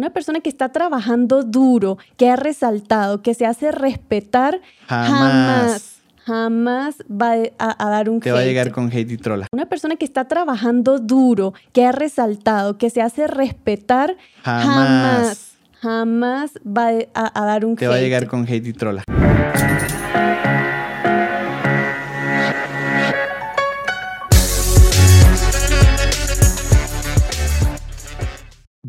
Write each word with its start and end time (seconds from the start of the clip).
Una 0.00 0.14
persona 0.14 0.40
que 0.40 0.48
está 0.48 0.70
trabajando 0.70 1.42
duro, 1.42 1.98
que 2.16 2.30
ha 2.30 2.36
resaltado, 2.36 3.20
que 3.20 3.34
se 3.34 3.44
hace 3.44 3.70
respetar, 3.70 4.62
jamás, 4.86 6.00
jamás, 6.24 6.94
va 7.06 7.34
a, 7.58 7.90
dar 7.90 8.08
un 8.08 8.18
Te 8.18 8.32
va 8.32 8.38
a 8.38 8.44
llegar 8.44 8.72
con 8.72 8.90
hate 8.90 9.10
y 9.10 9.18
trola. 9.18 9.46
Una 9.52 9.66
persona 9.66 9.96
que 9.96 10.06
está 10.06 10.26
trabajando 10.26 10.98
duro, 11.00 11.52
que 11.74 11.84
ha 11.84 11.92
resaltado, 11.92 12.78
que 12.78 12.88
se 12.88 13.02
hace 13.02 13.26
respetar, 13.26 14.16
jamás, 14.42 15.52
jamás, 15.82 16.52
va 16.66 16.92
a, 17.12 17.44
dar 17.44 17.66
un 17.66 17.76
Te 17.76 17.86
va 17.86 17.96
a 17.96 18.00
llegar 18.00 18.26
con 18.26 18.46
hate 18.48 18.68
y 18.68 18.72
trola. 18.72 19.04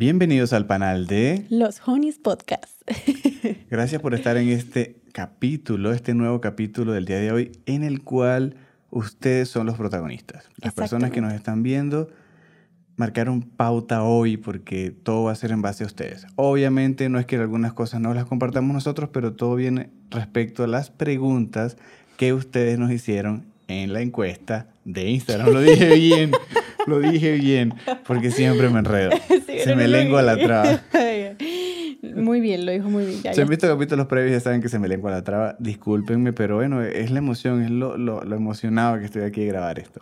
Bienvenidos 0.01 0.51
al 0.51 0.65
panel 0.65 1.05
de 1.05 1.45
Los 1.51 1.79
Honeys 1.87 2.17
Podcast. 2.17 2.81
Gracias 3.69 4.01
por 4.01 4.15
estar 4.15 4.35
en 4.35 4.49
este 4.49 4.95
capítulo, 5.11 5.93
este 5.93 6.15
nuevo 6.15 6.41
capítulo 6.41 6.91
del 6.91 7.05
día 7.05 7.19
de 7.19 7.31
hoy, 7.31 7.51
en 7.67 7.83
el 7.83 8.01
cual 8.01 8.55
ustedes 8.89 9.49
son 9.49 9.67
los 9.67 9.77
protagonistas. 9.77 10.49
Las 10.57 10.73
personas 10.73 11.11
que 11.11 11.21
nos 11.21 11.33
están 11.33 11.61
viendo 11.61 12.09
marcaron 12.95 13.43
pauta 13.43 14.01
hoy 14.01 14.37
porque 14.37 14.89
todo 14.89 15.25
va 15.25 15.33
a 15.33 15.35
ser 15.35 15.51
en 15.51 15.61
base 15.61 15.83
a 15.83 15.87
ustedes. 15.87 16.25
Obviamente 16.35 17.07
no 17.07 17.19
es 17.19 17.27
que 17.27 17.35
algunas 17.35 17.73
cosas 17.73 18.01
no 18.01 18.11
las 18.15 18.25
compartamos 18.25 18.73
nosotros, 18.73 19.11
pero 19.13 19.33
todo 19.33 19.53
viene 19.53 19.91
respecto 20.09 20.63
a 20.63 20.67
las 20.67 20.89
preguntas 20.89 21.77
que 22.17 22.33
ustedes 22.33 22.79
nos 22.79 22.91
hicieron 22.91 23.45
en 23.67 23.93
la 23.93 24.01
encuesta 24.01 24.65
de 24.83 25.11
Instagram. 25.11 25.53
Lo 25.53 25.61
dije 25.61 25.93
bien. 25.93 26.31
Lo 26.87 26.99
dije 26.99 27.33
bien, 27.33 27.73
porque 28.05 28.31
siempre 28.31 28.69
me 28.69 28.79
enredo. 28.79 29.11
Se 29.63 29.75
me 29.75 29.87
lengua 29.87 30.21
la 30.21 30.37
traba. 30.37 30.81
Muy 32.15 32.41
bien, 32.41 32.65
lo 32.65 32.71
dijo 32.71 32.89
muy 32.89 33.05
bien. 33.05 33.33
si 33.33 33.41
han 33.41 33.47
visto 33.47 33.67
capítulos 33.67 34.07
previos 34.07 34.31
ya 34.31 34.39
saben 34.39 34.59
que 34.59 34.69
se 34.69 34.79
me 34.79 34.87
lengua 34.87 35.11
la 35.11 35.23
traba. 35.23 35.55
Discúlpenme, 35.59 36.33
pero 36.33 36.55
bueno, 36.55 36.81
es 36.81 37.11
la 37.11 37.19
emoción, 37.19 37.61
es 37.61 37.69
lo, 37.69 37.95
lo, 37.95 38.23
lo 38.23 38.35
emocionado 38.35 38.97
que 38.97 39.05
estoy 39.05 39.21
aquí 39.21 39.43
a 39.43 39.45
grabar 39.45 39.77
esto. 39.77 40.01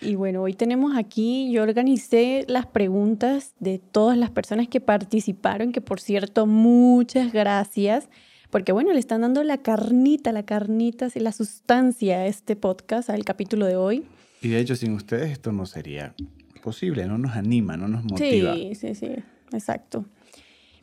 Y 0.00 0.14
bueno, 0.14 0.42
hoy 0.42 0.54
tenemos 0.54 0.96
aquí, 0.96 1.50
yo 1.50 1.62
organicé 1.62 2.44
las 2.46 2.66
preguntas 2.66 3.54
de 3.58 3.78
todas 3.78 4.16
las 4.16 4.30
personas 4.30 4.68
que 4.68 4.80
participaron, 4.80 5.72
que 5.72 5.80
por 5.80 6.00
cierto, 6.00 6.46
muchas 6.46 7.32
gracias, 7.32 8.08
porque 8.50 8.70
bueno, 8.70 8.92
le 8.92 9.00
están 9.00 9.22
dando 9.22 9.42
la 9.42 9.58
carnita, 9.58 10.30
la 10.30 10.44
carnita, 10.44 11.08
la 11.14 11.32
sustancia 11.32 12.18
a 12.18 12.26
este 12.26 12.54
podcast, 12.54 13.10
al 13.10 13.24
capítulo 13.24 13.66
de 13.66 13.76
hoy. 13.76 14.04
Y 14.40 14.48
de 14.48 14.60
hecho, 14.60 14.76
sin 14.76 14.92
ustedes 14.92 15.30
esto 15.30 15.52
no 15.52 15.66
sería 15.66 16.14
posible, 16.62 17.06
no 17.06 17.18
nos 17.18 17.36
anima, 17.36 17.76
no 17.76 17.88
nos 17.88 18.04
motiva. 18.04 18.54
Sí, 18.54 18.74
sí, 18.74 18.94
sí, 18.94 19.10
exacto. 19.52 20.04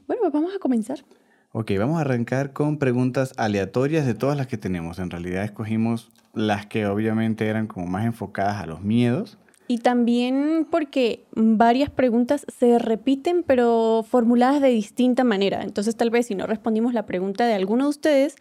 Bueno, 0.08 0.22
pues 0.22 0.34
vamos 0.34 0.54
a 0.56 0.60
comenzar. 0.60 1.04
Ok, 1.52 1.72
vamos 1.78 1.98
a 1.98 2.02
arrancar 2.02 2.52
con 2.52 2.78
preguntas 2.78 3.34
aleatorias 3.38 4.06
de 4.06 4.14
todas 4.14 4.36
las 4.36 4.48
que 4.48 4.58
tenemos. 4.58 5.00
En 5.00 5.10
realidad 5.10 5.44
escogimos 5.44 6.12
las 6.34 6.66
que 6.66 6.86
obviamente 6.86 7.48
eran 7.48 7.68
como 7.68 7.88
más 7.88 8.06
enfocadas 8.06 8.62
a 8.62 8.66
los 8.66 8.82
miedos. 8.82 9.38
Y 9.68 9.80
también 9.80 10.68
porque 10.70 11.24
varias 11.34 11.90
preguntas 11.90 12.46
se 12.56 12.78
repiten, 12.78 13.42
pero 13.42 14.06
formuladas 14.08 14.62
de 14.62 14.70
distinta 14.70 15.24
manera. 15.24 15.64
Entonces, 15.64 15.96
tal 15.96 16.10
vez 16.10 16.28
si 16.28 16.36
no 16.36 16.46
respondimos 16.46 16.94
la 16.94 17.06
pregunta 17.06 17.48
de 17.48 17.54
alguno 17.54 17.86
de 17.86 17.90
ustedes, 17.90 18.36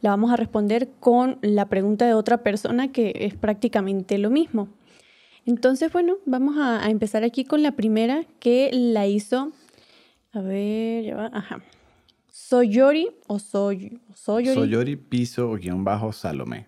la 0.00 0.10
vamos 0.10 0.30
a 0.32 0.36
responder 0.36 0.88
con 1.00 1.38
la 1.42 1.68
pregunta 1.68 2.06
de 2.06 2.14
otra 2.14 2.42
persona 2.42 2.92
que 2.92 3.12
es 3.14 3.34
prácticamente 3.34 4.18
lo 4.18 4.30
mismo. 4.30 4.68
Entonces, 5.46 5.92
bueno, 5.92 6.16
vamos 6.26 6.56
a, 6.58 6.88
empezar 6.90 7.24
aquí 7.24 7.44
con 7.44 7.62
la 7.62 7.72
primera 7.72 8.24
que 8.38 8.70
la 8.72 9.06
hizo, 9.06 9.52
a 10.32 10.40
ver, 10.40 11.04
ya 11.04 11.16
va, 11.16 11.30
ajá. 11.32 11.62
Soyori 12.28 13.08
o 13.26 13.38
Soy, 13.38 14.00
Soyori. 14.14 14.54
Soyori 14.54 14.96
piso 14.96 15.50
o 15.50 15.56
guion 15.56 15.84
bajo 15.84 16.12
Salomé. 16.12 16.66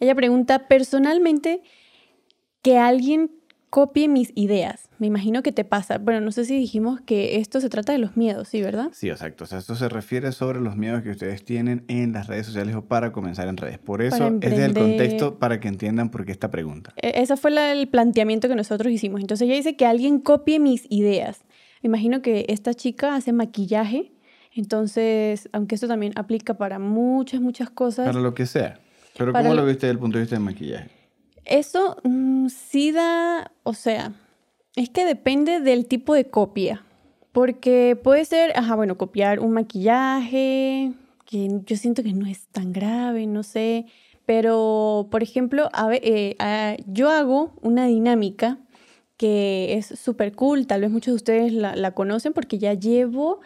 Ella 0.00 0.14
pregunta, 0.14 0.66
personalmente, 0.66 1.62
que 2.62 2.78
alguien 2.78 3.30
copie 3.70 4.08
mis 4.08 4.32
ideas. 4.34 4.90
Me 4.98 5.06
imagino 5.06 5.42
que 5.42 5.52
te 5.52 5.64
pasa. 5.64 5.98
Bueno, 5.98 6.20
no 6.20 6.32
sé 6.32 6.44
si 6.44 6.58
dijimos 6.58 7.00
que 7.00 7.36
esto 7.38 7.60
se 7.60 7.68
trata 7.68 7.92
de 7.92 7.98
los 7.98 8.16
miedos, 8.16 8.48
¿sí, 8.48 8.60
verdad? 8.60 8.90
Sí, 8.92 9.08
exacto. 9.08 9.44
O 9.44 9.46
sea, 9.46 9.58
esto 9.58 9.76
se 9.76 9.88
refiere 9.88 10.32
sobre 10.32 10.60
los 10.60 10.76
miedos 10.76 11.02
que 11.02 11.10
ustedes 11.10 11.44
tienen 11.44 11.84
en 11.88 12.12
las 12.12 12.26
redes 12.26 12.46
sociales 12.46 12.74
o 12.74 12.84
para 12.84 13.12
comenzar 13.12 13.48
en 13.48 13.56
redes. 13.56 13.78
Por 13.78 14.02
eso 14.02 14.36
es 14.42 14.58
el 14.58 14.74
contexto 14.74 15.38
para 15.38 15.60
que 15.60 15.68
entiendan 15.68 16.10
por 16.10 16.26
qué 16.26 16.32
esta 16.32 16.50
pregunta. 16.50 16.92
E, 16.96 17.22
ese 17.22 17.36
fue 17.36 17.72
el 17.72 17.88
planteamiento 17.88 18.48
que 18.48 18.56
nosotros 18.56 18.92
hicimos. 18.92 19.20
Entonces 19.20 19.46
ella 19.46 19.56
dice 19.56 19.76
que 19.76 19.86
alguien 19.86 20.18
copie 20.18 20.58
mis 20.58 20.86
ideas. 20.90 21.44
Me 21.82 21.86
imagino 21.86 22.20
que 22.20 22.46
esta 22.48 22.74
chica 22.74 23.14
hace 23.14 23.32
maquillaje. 23.32 24.12
Entonces, 24.52 25.48
aunque 25.52 25.76
esto 25.76 25.86
también 25.86 26.12
aplica 26.16 26.54
para 26.54 26.80
muchas, 26.80 27.40
muchas 27.40 27.70
cosas. 27.70 28.06
Para 28.06 28.20
lo 28.20 28.34
que 28.34 28.46
sea. 28.46 28.80
Pero 29.16 29.32
¿cómo 29.32 29.54
lo 29.54 29.64
viste 29.64 29.86
desde 29.86 29.92
el 29.92 29.98
punto 29.98 30.18
de 30.18 30.22
vista 30.22 30.34
del 30.34 30.44
maquillaje? 30.44 30.99
Eso 31.44 31.96
mm, 32.04 32.48
sí 32.48 32.92
da, 32.92 33.52
o 33.62 33.74
sea, 33.74 34.12
es 34.76 34.90
que 34.90 35.04
depende 35.04 35.60
del 35.60 35.86
tipo 35.86 36.14
de 36.14 36.30
copia. 36.30 36.84
Porque 37.32 37.98
puede 38.02 38.24
ser, 38.24 38.52
ajá, 38.56 38.74
bueno, 38.74 38.98
copiar 38.98 39.38
un 39.40 39.52
maquillaje, 39.52 40.92
que 41.24 41.60
yo 41.64 41.76
siento 41.76 42.02
que 42.02 42.12
no 42.12 42.26
es 42.26 42.46
tan 42.48 42.72
grave, 42.72 43.26
no 43.26 43.42
sé. 43.44 43.86
Pero, 44.26 45.08
por 45.10 45.22
ejemplo, 45.22 45.68
a 45.72 45.86
ver, 45.86 46.00
eh, 46.04 46.36
yo 46.86 47.08
hago 47.10 47.52
una 47.62 47.86
dinámica 47.86 48.58
que 49.16 49.74
es 49.74 49.86
súper 49.86 50.32
cool, 50.32 50.66
tal 50.66 50.80
vez 50.80 50.90
muchos 50.90 51.12
de 51.12 51.16
ustedes 51.16 51.52
la, 51.52 51.90
conocen 51.92 52.32
porque 52.32 52.58
ya 52.58 52.74
llevo, 52.74 53.40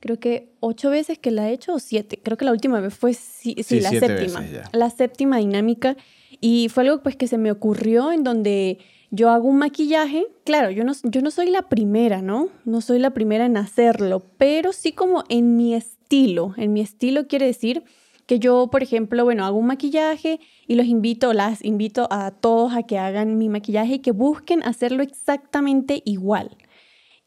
creo 0.00 0.18
que 0.18 0.52
ocho 0.60 0.90
veces 0.90 1.18
que 1.18 1.30
la 1.30 1.48
he 1.48 1.52
hecho 1.52 1.74
o 1.74 1.78
siete. 1.78 2.18
Creo 2.22 2.36
que 2.36 2.44
la 2.44 2.52
última 2.52 2.80
vez 2.80 2.92
fue 2.92 3.14
sí, 3.14 3.54
la 3.70 3.90
séptima. 3.90 4.44
La 4.72 4.90
séptima 4.90 5.36
dinámica 5.36 5.96
y 6.40 6.68
fue 6.68 6.84
algo 6.84 7.02
pues 7.02 7.16
que 7.16 7.26
se 7.26 7.38
me 7.38 7.52
ocurrió 7.52 8.12
en 8.12 8.24
donde 8.24 8.78
yo 9.10 9.30
hago 9.30 9.48
un 9.48 9.58
maquillaje. 9.58 10.26
Claro, 10.44 10.70
yo 10.70 10.84
no, 10.84 10.92
yo 11.02 11.20
no 11.20 11.30
soy 11.30 11.50
la 11.50 11.68
primera, 11.68 12.22
¿no? 12.22 12.48
No 12.64 12.80
soy 12.80 12.98
la 12.98 13.10
primera 13.10 13.46
en 13.46 13.56
hacerlo, 13.56 14.22
pero 14.38 14.72
sí 14.72 14.92
como 14.92 15.24
en 15.28 15.56
mi 15.56 15.74
estilo. 15.74 16.54
En 16.56 16.72
mi 16.72 16.80
estilo 16.80 17.26
quiere 17.26 17.46
decir 17.46 17.84
que 18.26 18.38
yo, 18.38 18.68
por 18.70 18.82
ejemplo, 18.82 19.24
bueno, 19.24 19.44
hago 19.44 19.58
un 19.58 19.66
maquillaje 19.66 20.38
y 20.68 20.76
los 20.76 20.86
invito, 20.86 21.32
las 21.32 21.64
invito 21.64 22.06
a 22.12 22.30
todos 22.30 22.74
a 22.74 22.84
que 22.84 22.96
hagan 22.96 23.38
mi 23.38 23.48
maquillaje 23.48 23.94
y 23.94 23.98
que 23.98 24.12
busquen 24.12 24.62
hacerlo 24.62 25.02
exactamente 25.02 26.00
igual. 26.04 26.56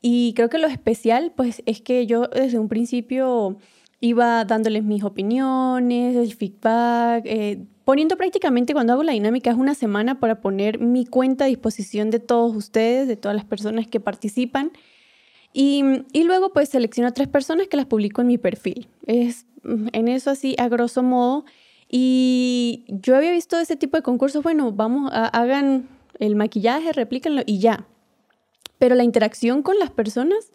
Y 0.01 0.33
creo 0.33 0.49
que 0.49 0.59
lo 0.59 0.67
especial, 0.67 1.33
pues, 1.35 1.61
es 1.65 1.81
que 1.81 2.05
yo 2.05 2.27
desde 2.27 2.57
un 2.57 2.69
principio 2.69 3.57
iba 3.99 4.45
dándoles 4.45 4.83
mis 4.83 5.03
opiniones, 5.03 6.15
el 6.15 6.33
feedback, 6.33 7.23
eh, 7.25 7.65
poniendo 7.85 8.17
prácticamente 8.17 8.73
cuando 8.73 8.93
hago 8.93 9.03
la 9.03 9.13
dinámica 9.13 9.51
es 9.51 9.57
una 9.57 9.75
semana 9.75 10.19
para 10.19 10.41
poner 10.41 10.79
mi 10.79 11.05
cuenta 11.05 11.45
a 11.45 11.47
disposición 11.47 12.09
de 12.09 12.19
todos 12.19 12.55
ustedes, 12.55 13.07
de 13.07 13.15
todas 13.15 13.35
las 13.35 13.45
personas 13.45 13.87
que 13.87 13.99
participan. 13.99 14.71
Y, 15.53 15.83
y 16.13 16.23
luego 16.23 16.51
pues 16.51 16.69
selecciono 16.69 17.09
a 17.09 17.13
tres 17.13 17.27
personas 17.27 17.67
que 17.67 17.77
las 17.77 17.85
publico 17.85 18.21
en 18.21 18.27
mi 18.27 18.37
perfil. 18.37 18.87
Es 19.05 19.45
en 19.63 20.07
eso 20.07 20.29
así 20.29 20.55
a 20.57 20.67
grosso 20.67 21.03
modo. 21.03 21.45
Y 21.89 22.85
yo 22.87 23.15
había 23.15 23.31
visto 23.31 23.59
ese 23.59 23.75
tipo 23.75 23.97
de 23.97 24.03
concursos, 24.03 24.41
bueno, 24.41 24.71
vamos, 24.71 25.11
hagan 25.13 25.87
el 26.19 26.35
maquillaje, 26.35 26.91
replíquenlo 26.91 27.43
y 27.45 27.59
ya. 27.59 27.85
Pero 28.79 28.95
la 28.95 29.03
interacción 29.03 29.61
con 29.61 29.77
las 29.77 29.91
personas 29.91 30.51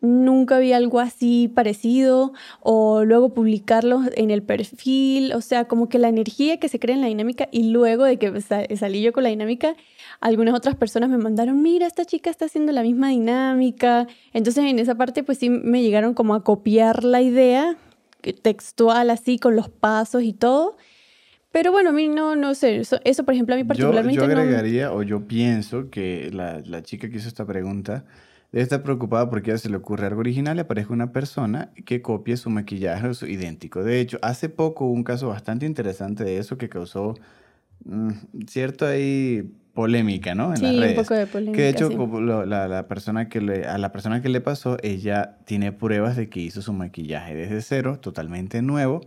nunca 0.00 0.58
vi 0.58 0.72
algo 0.72 1.00
así 1.00 1.50
parecido 1.54 2.32
o 2.60 3.04
luego 3.04 3.32
publicarlo 3.32 4.02
en 4.14 4.30
el 4.30 4.42
perfil, 4.42 5.32
o 5.32 5.40
sea, 5.40 5.66
como 5.66 5.88
que 5.88 5.98
la 5.98 6.08
energía 6.08 6.58
que 6.58 6.68
se 6.68 6.78
crea 6.78 6.94
en 6.94 7.00
la 7.00 7.08
dinámica 7.08 7.48
y 7.50 7.70
luego 7.70 8.04
de 8.04 8.18
que 8.18 8.40
salí 8.40 9.02
yo 9.02 9.12
con 9.12 9.22
la 9.22 9.30
dinámica, 9.30 9.74
algunas 10.20 10.54
otras 10.54 10.76
personas 10.76 11.08
me 11.08 11.18
mandaron, 11.18 11.62
mira, 11.62 11.86
esta 11.86 12.04
chica 12.04 12.30
está 12.30 12.44
haciendo 12.44 12.72
la 12.72 12.82
misma 12.82 13.08
dinámica, 13.08 14.06
entonces 14.32 14.64
en 14.64 14.78
esa 14.78 14.94
parte 14.94 15.22
pues 15.22 15.38
sí 15.38 15.50
me 15.50 15.82
llegaron 15.82 16.14
como 16.14 16.34
a 16.34 16.44
copiar 16.44 17.04
la 17.04 17.22
idea 17.22 17.76
textual 18.42 19.10
así 19.10 19.38
con 19.38 19.56
los 19.56 19.68
pasos 19.68 20.22
y 20.22 20.32
todo. 20.32 20.76
Pero 21.52 21.72
bueno, 21.72 21.88
a 21.88 21.92
mí 21.92 22.08
no, 22.08 22.36
no 22.36 22.54
sé, 22.54 22.82
eso, 22.82 23.24
por 23.24 23.32
ejemplo 23.32 23.54
a 23.54 23.56
mí 23.58 23.64
particularmente... 23.64 24.20
Yo, 24.20 24.26
yo 24.26 24.32
agregaría 24.32 24.92
o 24.92 25.02
yo 25.02 25.26
pienso 25.26 25.88
que 25.88 26.30
la, 26.30 26.60
la 26.66 26.82
chica 26.82 27.08
que 27.08 27.16
hizo 27.16 27.28
esta 27.28 27.46
pregunta 27.46 28.04
Debe 28.52 28.62
estar 28.62 28.82
preocupada 28.82 29.28
porque 29.28 29.52
a 29.52 29.58
se 29.58 29.68
le 29.68 29.76
ocurre 29.76 30.06
algo 30.06 30.20
original 30.20 30.56
y 30.56 30.60
aparece 30.60 30.92
una 30.92 31.12
persona 31.12 31.72
que 31.84 32.00
copie 32.00 32.36
su 32.36 32.48
maquillaje 32.48 33.08
o 33.08 33.14
su 33.14 33.26
idéntico. 33.26 33.82
De 33.82 34.00
hecho, 34.00 34.18
hace 34.22 34.48
poco 34.48 34.86
hubo 34.86 34.92
un 34.92 35.04
caso 35.04 35.28
bastante 35.28 35.66
interesante 35.66 36.24
de 36.24 36.38
eso 36.38 36.56
que 36.56 36.68
causó 36.68 37.14
mm, 37.84 38.10
cierto 38.46 38.86
ahí 38.86 39.50
polémica, 39.74 40.34
¿no? 40.34 40.50
En 40.50 40.56
sí, 40.56 40.62
las 40.64 40.76
redes. 40.76 40.98
un 40.98 41.04
poco 41.04 41.14
de 41.14 41.26
polémica. 41.26 41.56
Que 41.56 41.62
de 41.62 41.68
hecho, 41.68 41.90
la, 42.46 42.66
la, 42.66 42.88
persona 42.88 43.28
que 43.28 43.40
le, 43.40 43.66
a 43.66 43.78
la 43.78 43.92
persona 43.92 44.22
que 44.22 44.28
le 44.28 44.40
pasó, 44.40 44.78
ella 44.82 45.36
tiene 45.44 45.70
pruebas 45.72 46.16
de 46.16 46.28
que 46.28 46.40
hizo 46.40 46.62
su 46.62 46.72
maquillaje 46.72 47.34
desde 47.34 47.60
cero, 47.60 47.98
totalmente 48.00 48.62
nuevo. 48.62 49.02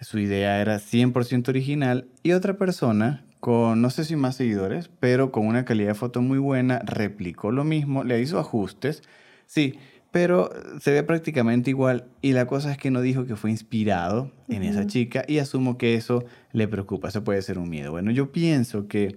Su 0.00 0.18
idea 0.18 0.60
era 0.60 0.76
100% 0.76 1.48
original. 1.48 2.06
Y 2.22 2.32
otra 2.32 2.56
persona 2.56 3.24
con 3.40 3.80
no 3.80 3.90
sé 3.90 4.04
si 4.04 4.16
más 4.16 4.36
seguidores, 4.36 4.90
pero 5.00 5.30
con 5.30 5.46
una 5.46 5.64
calidad 5.64 5.88
de 5.88 5.94
foto 5.94 6.22
muy 6.22 6.38
buena, 6.38 6.80
replicó 6.84 7.52
lo 7.52 7.64
mismo, 7.64 8.04
le 8.04 8.20
hizo 8.20 8.38
ajustes, 8.38 9.02
sí, 9.46 9.78
pero 10.10 10.50
se 10.80 10.92
ve 10.92 11.02
prácticamente 11.02 11.70
igual 11.70 12.06
y 12.22 12.32
la 12.32 12.46
cosa 12.46 12.72
es 12.72 12.78
que 12.78 12.90
no 12.90 13.00
dijo 13.00 13.26
que 13.26 13.36
fue 13.36 13.50
inspirado 13.50 14.32
en 14.48 14.62
esa 14.62 14.86
chica 14.86 15.24
y 15.28 15.38
asumo 15.38 15.76
que 15.78 15.94
eso 15.94 16.24
le 16.52 16.66
preocupa, 16.66 17.08
eso 17.08 17.24
puede 17.24 17.42
ser 17.42 17.58
un 17.58 17.68
miedo. 17.68 17.90
Bueno, 17.90 18.10
yo 18.10 18.32
pienso 18.32 18.88
que 18.88 19.16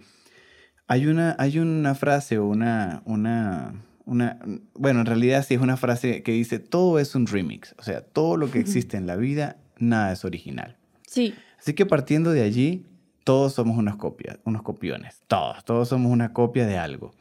hay 0.88 1.08
una, 1.08 1.36
hay 1.40 1.60
una 1.60 1.96
frase 1.96 2.38
o 2.38 2.46
una, 2.46 3.02
una, 3.06 3.74
una, 4.06 4.40
bueno, 4.74 5.00
en 5.00 5.06
realidad 5.06 5.46
sí 5.48 5.54
es 5.54 5.62
una 5.62 5.78
frase 5.78 6.22
que 6.24 6.34
dice, 6.34 6.60
todo 6.60 7.00
es 7.00 7.16
un 7.16 7.26
remix, 7.28 7.74
o 7.80 7.84
sea, 7.84 8.02
todo 8.02 8.36
lo 8.36 8.52
que 8.52 8.60
existe 8.60 8.98
en 8.98 9.08
la 9.08 9.16
vida, 9.16 9.58
nada 9.78 10.12
es 10.12 10.26
original. 10.26 10.78
Sí. 11.08 11.34
Así 11.58 11.74
que 11.74 11.86
partiendo 11.86 12.32
de 12.32 12.42
allí, 12.42 12.86
todos 13.24 13.54
somos 13.54 13.78
unas 13.78 13.96
copias, 13.96 14.40
unos 14.44 14.62
copiones, 14.62 15.22
todos, 15.28 15.64
todos 15.64 15.90
somos 15.90 16.12
una 16.12 16.34
copia 16.34 16.66
de 16.66 16.78
algo. 16.78 17.14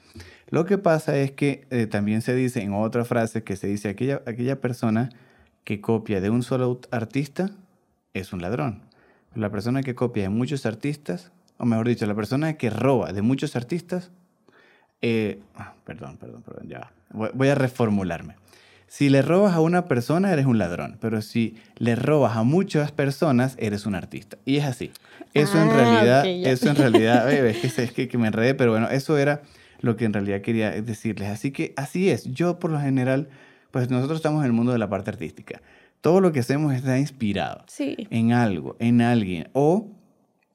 Lo 0.49 0.65
que 0.65 0.79
pasa 0.79 1.17
es 1.17 1.31
que 1.31 1.67
eh, 1.71 1.87
también 1.87 2.23
se 2.23 2.35
dice 2.35 2.63
en 2.63 2.73
otra 2.75 3.05
frase 3.05 3.45
que 3.45 3.57
se 3.57 3.69
dice 3.69 3.89
aquella, 3.89 4.23
aquella 4.27 4.61
persona 4.61 5.11
que 5.65 5.81
copia 5.81 6.21
de 6.21 6.31
un 6.31 6.43
solo 6.43 6.81
artista 6.91 7.51
es 8.15 8.33
un 8.33 8.43
ladrón. 8.43 8.83
La 9.35 9.51
persona 9.51 9.83
que 9.83 9.95
copia 9.95 10.25
de 10.25 10.29
muchos 10.29 10.67
artistas, 10.67 11.31
o 11.59 11.65
mejor 11.65 11.87
dicho, 11.87 12.07
la 12.07 12.15
persona 12.15 12.55
que 12.55 12.71
roba 12.71 13.13
de 13.13 13.23
muchos 13.23 13.55
artistas, 13.55 14.11
eh, 15.03 15.41
ah, 15.55 15.75
perdón, 15.85 16.17
perdón, 16.17 16.43
perdón, 16.43 16.69
ya. 16.69 16.93
Voy, 17.13 17.49
a 17.49 17.55
reformularme. 17.55 18.35
Si 18.91 19.09
le 19.09 19.23
robas 19.23 19.55
a 19.55 19.61
una 19.61 19.85
persona, 19.85 20.33
eres 20.33 20.47
un 20.47 20.59
ladrón, 20.59 20.99
pero 21.01 21.23
si 21.23 21.55
le 21.77 21.95
robas 21.95 22.37
a 22.37 22.43
muchas 22.43 22.91
personas, 22.91 23.55
eres 23.61 23.87
un 23.87 23.95
artista. 23.95 24.37
Y 24.45 24.57
es 24.57 24.65
así. 24.65 24.91
Eso 25.33 25.63
en 25.63 25.69
ah, 25.69 25.73
realidad, 25.73 26.27
eso 26.27 26.71
en 26.71 26.75
realidad, 26.75 27.33
es 27.33 27.93
que, 27.93 28.03
es 28.03 28.09
que 28.09 28.19
me 28.19 28.27
enredé, 28.27 28.57
pero 28.57 28.73
bueno, 28.73 28.89
eso 28.91 29.17
era 29.17 29.43
lo 29.81 29.97
que 29.97 30.07
en 30.07 30.13
realidad 30.13 30.41
quería 30.41 30.73
decirles. 30.73 31.29
Así 31.29 31.53
que 31.53 31.73
así 31.77 32.11
es. 32.11 32.25
Yo 32.33 32.59
por 32.59 32.73
lo 32.73 32.81
general, 32.81 33.29
pues 33.71 33.91
nosotros 33.91 34.19
estamos 34.19 34.41
en 34.41 34.47
el 34.47 34.53
mundo 34.53 34.73
de 34.73 34.79
la 34.79 34.91
parte 34.91 35.11
artística. 35.11 35.63
Todo 36.01 36.21
lo 36.21 36.33
que 36.33 36.41
hacemos 36.41 36.75
está 36.75 36.99
inspirado 36.99 37.65
en 37.79 38.33
algo, 38.33 38.75
en 38.81 39.03
alguien. 39.03 39.51
O, 39.53 39.87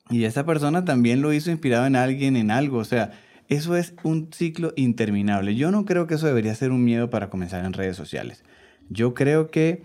y 0.09 0.25
esa 0.25 0.45
persona 0.45 0.83
también 0.83 1.21
lo 1.21 1.31
hizo 1.31 1.51
inspirado 1.51 1.85
en 1.85 1.95
alguien, 1.95 2.35
en 2.35 2.51
algo. 2.51 2.79
O 2.79 2.85
sea, 2.85 3.13
eso 3.47 3.75
es 3.75 3.93
un 4.03 4.29
ciclo 4.31 4.73
interminable. 4.75 5.55
Yo 5.55 5.71
no 5.71 5.85
creo 5.85 6.07
que 6.07 6.15
eso 6.15 6.27
debería 6.27 6.55
ser 6.55 6.71
un 6.71 6.83
miedo 6.83 7.09
para 7.09 7.29
comenzar 7.29 7.65
en 7.65 7.73
redes 7.73 7.95
sociales. 7.95 8.43
Yo 8.89 9.13
creo 9.13 9.47
que 9.47 9.83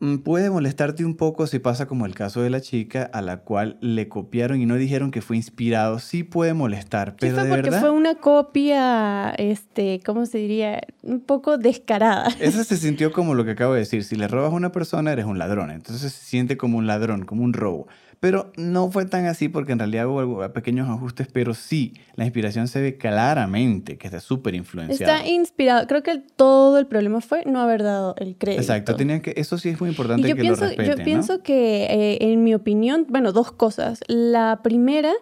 Mm, 0.00 0.18
puede 0.18 0.50
molestarte 0.50 1.04
un 1.04 1.16
poco 1.16 1.46
si 1.46 1.60
pasa 1.60 1.86
como 1.86 2.04
el 2.04 2.14
caso 2.14 2.42
de 2.42 2.50
la 2.50 2.60
chica 2.60 3.08
a 3.12 3.22
la 3.22 3.38
cual 3.38 3.78
le 3.80 4.08
copiaron 4.08 4.60
y 4.60 4.66
no 4.66 4.74
dijeron 4.74 5.10
que 5.10 5.22
fue 5.22 5.36
inspirado. 5.36 5.98
Sí 5.98 6.24
puede 6.24 6.52
molestar, 6.52 7.16
pero 7.18 7.36
fue 7.36 7.44
de 7.44 7.48
porque 7.48 7.72
fue 7.72 7.90
una 7.90 8.16
copia, 8.16 9.30
este, 9.30 10.00
¿cómo 10.04 10.26
se 10.26 10.38
diría? 10.38 10.82
Un 11.02 11.20
poco 11.20 11.58
descarada. 11.58 12.28
Esa 12.40 12.64
se 12.64 12.76
sintió 12.76 13.12
como 13.12 13.34
lo 13.34 13.44
que 13.44 13.52
acabo 13.52 13.72
de 13.72 13.80
decir. 13.80 14.04
Si 14.04 14.16
le 14.16 14.28
robas 14.28 14.52
a 14.52 14.54
una 14.54 14.72
persona, 14.72 15.12
eres 15.12 15.24
un 15.24 15.38
ladrón. 15.38 15.70
Entonces 15.70 16.12
se 16.12 16.24
siente 16.24 16.56
como 16.56 16.76
un 16.76 16.86
ladrón, 16.86 17.24
como 17.24 17.42
un 17.42 17.54
robo. 17.54 17.86
Pero 18.24 18.50
no 18.56 18.90
fue 18.90 19.04
tan 19.04 19.26
así 19.26 19.50
porque 19.50 19.72
en 19.72 19.78
realidad 19.78 20.06
hubo 20.06 20.50
pequeños 20.54 20.88
ajustes, 20.88 21.28
pero 21.30 21.52
sí, 21.52 21.92
la 22.16 22.24
inspiración 22.24 22.68
se 22.68 22.80
ve 22.80 22.96
claramente 22.96 23.98
que 23.98 24.06
está 24.06 24.18
súper 24.18 24.54
influenciada. 24.54 25.16
Está 25.18 25.28
inspirado. 25.28 25.86
Creo 25.86 26.02
que 26.02 26.22
todo 26.34 26.78
el 26.78 26.86
problema 26.86 27.20
fue 27.20 27.44
no 27.44 27.60
haber 27.60 27.82
dado 27.82 28.14
el 28.16 28.36
crédito. 28.36 28.62
Exacto, 28.62 28.96
tenían 28.96 29.20
que, 29.20 29.34
eso 29.36 29.58
sí 29.58 29.68
es 29.68 29.78
muy 29.78 29.90
importante 29.90 30.26
que 30.26 30.36
pienso, 30.36 30.62
lo 30.62 30.68
respeten, 30.68 30.96
Yo 30.96 31.04
pienso 31.04 31.42
que, 31.42 31.84
eh, 31.84 32.32
en 32.32 32.42
mi 32.42 32.54
opinión, 32.54 33.06
bueno, 33.10 33.32
dos 33.32 33.52
cosas. 33.52 34.00
La 34.08 34.60
primera 34.62 35.12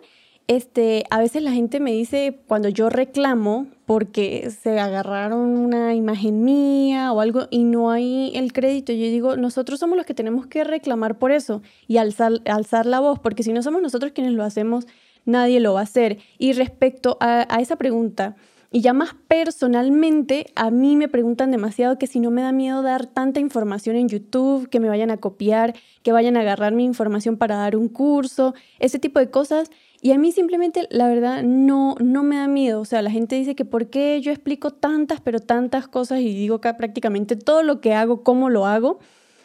este, 0.49 1.05
a 1.11 1.19
veces 1.19 1.43
la 1.43 1.53
gente 1.53 1.81
me 1.81 1.93
dice 1.93 2.41
cuando 2.47 2.69
yo 2.69 2.89
reclamo 2.91 3.67
porque 3.87 4.50
se 4.50 4.79
agarraron 4.79 5.56
una 5.59 5.94
imagen 5.94 6.44
mía 6.44 7.12
o 7.12 7.21
algo 7.21 7.47
y 7.50 7.65
no 7.65 7.91
hay 7.91 8.33
el 8.35 8.53
crédito, 8.53 8.93
yo 8.93 8.99
digo, 8.99 9.37
nosotros 9.37 9.81
somos 9.81 9.97
los 9.97 10.06
que 10.06 10.15
tenemos 10.15 10.47
que 10.47 10.65
reclamar 10.65 11.19
por 11.19 11.33
eso 11.33 11.62
y 11.87 11.99
alzar, 11.99 12.41
alzar 12.47 12.87
la 12.87 13.00
voz, 13.00 13.19
porque 13.19 13.43
si 13.43 13.53
no 13.53 13.62
somos 13.62 13.83
nosotros 13.83 14.12
quienes 14.12 14.33
lo 14.33 14.44
hacemos, 14.44 14.87
nadie 15.25 15.61
lo 15.61 15.75
va 15.75 15.81
a 15.81 15.85
hacer. 15.85 16.19
Y 16.39 16.53
respecto 16.53 17.17
a, 17.21 17.47
a 17.49 17.61
esa 17.61 17.77
pregunta, 17.77 18.37
y 18.75 18.81
ya 18.81 18.94
más 18.94 19.15
personalmente, 19.29 20.47
a 20.56 20.71
mí 20.71 20.97
me 20.97 21.06
preguntan 21.06 21.50
demasiado 21.50 21.99
que 21.99 22.06
si 22.06 22.21
no 22.21 22.31
me 22.31 22.41
da 22.41 22.53
miedo 22.53 22.81
dar 22.81 23.06
tanta 23.06 23.39
información 23.39 23.97
en 23.97 24.09
YouTube, 24.09 24.71
que 24.71 24.81
me 24.81 24.89
vayan 24.89 25.11
a 25.11 25.19
copiar, 25.19 25.75
que 26.03 26.11
vayan 26.11 26.39
a 26.39 26.41
agarrar 26.41 26.73
mi 26.73 26.85
información 26.85 27.37
para 27.37 27.56
dar 27.56 27.77
un 27.77 27.89
curso, 27.89 28.55
ese 28.79 28.99
tipo 28.99 29.21
de 29.21 29.31
cosas. 29.31 29.71
Y 30.05 30.11
a 30.11 30.19
mí 30.19 30.33
simplemente, 30.33 30.89
la 30.91 31.07
verdad, 31.07 31.45
no, 31.45 31.95
no 32.01 32.25
me 32.25 32.35
da 32.35 32.49
miedo. 32.49 32.81
O 32.81 32.85
sea, 32.85 33.03
la 33.03 33.11
gente 33.11 33.37
dice 33.37 33.55
que 33.55 33.65
por 33.65 33.89
qué 33.89 34.21
yo 34.21 34.33
explico 34.33 34.73
tantas, 34.73 35.21
pero 35.21 35.39
tantas 35.39 35.87
cosas 35.87 36.19
y 36.21 36.35
digo 36.35 36.57
acá 36.57 36.77
prácticamente 36.77 37.37
todo 37.37 37.63
lo 37.63 37.81
que 37.81 37.95
hago, 37.95 38.25
cómo 38.25 38.51
lo 38.51 38.67
hago. 38.67 38.99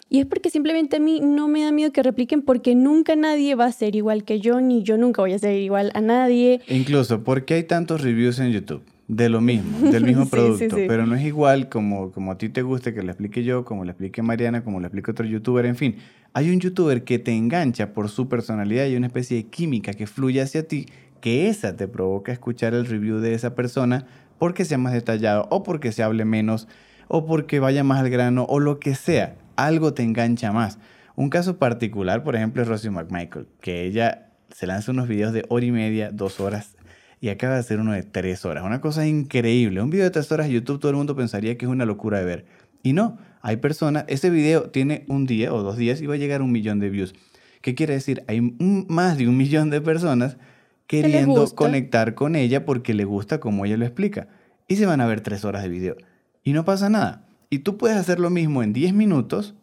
Y 0.09 0.19
es 0.19 0.25
porque 0.25 0.50
simplemente 0.50 0.98
a 0.98 1.00
mí 1.00 1.19
no 1.19 1.48
me 1.48 1.63
da 1.63 1.71
miedo 1.71 1.92
que 1.92 2.01
repliquen 2.01 2.42
porque 2.42 2.74
nunca 2.74 3.15
nadie 3.15 3.54
va 3.54 3.65
a 3.65 3.71
ser 3.71 3.95
igual 3.95 4.24
que 4.24 4.39
yo, 4.39 4.59
ni 4.59 4.81
yo 4.81 4.98
nunca 4.98 5.21
voy 5.21 5.33
a 5.33 5.39
ser 5.39 5.59
igual 5.59 5.92
a 5.94 6.01
nadie. 6.01 6.62
Incluso, 6.69 7.24
¿por 7.24 7.45
qué 7.45 7.54
hay 7.54 7.63
tantos 7.63 8.01
reviews 8.01 8.39
en 8.39 8.51
YouTube? 8.51 8.81
De 9.07 9.30
lo 9.30 9.39
mismo, 9.39 9.89
del 9.89 10.04
mismo 10.04 10.25
producto, 10.30 10.75
pero 10.88 11.06
no 11.06 11.15
es 11.15 11.24
igual 11.24 11.69
como, 11.69 12.12
como 12.12 12.33
a 12.33 12.38
ti 12.38 12.50
te 12.50 12.62
guste 12.62 12.94
que 12.94 13.01
le 13.01 13.12
explique 13.12 13.44
yo, 13.44 13.63
como 13.63 13.86
le 13.86 13.92
explique 13.92 14.21
Mariana, 14.21 14.63
como 14.63 14.80
le 14.80 14.88
explique 14.88 15.12
otro 15.12 15.25
youtuber, 15.25 15.65
en 15.65 15.75
fin. 15.75 15.95
Hay 16.33 16.50
un 16.51 16.59
youtuber 16.59 17.04
que 17.04 17.18
te 17.18 17.33
engancha 17.33 17.94
por 17.94 18.09
su 18.09 18.27
personalidad 18.27 18.86
y 18.88 18.95
una 18.95 19.07
especie 19.07 19.38
de 19.38 19.44
química 19.45 19.94
que 19.94 20.07
fluye 20.07 20.42
hacia 20.42 20.68
ti, 20.68 20.88
que 21.21 21.48
esa 21.48 21.75
te 21.75 21.88
provoca 21.88 22.31
escuchar 22.31 22.74
el 22.74 22.86
review 22.86 23.19
de 23.19 23.33
esa 23.33 23.56
persona 23.56 24.06
porque 24.38 24.65
sea 24.65 24.77
más 24.77 24.94
detallado 24.94 25.48
o 25.50 25.63
porque 25.63 25.92
se 25.92 26.04
hable 26.04 26.25
menos 26.25 26.68
o 27.07 27.25
porque 27.25 27.59
vaya 27.59 27.83
más 27.83 28.01
al 28.01 28.09
grano 28.09 28.45
o 28.50 28.59
lo 28.59 28.80
que 28.80 28.94
sea. 28.94 29.36
Algo 29.56 29.94
te 29.94 30.04
engancha 30.04 30.51
más. 30.51 30.77
Un 31.15 31.30
caso 31.30 31.57
particular, 31.57 32.24
por 32.24 32.36
ejemplo, 32.36 32.62
es 32.62 32.68
Rosie 32.68 32.92
McMichael, 32.92 33.48
que 33.62 33.86
ella 33.86 34.30
se 34.51 34.68
lanza 34.68 34.92
unos 34.92 35.07
videos 35.07 35.33
de 35.33 35.45
hora 35.50 35.65
y 35.65 35.71
media, 35.71 36.12
dos 36.12 36.39
horas 36.39 36.76
y 37.19 37.29
acaba 37.29 37.55
de 37.55 37.59
hacer 37.59 37.79
uno 37.79 37.93
de 37.93 38.03
tres 38.03 38.45
horas. 38.45 38.63
Una 38.63 38.81
cosa 38.81 39.07
increíble. 39.07 39.81
Un 39.81 39.89
video 39.89 40.05
de 40.05 40.11
tres 40.11 40.31
horas 40.31 40.47
en 40.47 40.53
YouTube 40.53 40.79
todo 40.79 40.91
el 40.91 40.97
mundo 40.97 41.15
pensaría 41.15 41.57
que 41.57 41.65
es 41.65 41.71
una 41.71 41.85
locura 41.85 42.19
de 42.19 42.25
ver. 42.25 42.45
Y 42.83 42.93
no, 42.93 43.17
hay 43.41 43.57
personas, 43.57 44.05
ese 44.07 44.29
video 44.29 44.69
tiene 44.69 45.05
un 45.07 45.25
día 45.25 45.53
o 45.53 45.63
dos 45.63 45.77
días 45.77 46.01
y 46.01 46.05
va 46.05 46.13
a 46.13 46.17
llegar 46.17 46.41
a 46.41 46.43
un 46.43 46.51
millón 46.51 46.79
de 46.79 46.89
views. 46.89 47.15
¿Qué 47.61 47.75
quiere 47.75 47.93
decir? 47.93 48.23
Hay 48.27 48.41
más 48.41 49.17
de 49.17 49.27
un 49.27 49.35
millón 49.35 49.69
de 49.69 49.81
personas 49.81 50.37
queriendo 50.85 51.45
conectar 51.55 52.13
con 52.13 52.35
ella 52.35 52.65
porque 52.65 52.93
le 52.93 53.03
gusta 53.03 53.39
como 53.39 53.65
ella 53.65 53.77
lo 53.77 53.85
explica. 53.85 54.27
Y 54.67 54.75
se 54.75 54.85
van 54.85 55.01
a 55.01 55.07
ver 55.07 55.21
tres 55.21 55.43
horas 55.43 55.63
de 55.63 55.69
video. 55.69 55.95
Y 56.43 56.53
no 56.53 56.65
pasa 56.65 56.89
nada. 56.89 57.25
Y 57.49 57.59
tú 57.59 57.77
puedes 57.77 57.97
hacer 57.97 58.19
lo 58.19 58.29
mismo 58.29 58.63
en 58.63 58.73
10 58.73 58.93
minutos 58.93 59.55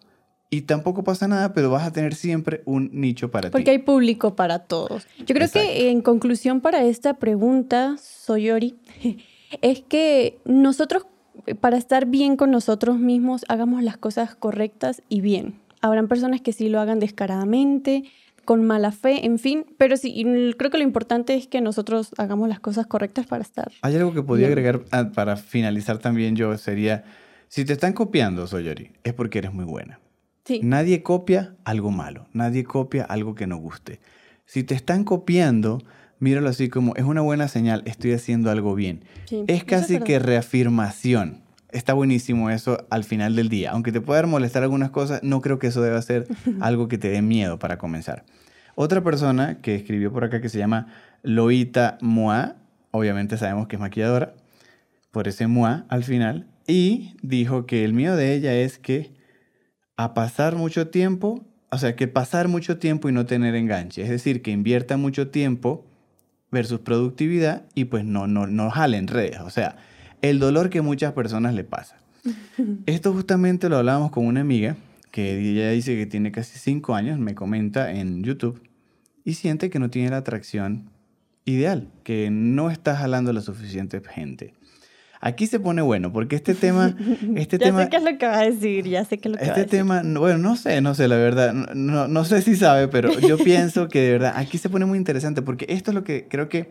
y 0.51 0.63
tampoco 0.63 1.03
pasa 1.03 1.27
nada, 1.27 1.53
pero 1.53 1.71
vas 1.71 1.87
a 1.87 1.93
tener 1.93 2.15
siempre 2.15 2.63
un 2.65 2.91
nicho 2.93 3.31
para 3.31 3.49
ti. 3.49 3.53
Porque 3.53 3.71
hay 3.71 3.79
público 3.79 4.37
para 4.37 4.61
todos. 4.61 5.07
Yo 5.27 5.35
creo 5.35 5.51
que 5.51 5.91
en 5.91 6.01
conclusión 6.01 6.61
para 6.61 6.85
esta 6.85 7.15
pregunta, 7.15 7.97
Soyori, 7.99 8.77
es 9.63 9.81
que 9.81 10.39
nosotros, 10.45 11.07
para 11.61 11.77
estar 11.77 12.07
bien 12.07 12.37
con 12.37 12.51
nosotros 12.51 12.99
mismos, 12.99 13.45
hagamos 13.49 13.83
las 13.83 13.97
cosas 13.97 14.35
correctas 14.35 15.03
y 15.09 15.21
bien. 15.21 15.61
Habrán 15.81 16.09
personas 16.09 16.41
que 16.41 16.53
sí 16.53 16.69
lo 16.69 16.81
hagan 16.81 17.01
descaradamente, 17.01 18.05
con 18.45 18.65
mala 18.65 18.93
fe, 18.93 19.25
en 19.27 19.39
fin, 19.39 19.67
pero 19.79 19.97
sí, 19.97 20.25
creo 20.57 20.71
que 20.71 20.79
lo 20.79 20.85
importante 20.85 21.35
es 21.35 21.47
que 21.47 21.61
nosotros 21.61 22.11
hagamos 22.19 22.49
las 22.49 22.61
cosas 22.61 22.87
correctas 22.87 23.27
para 23.27 23.43
estar. 23.43 23.73
Hay 23.83 23.97
algo 23.97 24.13
que 24.13 24.23
podría 24.23 24.49
agregar 24.49 24.85
ah, 24.93 25.11
para 25.15 25.37
finalizar 25.37 25.99
también 25.99 26.37
yo, 26.37 26.57
sería, 26.59 27.05
si 27.49 27.65
te 27.65 27.73
están 27.73 27.93
copiando, 27.93 28.47
Soyori, 28.47 28.93
es 29.03 29.15
porque 29.15 29.39
eres 29.39 29.53
muy 29.53 29.65
buena. 29.65 29.99
Nadie 30.63 31.03
copia 31.03 31.55
algo 31.65 31.91
malo, 31.91 32.27
nadie 32.33 32.65
copia 32.65 33.05
algo 33.05 33.35
que 33.35 33.47
no 33.47 33.57
guste. 33.57 34.01
Si 34.45 34.63
te 34.63 34.75
están 34.75 35.05
copiando, 35.05 35.83
míralo 36.19 36.49
así 36.49 36.69
como 36.69 36.95
es 36.97 37.05
una 37.05 37.23
buena 37.23 37.49
señal, 37.49 37.83
estoy 37.87 38.13
haciendo 38.13 38.51
algo 38.51 38.75
bien. 38.75 39.05
es 39.47 39.65
casi 39.65 40.01
que 40.01 40.19
reafirmación. 40.19 41.43
Está 41.71 41.93
buenísimo 41.93 42.51
eso 42.51 42.87
al 42.91 43.05
final 43.05 43.35
del 43.35 43.49
día. 43.49 43.73
Aunque 43.73 43.91
te 43.91 44.01
pueda 44.01 44.25
molestar 44.27 44.63
algunas 44.63 44.91
cosas, 44.91 45.23
no 45.23 45.41
creo 45.41 45.59
que 45.59 45.69
eso 45.69 45.83
deba 45.83 46.01
ser 46.03 46.29
algo 46.61 46.89
que 46.89 46.99
te 46.99 47.09
dé 47.09 47.23
miedo 47.23 47.59
para 47.59 47.79
comenzar. 47.79 48.25
Otra 48.75 49.03
persona 49.03 49.61
que 49.61 49.75
escribió 49.75 50.13
por 50.13 50.25
acá 50.25 50.41
que 50.41 50.49
se 50.49 50.59
llama 50.59 50.89
Loita 51.23 51.97
Moa, 52.01 52.57
obviamente 52.91 53.39
sabemos 53.39 53.67
que 53.67 53.77
es 53.77 53.81
maquilladora, 53.81 54.35
por 55.11 55.27
ese 55.27 55.47
Moa 55.47 55.87
al 55.89 56.05
final, 56.05 56.47
y 56.67 57.15
dijo 57.23 57.67
que 57.67 57.85
el 57.85 57.95
miedo 57.95 58.17
de 58.17 58.35
ella 58.35 58.55
es 58.55 58.79
que 58.79 59.14
a 59.97 60.15
pasar 60.15 60.57
mucho 60.57 60.89
tiempo, 60.89 61.45
o 61.71 61.79
sea, 61.79 61.97
que 61.97 62.09
pasar 62.09 62.49
mucho 62.49 62.79
tiempo 62.79 63.09
y 63.09 63.13
no 63.13 63.27
tener 63.27 63.55
enganche. 63.55 64.03
Es 64.03 64.09
decir, 64.09 64.43
que 64.43 64.51
invierta 64.51 64.97
mucho 64.97 65.29
tiempo 65.29 65.85
versus 66.51 66.81
productividad 66.81 67.65
y 67.75 67.87
pues 67.87 68.05
no, 68.05 68.27
no, 68.27 68.47
no 68.47 68.71
jalen 68.71 69.09
redes. 69.09 69.41
O 69.41 69.51
sea, 69.51 69.77
el 70.23 70.39
dolor 70.39 70.71
que 70.71 70.83
muchas 70.83 71.13
personas 71.13 71.55
le 71.55 71.65
pasa. 71.65 71.97
Esto 72.87 73.13
justamente 73.13 73.69
lo 73.69 73.77
hablábamos 73.77 74.11
con 74.11 74.27
una 74.27 74.41
amiga 74.41 74.77
que 75.11 75.39
ella 75.39 75.71
dice 75.71 75.97
que 75.97 76.07
tiene 76.07 76.33
casi 76.33 76.59
cinco 76.59 76.97
años, 76.97 77.21
me 77.21 77.37
comenta 77.37 77.93
en 77.93 78.25
YouTube, 78.25 78.61
y 79.25 79.35
siente 79.35 79.71
que 79.71 79.79
no 79.79 79.89
tiene 79.89 80.11
la 80.11 80.17
atracción 80.17 80.91
ideal, 81.45 81.89
que 82.03 82.31
no 82.33 82.69
está 82.69 82.97
jalando 82.97 83.33
la 83.33 83.41
suficiente 83.41 84.01
gente. 84.01 84.55
Aquí 85.27 85.47
se 85.47 85.59
pone 85.59 85.81
bueno, 85.81 86.13
porque 86.13 86.37
este 86.37 86.55
tema... 86.67 86.95
Este 87.35 87.57
ya 87.57 87.65
tema, 87.67 87.85
sé 87.85 87.89
qué 87.89 87.97
es 87.97 88.03
lo 88.03 88.19
que 88.19 88.27
va 88.27 88.41
a 88.41 88.45
decir, 88.45 88.87
ya 88.87 89.07
sé 89.07 89.17
qué 89.17 89.29
es 89.29 89.33
lo 89.33 89.39
que 89.39 89.45
este 89.45 89.51
va 89.53 89.57
a 89.57 89.65
decir. 89.65 89.79
tema, 89.79 90.03
bueno, 90.21 90.37
no 90.37 90.55
sé, 90.55 90.83
no 90.83 90.95
sé, 90.95 91.09
la 91.09 91.17
verdad, 91.17 91.55
no, 91.55 92.09
no 92.09 92.25
sé 92.27 92.43
si 92.43 92.57
sabe, 92.57 92.89
pero 92.89 93.11
yo 93.21 93.39
pienso 93.45 93.89
que 93.89 94.01
de 94.03 94.13
verdad 94.13 94.35
aquí 94.37 94.59
se 94.59 94.69
pone 94.69 94.85
muy 94.85 94.99
interesante, 94.99 95.41
porque 95.41 95.65
esto 95.71 95.93
es 95.93 95.95
lo 95.95 96.05
que 96.05 96.29
creo 96.29 96.51
que 96.51 96.69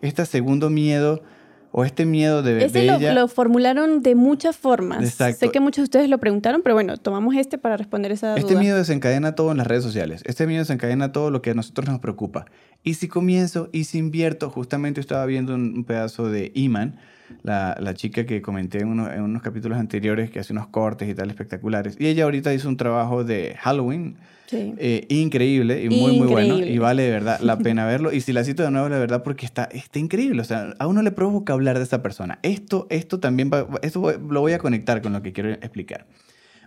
este 0.00 0.24
segundo 0.26 0.70
miedo 0.70 1.24
o 1.72 1.84
este 1.84 2.06
miedo 2.06 2.42
de, 2.44 2.64
Ese 2.64 2.78
de 2.78 2.86
lo, 2.86 2.94
ella... 2.98 3.12
lo 3.14 3.26
formularon 3.26 4.00
de 4.02 4.14
muchas 4.14 4.56
formas. 4.56 5.02
Exacto. 5.02 5.40
Sé 5.40 5.50
que 5.50 5.58
muchos 5.58 5.78
de 5.78 5.84
ustedes 5.84 6.08
lo 6.08 6.18
preguntaron, 6.18 6.62
pero 6.62 6.76
bueno, 6.76 6.96
tomamos 6.98 7.34
este 7.34 7.58
para 7.58 7.76
responder 7.76 8.12
esa 8.12 8.36
Este 8.36 8.52
duda. 8.52 8.60
miedo 8.60 8.78
desencadena 8.78 9.34
todo 9.34 9.50
en 9.50 9.58
las 9.58 9.66
redes 9.66 9.82
sociales. 9.82 10.22
Este 10.24 10.46
miedo 10.46 10.60
desencadena 10.60 11.10
todo 11.10 11.32
lo 11.32 11.42
que 11.42 11.50
a 11.50 11.54
nosotros 11.54 11.88
nos 11.88 11.98
preocupa. 11.98 12.46
Y 12.84 12.94
si 12.94 13.08
comienzo 13.08 13.68
y 13.72 13.84
si 13.84 13.98
invierto, 13.98 14.50
justamente 14.50 15.00
estaba 15.00 15.26
viendo 15.26 15.54
un, 15.54 15.74
un 15.78 15.84
pedazo 15.84 16.30
de 16.30 16.52
Iman, 16.54 16.96
la, 17.42 17.76
la 17.80 17.94
chica 17.94 18.24
que 18.26 18.40
comenté 18.42 18.78
en, 18.80 18.88
uno- 18.88 19.12
en 19.12 19.22
unos 19.22 19.42
capítulos 19.42 19.78
anteriores, 19.78 20.30
que 20.30 20.38
hace 20.40 20.52
unos 20.52 20.68
cortes 20.68 21.08
y 21.08 21.14
tal 21.14 21.28
espectaculares. 21.30 21.96
Y 21.98 22.06
ella 22.06 22.24
ahorita 22.24 22.52
hizo 22.54 22.68
un 22.68 22.76
trabajo 22.76 23.24
de 23.24 23.56
Halloween 23.60 24.16
Sí. 24.46 24.72
eh, 24.78 25.04
increíble 25.10 25.84
y 25.84 25.90
muy, 25.90 26.16
muy 26.16 26.26
bueno. 26.26 26.58
Y 26.58 26.78
vale 26.78 27.02
de 27.02 27.10
verdad 27.10 27.38
la 27.40 27.58
pena 27.58 27.84
verlo. 27.84 28.12
Y 28.14 28.22
si 28.22 28.32
la 28.32 28.44
cito 28.44 28.62
de 28.62 28.70
nuevo, 28.70 28.88
la 28.88 28.98
verdad, 28.98 29.22
porque 29.22 29.44
está, 29.44 29.64
está 29.64 29.98
increíble. 29.98 30.40
O 30.40 30.44
sea, 30.44 30.74
a 30.78 30.86
uno 30.86 31.02
le 31.02 31.10
provoca 31.10 31.52
hablar 31.52 31.76
de 31.76 31.84
esa 31.84 32.02
persona. 32.02 32.38
Esto, 32.42 32.86
esto 32.88 33.20
también 33.20 33.50
va- 33.52 33.68
esto 33.82 34.00
lo 34.18 34.40
voy 34.40 34.52
a 34.52 34.58
conectar 34.58 35.02
con 35.02 35.12
lo 35.12 35.20
que 35.22 35.34
quiero 35.34 35.50
explicar. 35.50 36.06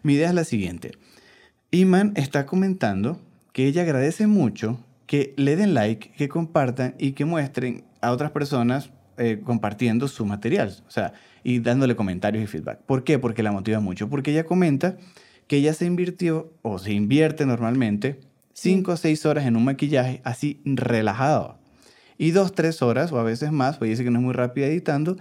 Mi 0.03 0.13
idea 0.13 0.30
es 0.30 0.36
la 0.36 0.44
siguiente. 0.44 0.91
Iman 1.72 2.13
está 2.15 2.46
comentando 2.46 3.20
que 3.53 3.65
ella 3.65 3.82
agradece 3.82 4.27
mucho 4.27 4.80
que 5.08 5.34
le 5.38 5.56
den 5.56 5.74
like, 5.74 6.12
que 6.12 6.30
compartan 6.30 6.96
y 7.00 7.13
que 7.13 7.25
muestren 7.25 7.84
a 8.01 8.12
otras 8.12 8.32
personas 8.32 8.91
eh, 9.18 9.41
compartiendo 9.44 10.08
su 10.08 10.25
material, 10.25 10.75
o 10.88 10.91
sea, 10.91 11.13
y 11.44 11.60
dándole 11.60 11.96
comentarios 11.96 12.44
y 12.44 12.48
feedback. 12.48 12.80
¿Por 12.80 13.03
qué? 13.03 13.20
Porque 13.20 13.44
la 13.44 13.51
motiva 13.51 13.80
mucho. 13.80 14.10
Porque 14.10 14.32
ella 14.32 14.46
comenta 14.46 14.98
que 15.48 15.58
ella 15.58 15.74
se 15.74 15.86
invirtió 15.86 16.53
o 16.62 16.80
se 16.80 16.94
invierte 16.94 17.46
normalmente 17.46 18.20
5 18.53 18.91
o 18.91 18.98
6 18.98 19.25
horas 19.25 19.46
en 19.46 19.56
un 19.56 19.65
maquillaje 19.65 20.22
así 20.24 20.62
relajado. 20.65 21.60
Y 22.18 22.32
2, 22.32 22.53
3 22.53 22.82
horas 22.84 23.12
o 23.12 23.20
a 23.20 23.24
veces 23.24 23.51
más, 23.51 23.77
pues 23.77 23.89
dice 23.89 24.03
que 24.03 24.12
no 24.12 24.20
es 24.20 24.25
muy 24.25 24.34
rápida 24.34 24.68
editando, 24.68 25.18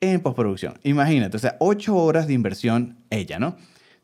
en 0.00 0.20
postproducción. 0.20 0.74
Imagínate, 0.82 1.36
o 1.36 1.40
sea, 1.40 1.56
8 1.58 1.96
horas 1.96 2.26
de 2.26 2.34
inversión 2.34 2.98
ella, 3.10 3.38
¿no? 3.38 3.56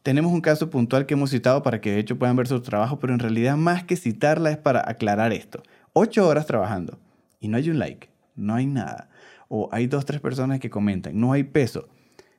Tenemos 0.03 0.33
un 0.33 0.41
caso 0.41 0.71
puntual 0.71 1.07
que 1.07 1.15
hemos 1.15 1.31
citado 1.31 1.63
para 1.63 1.81
que 1.81 1.91
de 1.91 1.99
hecho 1.99 2.19
puedan 2.19 2.37
ver 2.37 2.47
su 2.47 2.61
trabajo, 2.61 2.99
pero 2.99 3.13
en 3.13 3.19
realidad 3.19 3.57
más 3.57 3.85
que 3.85 3.97
citarla 3.97 4.51
es 4.51 4.57
para 4.57 4.89
aclarar 4.89 5.33
esto. 5.33 5.63
8 5.95 6.27
horas 6.27 6.47
trabajando 6.47 6.99
y 7.41 7.49
no 7.49 7.57
hay 7.57 7.71
un 7.71 7.79
like, 7.79 8.09
no 8.37 8.55
hay 8.55 8.67
nada. 8.67 9.09
O 9.49 9.69
hay 9.73 9.87
dos, 9.87 10.05
tres 10.05 10.21
personas 10.21 10.61
que 10.61 10.71
comentan, 10.71 11.19
no 11.19 11.33
hay 11.33 11.45
peso. 11.45 11.89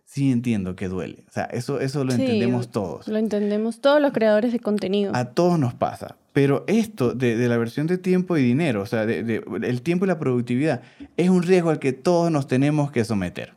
Sí 0.03 0.31
entiendo 0.31 0.75
que 0.75 0.87
duele. 0.87 1.25
O 1.27 1.31
sea, 1.31 1.43
eso, 1.45 1.81
eso 1.81 2.05
lo 2.05 2.11
Sí, 2.13 2.21
entendemos 2.21 2.69
todos. 2.71 3.07
Lo 3.09 3.17
entendemos 3.17 3.81
todos 3.81 4.01
los 4.01 4.13
creadores 4.13 4.53
de 4.53 4.59
contenido. 4.61 5.11
A 5.13 5.25
todos 5.25 5.59
nos 5.59 5.73
pasa. 5.73 6.15
Pero 6.31 6.63
esto 6.67 7.13
de, 7.13 7.35
de 7.35 7.47
la 7.49 7.57
versión 7.57 7.87
de 7.87 7.97
tiempo 7.97 8.37
y 8.37 8.41
dinero, 8.43 8.81
o 8.83 8.85
sea, 8.85 9.05
de, 9.05 9.23
de- 9.23 9.43
el 9.63 9.81
tiempo 9.81 10.05
y 10.05 10.07
la 10.07 10.17
productividad, 10.19 10.81
es 11.17 11.29
un 11.29 11.43
riesgo 11.43 11.71
al 11.71 11.79
que 11.79 11.91
todos 11.93 12.31
nos 12.31 12.47
tenemos 12.47 12.89
que 12.91 13.03
someter. 13.03 13.53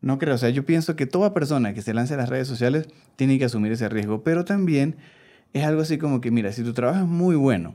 No 0.00 0.18
creo, 0.18 0.34
o 0.36 0.38
sea, 0.38 0.50
yo 0.50 0.64
pienso 0.64 0.96
que 0.96 1.06
toda 1.06 1.34
persona 1.34 1.74
que 1.74 1.82
se 1.82 1.92
lance 1.94 2.14
a 2.14 2.16
las 2.16 2.28
redes 2.28 2.46
sociales 2.48 2.88
tiene 3.16 3.38
que 3.38 3.44
asumir 3.44 3.72
ese 3.72 3.88
riesgo, 3.88 4.22
pero 4.22 4.44
también 4.44 4.96
es 5.52 5.64
algo 5.64 5.82
así 5.82 5.98
como 5.98 6.20
que, 6.20 6.30
mira, 6.30 6.52
si 6.52 6.62
tu 6.62 6.72
trabajo 6.72 7.00
es 7.00 7.08
muy 7.08 7.36
bueno, 7.36 7.74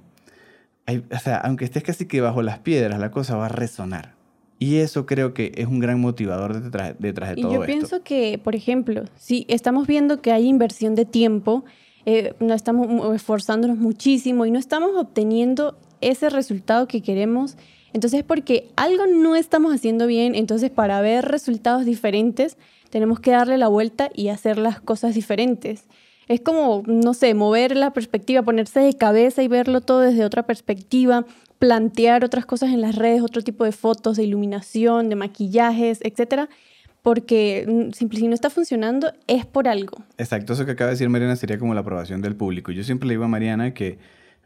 hay- 0.85 1.03
o 1.11 1.19
sea, 1.19 1.37
aunque 1.37 1.65
estés 1.65 1.83
casi 1.83 2.05
que 2.07 2.21
bajo 2.21 2.41
las 2.41 2.59
piedras, 2.59 2.99
la 2.99 3.11
cosa 3.11 3.35
va 3.37 3.45
a 3.47 3.49
resonar. 3.49 4.13
Y 4.59 4.77
eso 4.77 5.05
creo 5.05 5.33
que 5.33 5.51
es 5.55 5.67
un 5.67 5.79
gran 5.79 5.99
motivador 5.99 6.59
detrás, 6.61 6.95
detrás 6.99 7.33
de 7.35 7.39
Y 7.39 7.43
todo 7.43 7.53
yo 7.53 7.63
esto. 7.63 7.73
pienso 7.73 8.03
que, 8.03 8.39
por 8.41 8.55
ejemplo, 8.55 9.03
si 9.17 9.45
estamos 9.49 9.87
viendo 9.87 10.21
que 10.21 10.31
hay 10.31 10.47
inversión 10.47 10.95
de 10.95 11.05
tiempo, 11.05 11.65
eh, 12.05 12.33
no 12.39 12.53
estamos 12.53 13.13
esforzándonos 13.15 13.77
muchísimo 13.77 14.45
y 14.45 14.51
no 14.51 14.59
estamos 14.59 14.91
obteniendo 14.95 15.77
ese 16.01 16.29
resultado 16.29 16.87
que 16.87 17.01
queremos, 17.01 17.57
entonces 17.93 18.19
es 18.21 18.25
porque 18.25 18.69
algo 18.75 19.05
no 19.07 19.35
estamos 19.35 19.73
haciendo 19.73 20.07
bien, 20.07 20.33
entonces 20.35 20.69
para 20.69 20.99
ver 21.01 21.25
resultados 21.25 21.85
diferentes 21.85 22.57
tenemos 22.89 23.19
que 23.19 23.31
darle 23.31 23.57
la 23.57 23.67
vuelta 23.69 24.09
y 24.13 24.29
hacer 24.29 24.57
las 24.57 24.79
cosas 24.81 25.15
diferentes. 25.15 25.85
Es 26.27 26.41
como, 26.41 26.83
no 26.85 27.13
sé, 27.13 27.33
mover 27.33 27.75
la 27.75 27.91
perspectiva, 27.91 28.41
ponerse 28.43 28.79
de 28.79 28.93
cabeza 28.93 29.43
y 29.43 29.47
verlo 29.47 29.81
todo 29.81 29.99
desde 30.01 30.23
otra 30.25 30.43
perspectiva, 30.43 31.25
plantear 31.59 32.23
otras 32.23 32.45
cosas 32.45 32.71
en 32.71 32.81
las 32.81 32.95
redes, 32.95 33.21
otro 33.21 33.41
tipo 33.41 33.63
de 33.65 33.71
fotos, 33.71 34.17
de 34.17 34.23
iluminación, 34.23 35.09
de 35.09 35.15
maquillajes, 35.15 35.99
etcétera, 36.01 36.49
porque 37.01 37.65
mm, 37.67 37.91
simple- 37.93 38.19
si 38.19 38.27
no 38.27 38.33
está 38.33 38.49
funcionando 38.49 39.11
es 39.27 39.45
por 39.45 39.67
algo. 39.67 40.03
Exacto, 40.17 40.53
eso 40.53 40.65
que 40.65 40.71
acaba 40.71 40.89
de 40.89 40.93
decir 40.95 41.09
Mariana 41.09 41.35
sería 41.35 41.57
como 41.59 41.73
la 41.73 41.81
aprobación 41.81 42.21
del 42.21 42.35
público. 42.35 42.71
Yo 42.71 42.83
siempre 42.83 43.07
le 43.07 43.13
digo 43.15 43.25
a 43.25 43.27
Mariana 43.27 43.73
que 43.73 43.97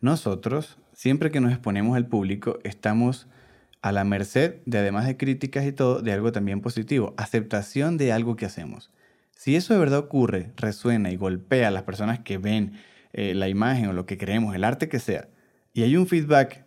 nosotros, 0.02 0.78
siempre 0.94 1.32
que 1.32 1.40
nos 1.42 1.52
exponemos 1.52 1.96
al 1.98 2.06
público, 2.08 2.60
estamos 2.64 3.28
a 3.82 3.92
la 3.92 4.04
merced 4.04 4.56
de, 4.66 4.80
además 4.80 5.06
de 5.06 5.18
críticas 5.18 5.66
y 5.66 5.72
todo, 5.72 6.02
de 6.02 6.12
algo 6.12 6.32
también 6.32 6.62
positivo, 6.62 7.14
aceptación 7.18 7.98
de 7.98 8.12
algo 8.12 8.36
que 8.36 8.46
hacemos. 8.46 8.90
Si 9.38 9.56
eso 9.56 9.72
de 9.76 9.80
verdad 9.80 10.00
ocurre, 10.00 10.52
resuena 10.58 11.12
y 11.12 11.16
golpea 11.16 11.68
a 11.68 11.72
las 11.72 11.84
personas 11.84 12.18
que 12.18 12.40
ven 12.40 12.74
eh, 13.14 13.36
la 13.36 13.48
imagen 13.48 13.88
o 13.88 13.94
lo 13.94 14.08
que 14.08 14.18
creemos, 14.18 14.56
el 14.56 14.64
arte 14.64 14.90
que 14.90 14.98
sea, 14.98 15.30
y 15.74 15.84
hay 15.84 15.96
un 15.96 16.08
feedback, 16.08 16.66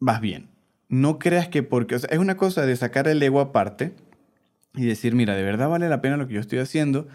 vas 0.00 0.22
bien. 0.22 0.48
No 0.88 1.18
creas 1.18 1.48
que 1.48 1.62
porque, 1.62 1.96
es 1.96 2.18
una 2.18 2.38
cosa 2.38 2.64
de 2.64 2.74
sacar 2.76 3.08
el 3.08 3.22
ego 3.22 3.40
aparte 3.40 3.94
y 4.74 4.86
decir, 4.86 5.14
mira, 5.14 5.34
de 5.34 5.42
verdad 5.42 5.68
vale 5.68 5.90
la 5.90 6.00
pena 6.00 6.16
lo 6.16 6.26
que 6.26 6.32
yo 6.32 6.40
estoy 6.40 6.60
haciendo 6.60 7.08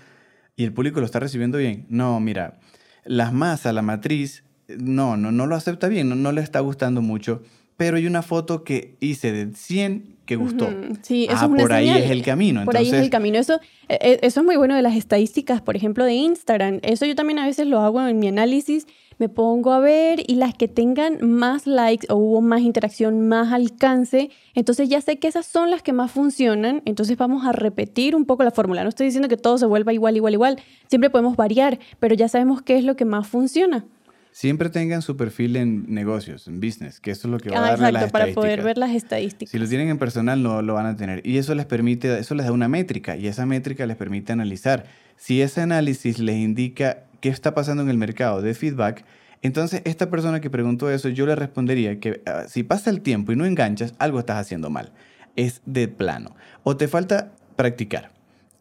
y 0.56 0.64
el 0.64 0.74
público 0.74 1.00
lo 1.00 1.08
está 1.08 1.20
recibiendo 1.20 1.58
bien. 1.58 1.88
No, 1.90 2.20
mira, 2.20 2.60
las 3.04 3.34
masas, 3.34 3.74
la 3.74 3.82
matriz, 3.82 4.44
no, 4.68 5.18
no, 5.18 5.32
no 5.32 5.48
lo 5.48 5.56
acepta 5.56 5.88
bien, 5.88 6.08
no, 6.08 6.14
no 6.14 6.32
le 6.32 6.42
está 6.42 6.60
gustando 6.60 7.02
mucho, 7.02 7.42
pero 7.82 7.98
hay 7.98 8.06
una 8.06 8.22
foto 8.22 8.64
que 8.64 8.96
hice 9.00 9.32
de 9.32 9.56
100 9.56 10.18
que 10.28 10.36
gustó. 10.36 10.70
Sí, 11.02 11.24
eso 11.24 11.34
ah, 11.34 11.46
es 11.46 11.50
una 11.50 11.62
por 11.64 11.74
ahí 11.74 11.90
es 11.90 12.12
el 12.12 12.22
camino. 12.22 12.64
Por 12.64 12.78
ahí 12.78 12.86
es 12.88 12.94
el 12.94 13.10
camino. 13.10 13.40
Eso, 13.40 13.56
eh, 13.90 13.98
eh, 14.00 14.20
eso 14.22 14.42
es 14.42 14.46
muy 14.46 14.56
bueno 14.56 14.76
de 14.76 14.84
las 14.84 14.96
estadísticas, 14.96 15.64
por 15.64 15.76
ejemplo, 15.76 16.06
de 16.06 16.14
Instagram. 16.14 16.78
Eso 16.84 17.08
yo 17.08 17.16
también 17.16 17.40
a 17.40 17.48
veces 17.48 17.66
lo 17.66 17.80
hago 17.80 18.08
en 18.08 18.20
mi 18.20 18.28
análisis. 18.28 18.86
Me 19.18 19.30
pongo 19.30 19.74
a 19.74 19.80
ver 19.80 20.22
y 20.28 20.36
las 20.36 20.54
que 20.54 20.68
tengan 20.68 21.28
más 21.28 21.66
likes 21.66 22.06
o 22.08 22.18
hubo 22.18 22.42
más 22.42 22.62
interacción, 22.62 23.28
más 23.28 23.52
alcance, 23.52 24.30
entonces 24.54 24.88
ya 24.88 25.02
sé 25.02 25.18
que 25.18 25.28
esas 25.28 25.48
son 25.48 25.72
las 25.72 25.82
que 25.82 25.92
más 25.92 26.12
funcionan. 26.12 26.84
Entonces 26.86 27.18
vamos 27.18 27.48
a 27.48 27.52
repetir 27.52 28.16
un 28.16 28.26
poco 28.26 28.44
la 28.44 28.52
fórmula. 28.52 28.84
No 28.84 28.90
estoy 28.90 29.08
diciendo 29.08 29.28
que 29.28 29.38
todo 29.38 29.58
se 29.58 29.66
vuelva 29.66 29.92
igual, 29.92 30.16
igual, 30.18 30.34
igual. 30.34 30.60
Siempre 30.88 31.10
podemos 31.10 31.36
variar, 31.36 31.80
pero 32.00 32.14
ya 32.14 32.28
sabemos 32.28 32.62
qué 32.62 32.78
es 32.78 32.84
lo 32.84 32.96
que 32.96 33.06
más 33.06 33.28
funciona. 33.28 33.86
Siempre 34.32 34.70
tengan 34.70 35.02
su 35.02 35.18
perfil 35.18 35.56
en 35.58 35.86
negocios, 35.94 36.48
en 36.48 36.60
business, 36.60 37.00
que 37.00 37.12
eso 37.12 37.28
es 37.28 37.32
lo 37.32 37.38
que 37.40 37.50
va 37.50 37.58
a 37.58 37.60
Ah, 37.60 37.62
darle 37.72 37.88
exacto, 37.90 38.00
las 38.06 38.12
para 38.12 38.26
poder 38.34 38.60
estadísticas. 38.60 38.66
ver 38.66 38.78
las 38.78 38.92
estadísticas. 38.96 39.52
Si 39.52 39.60
lo 39.60 39.68
tienen 39.68 39.90
en 39.90 39.98
personal, 39.98 40.42
no 40.42 40.62
lo 40.62 40.74
van 40.74 40.86
a 40.86 40.96
tener. 40.96 41.22
Y 41.26 41.38
eso 41.38 41.54
les 41.56 41.66
permite, 41.66 42.18
eso 42.20 42.34
les 42.36 42.46
da 42.46 42.52
una 42.52 42.68
métrica 42.68 43.16
y 43.18 43.28
esa 43.28 43.46
métrica 43.46 43.86
les 43.86 43.98
permite 43.98 44.32
analizar. 44.34 44.86
Si 45.18 45.42
ese 45.42 45.62
análisis 45.62 46.18
les 46.20 46.38
indica 46.38 47.04
qué 47.20 47.30
está 47.30 47.54
pasando 47.54 47.84
en 47.84 47.90
el 47.90 47.98
mercado 47.98 48.42
de 48.42 48.54
feedback, 48.54 49.04
entonces 49.44 49.82
esta 49.86 50.10
persona 50.10 50.40
que 50.40 50.50
preguntó 50.50 50.90
eso, 50.90 51.10
yo 51.10 51.26
le 51.26 51.36
respondería 51.36 52.00
que 52.00 52.22
ah, 52.26 52.46
si 52.48 52.64
pasa 52.64 52.90
el 52.90 53.02
tiempo 53.02 53.32
y 53.32 53.36
no 53.36 53.46
enganchas, 53.46 53.94
algo 54.00 54.20
estás 54.20 54.38
haciendo 54.38 54.70
mal. 54.70 54.92
Es 55.36 55.62
de 55.66 55.88
plano. 55.88 56.36
O 56.64 56.78
te 56.78 56.88
falta 56.88 57.32
practicar. 57.56 58.12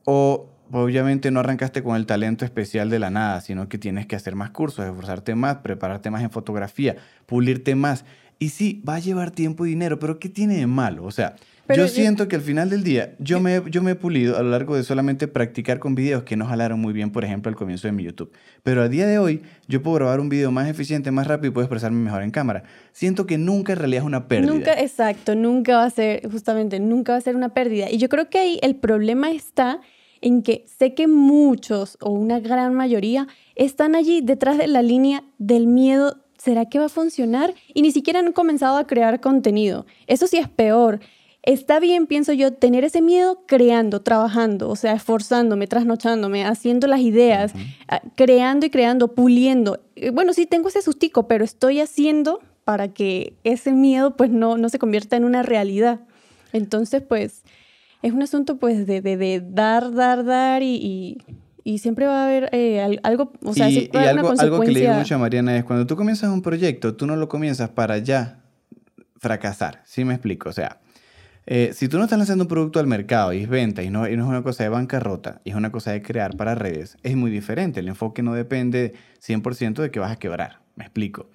O 0.05 0.50
obviamente 0.73 1.31
no 1.31 1.41
arrancaste 1.41 1.83
con 1.83 1.97
el 1.97 2.07
talento 2.07 2.45
especial 2.45 2.91
de 2.91 2.99
la 2.99 3.11
nada, 3.11 3.41
sino 3.41 3.69
que 3.69 3.79
tienes 3.79 4.07
que 4.07 4.17
hacer 4.17 4.35
más 4.37 4.50
cursos, 4.50 4.85
esforzarte 4.87 5.35
más, 5.35 5.57
prepararte 5.59 6.11
más 6.11 6.23
en 6.23 6.31
fotografía, 6.31 6.97
pulirte 7.27 7.75
más. 7.75 8.05
Y 8.39 8.50
sí, 8.50 8.83
va 8.89 8.95
a 8.95 8.99
llevar 9.00 9.31
tiempo 9.31 9.67
y 9.67 9.71
dinero, 9.71 9.99
pero 9.99 10.19
¿qué 10.19 10.29
tiene 10.31 10.57
de 10.57 10.67
malo? 10.67 11.05
O 11.05 11.11
sea, 11.11 11.37
Pero 11.67 11.83
yo 11.83 11.89
yo- 11.89 11.93
siento 11.95 12.27
que 12.27 12.37
al 12.37 12.43
final 12.43 12.71
del 12.71 12.83
día, 12.83 13.15
yo 13.19 13.39
me, 13.39 13.61
yo 13.71 13.83
me 13.83 13.91
he 13.91 13.95
pulido 13.95 14.39
a 14.39 14.43
lo 14.43 14.49
largo 14.49 14.77
de 14.77 14.83
solamente 14.83 15.29
practicar 15.29 15.79
con 15.79 15.95
videos 15.95 16.23
que 16.23 16.37
no 16.37 16.47
jalaron 16.47 16.81
muy 16.81 16.95
bien, 16.95 17.11
por 17.11 17.23
ejemplo, 17.23 17.50
al 17.50 17.55
comienzo 17.57 17.87
de 17.87 17.93
mi 17.93 18.03
YouTube. 18.03 18.33
Pero 18.62 18.81
a 18.83 18.89
día 18.89 19.07
de 19.07 19.19
hoy, 19.19 19.43
yo 19.69 19.83
puedo 19.83 19.97
grabar 19.97 20.21
un 20.21 20.31
video 20.31 20.50
más 20.50 20.69
eficiente, 20.69 21.11
más 21.11 21.27
rápido 21.27 21.50
y 21.50 21.53
puedo 21.53 21.65
expresarme 21.67 21.99
mejor 22.03 22.23
en 22.23 22.31
cámara. 22.31 22.62
Siento 22.93 23.27
que 23.27 23.37
nunca 23.37 23.75
en 23.75 23.79
realidad 23.79 24.03
es 24.03 24.07
una 24.07 24.27
pérdida. 24.27 24.50
Nunca, 24.53 24.73
exacto, 24.81 25.35
nunca 25.35 25.77
va 25.77 25.85
a 25.85 25.91
ser, 25.91 26.27
justamente, 26.31 26.81
nunca 26.81 27.12
va 27.12 27.19
a 27.19 27.21
ser 27.21 27.37
una 27.37 27.50
pérdida. 27.53 27.91
Y 27.91 27.99
yo 27.99 28.09
creo 28.09 28.31
que 28.31 28.39
ahí 28.39 28.59
el 28.62 28.75
problema 28.77 29.31
está 29.31 29.81
en 30.21 30.43
que 30.43 30.65
sé 30.79 30.95
que 30.95 31.07
muchos 31.07 31.97
o 32.00 32.11
una 32.11 32.41
gran 32.41 32.75
mayoría 32.75 33.27
están 33.55 33.95
allí 33.95 34.21
detrás 34.21 34.59
de 34.59 34.67
la 34.67 34.83
línea 34.83 35.25
del 35.39 35.67
miedo. 35.67 36.19
¿Será 36.39 36.67
que 36.69 36.79
va 36.79 36.87
a 36.87 36.91
funcionar? 36.91 37.55
Y 37.75 37.83
ni 37.83 37.93
siquiera 37.93 38.21
han 38.21 38.33
comenzado 38.33 38.79
a 38.79 38.87
crear 38.87 39.21
contenido. 39.21 39.87
Eso 40.07 40.27
sí 40.27 40.39
es 40.39 40.49
peor. 40.49 41.00
Está 41.43 41.81
bien, 41.81 42.07
pienso 42.07 42.35
yo, 42.35 42.53
tener 42.53 42.85
ese 42.85 43.00
miedo 43.00 43.45
creando, 43.47 44.03
trabajando, 44.03 44.69
o 44.69 44.77
sea, 44.77 44.93
esforzándome, 44.93 45.67
trasnochándome, 45.67 46.45
haciendo 46.45 46.87
las 46.87 47.00
ideas, 47.00 47.53
ah, 47.89 48.03
creando 48.15 48.67
y 48.67 48.71
creando, 48.71 49.15
puliendo. 49.15 49.81
Eh, 49.97 50.11
Bueno, 50.11 50.35
sí 50.35 50.45
tengo 50.45 50.69
ese 50.69 50.83
sustico, 50.83 51.27
pero 51.29 51.43
estoy 51.43 51.81
haciendo 51.81 52.41
para 52.65 52.89
que 52.89 53.39
ese 53.43 53.73
miedo 53.73 54.17
pues 54.17 54.31
no, 54.31 54.59
no 54.59 54.69
se 54.69 54.79
convierta 54.79 55.17
en 55.17 55.25
una 55.25 55.43
realidad. 55.43 56.00
Entonces, 56.53 57.03
pues, 57.03 57.43
es 58.02 58.12
un 58.12 58.23
asunto 58.23 58.59
pues 58.59 58.87
de, 58.87 59.00
de, 59.00 59.16
de 59.16 59.42
dar, 59.45 59.92
dar, 59.92 60.25
dar 60.25 60.62
y, 60.62 61.19
y, 61.64 61.78
siempre 61.78 62.07
va 62.07 62.23
a 62.23 62.26
haber 62.26 62.49
eh, 62.52 62.99
algo, 63.02 63.33
o 63.42 63.54
sea, 63.54 63.71
y, 63.71 63.90
algo, 63.95 64.33
algo 64.37 64.61
que 64.61 64.73
le 64.73 64.80
digo 64.80 64.95
mucho 64.95 65.14
a 65.14 65.19
Mariana 65.19 65.57
es 65.57 65.64
cuando 65.64 65.87
tú 65.87 65.97
comienzas 65.97 66.30
un 66.30 66.42
proyecto, 66.42 66.95
tú 66.95 67.07
no 67.07 67.16
lo 67.16 67.28
comienzas 67.28 67.71
para 67.71 67.99
ya 67.99 68.40
fracasar, 69.19 69.83
¿sí 69.85 70.04
me 70.04 70.14
explico? 70.14 70.49
O 70.49 70.52
sea, 70.52 70.80
eh, 71.47 71.73
si 71.75 71.88
tú 71.88 71.99
no 71.99 72.04
estás 72.04 72.19
lanzando 72.19 72.45
un 72.45 72.49
producto 72.49 72.80
al 72.80 72.87
mercado 72.87 73.33
y 73.33 73.42
es 73.42 73.49
venta 73.49 73.83
y 73.83 73.90
no, 73.90 74.09
y 74.09 74.16
no, 74.16 74.25
es 74.25 74.28
una 74.28 74.42
cosa 74.42 74.62
de 74.62 74.69
bancarrota 74.69 75.40
y 75.45 75.50
es 75.50 75.57
una 75.57 75.73
cosa 75.73 75.92
de 75.92 76.02
crear 76.02 76.37
para 76.37 76.54
redes, 76.54 76.97
es 77.02 77.16
muy 77.16 77.30
diferente. 77.30 77.80
El 77.80 77.88
enfoque 77.88 78.23
no 78.23 78.35
depende 78.35 78.95
100% 79.26 79.83
de 79.83 79.90
que 79.90 79.99
vas 79.99 80.12
a 80.12 80.16
quebrar. 80.16 80.61
Me 80.76 80.85
explico. 80.85 81.30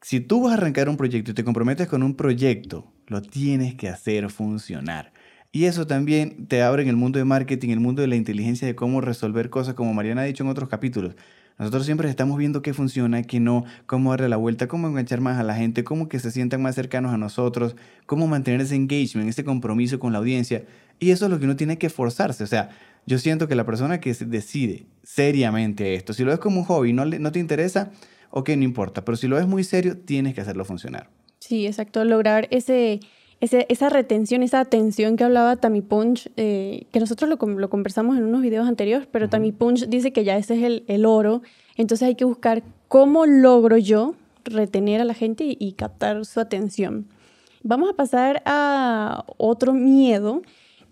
Si 0.00 0.20
tú 0.20 0.42
vas 0.42 0.52
a 0.52 0.56
arrancar 0.56 0.88
un 0.88 0.96
proyecto 0.96 1.30
y 1.30 1.34
te 1.34 1.44
comprometes 1.44 1.86
con 1.86 2.02
un 2.02 2.16
proyecto, 2.16 2.92
lo 3.06 3.22
tienes 3.22 3.76
que 3.76 3.88
hacer 3.88 4.30
funcionar. 4.30 5.12
Y 5.54 5.66
eso 5.66 5.86
también 5.86 6.46
te 6.46 6.62
abre 6.62 6.82
en 6.82 6.88
el 6.88 6.96
mundo 6.96 7.18
de 7.18 7.26
marketing, 7.26 7.68
el 7.68 7.80
mundo 7.80 8.00
de 8.00 8.08
la 8.08 8.16
inteligencia, 8.16 8.66
de 8.66 8.74
cómo 8.74 9.02
resolver 9.02 9.50
cosas, 9.50 9.74
como 9.74 9.92
Mariana 9.92 10.22
ha 10.22 10.24
dicho 10.24 10.42
en 10.42 10.48
otros 10.48 10.70
capítulos. 10.70 11.14
Nosotros 11.58 11.84
siempre 11.84 12.08
estamos 12.08 12.38
viendo 12.38 12.62
qué 12.62 12.72
funciona, 12.72 13.22
qué 13.22 13.38
no, 13.38 13.66
cómo 13.84 14.12
darle 14.12 14.30
la 14.30 14.38
vuelta, 14.38 14.66
cómo 14.66 14.88
enganchar 14.88 15.20
más 15.20 15.38
a 15.38 15.42
la 15.42 15.54
gente, 15.54 15.84
cómo 15.84 16.08
que 16.08 16.18
se 16.18 16.30
sientan 16.30 16.62
más 16.62 16.74
cercanos 16.74 17.12
a 17.12 17.18
nosotros, 17.18 17.76
cómo 18.06 18.26
mantener 18.26 18.62
ese 18.62 18.76
engagement, 18.76 19.28
ese 19.28 19.44
compromiso 19.44 19.98
con 19.98 20.12
la 20.12 20.20
audiencia. 20.20 20.64
Y 20.98 21.10
eso 21.10 21.26
es 21.26 21.30
lo 21.30 21.38
que 21.38 21.44
uno 21.44 21.54
tiene 21.54 21.76
que 21.76 21.90
forzarse. 21.90 22.42
O 22.42 22.46
sea, 22.46 22.70
yo 23.04 23.18
siento 23.18 23.46
que 23.46 23.54
la 23.54 23.66
persona 23.66 24.00
que 24.00 24.14
decide 24.14 24.86
seriamente 25.02 25.94
esto, 25.94 26.14
si 26.14 26.24
lo 26.24 26.30
ves 26.30 26.40
como 26.40 26.60
un 26.60 26.64
hobby, 26.64 26.94
no, 26.94 27.04
no 27.04 27.30
te 27.30 27.40
interesa, 27.40 27.90
ok, 28.30 28.48
no 28.56 28.64
importa, 28.64 29.04
pero 29.04 29.16
si 29.16 29.28
lo 29.28 29.36
ves 29.36 29.46
muy 29.46 29.64
serio, 29.64 29.98
tienes 29.98 30.34
que 30.34 30.40
hacerlo 30.40 30.64
funcionar. 30.64 31.10
Sí, 31.40 31.66
exacto, 31.66 32.04
lograr 32.04 32.48
ese 32.50 33.00
esa 33.42 33.88
retención, 33.88 34.44
esa 34.44 34.60
atención 34.60 35.16
que 35.16 35.24
hablaba 35.24 35.56
Tammy 35.56 35.82
Punch, 35.82 36.30
eh, 36.36 36.86
que 36.92 37.00
nosotros 37.00 37.28
lo, 37.28 37.44
lo, 37.46 37.70
conversamos 37.70 38.16
en 38.16 38.24
unos 38.24 38.40
videos 38.40 38.68
anteriores, 38.68 39.08
pero 39.10 39.28
Tammy 39.28 39.50
Punch 39.50 39.88
dice 39.88 40.12
que 40.12 40.22
ya 40.22 40.36
ese 40.36 40.54
es 40.54 40.62
el, 40.62 40.84
el, 40.86 41.04
oro, 41.04 41.42
entonces 41.76 42.06
hay 42.06 42.14
que 42.14 42.24
buscar 42.24 42.62
cómo 42.86 43.26
logro 43.26 43.76
yo 43.78 44.14
retener 44.44 45.00
a 45.00 45.04
la 45.04 45.14
gente 45.14 45.44
y, 45.44 45.56
y 45.58 45.72
captar 45.72 46.24
su 46.24 46.38
atención. 46.38 47.06
Vamos 47.64 47.90
a 47.90 47.96
pasar 47.96 48.42
a 48.44 49.24
otro 49.38 49.72
miedo 49.72 50.42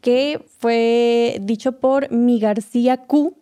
que 0.01 0.45
fue 0.59 1.39
dicho 1.43 1.79
por 1.79 2.11
mi 2.11 2.41
García 2.41 2.97
Q 2.97 3.35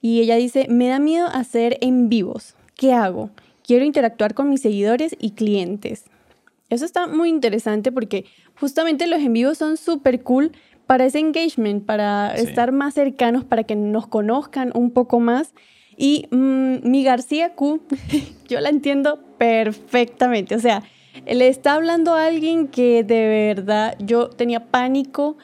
y 0.00 0.20
ella 0.20 0.34
dice, 0.34 0.66
me 0.68 0.88
da 0.88 0.98
miedo 0.98 1.26
hacer 1.26 1.78
en 1.80 2.08
vivos. 2.08 2.54
¿Qué 2.76 2.92
hago? 2.92 3.30
Quiero 3.62 3.84
interactuar 3.84 4.34
con 4.34 4.48
mis 4.48 4.62
seguidores 4.62 5.14
y 5.20 5.32
clientes. 5.32 6.04
Eso 6.70 6.84
está 6.84 7.06
muy 7.06 7.30
interesante 7.30 7.92
porque 7.92 8.26
justamente 8.60 9.06
los 9.06 9.20
en 9.20 9.32
vivo 9.32 9.54
son 9.54 9.76
súper 9.76 10.22
cool 10.22 10.52
para 10.86 11.06
ese 11.06 11.18
engagement, 11.18 11.84
para 11.84 12.34
estar 12.34 12.72
más 12.72 12.94
cercanos, 12.94 13.44
para 13.44 13.64
que 13.64 13.76
nos 13.76 14.06
conozcan 14.06 14.72
un 14.74 14.90
poco 14.90 15.20
más. 15.20 15.54
Y 15.96 16.28
mm, 16.30 16.88
mi 16.88 17.04
García 17.04 17.54
Q, 17.54 17.82
yo 18.48 18.60
la 18.60 18.68
entiendo 18.68 19.20
perfectamente. 19.38 20.54
O 20.54 20.60
sea, 20.60 20.82
le 21.26 21.48
está 21.48 21.74
hablando 21.74 22.14
a 22.14 22.26
alguien 22.26 22.68
que 22.68 23.02
de 23.04 23.54
verdad 23.54 23.96
yo 23.98 24.28
tenía 24.28 24.66
pánico 24.66 25.36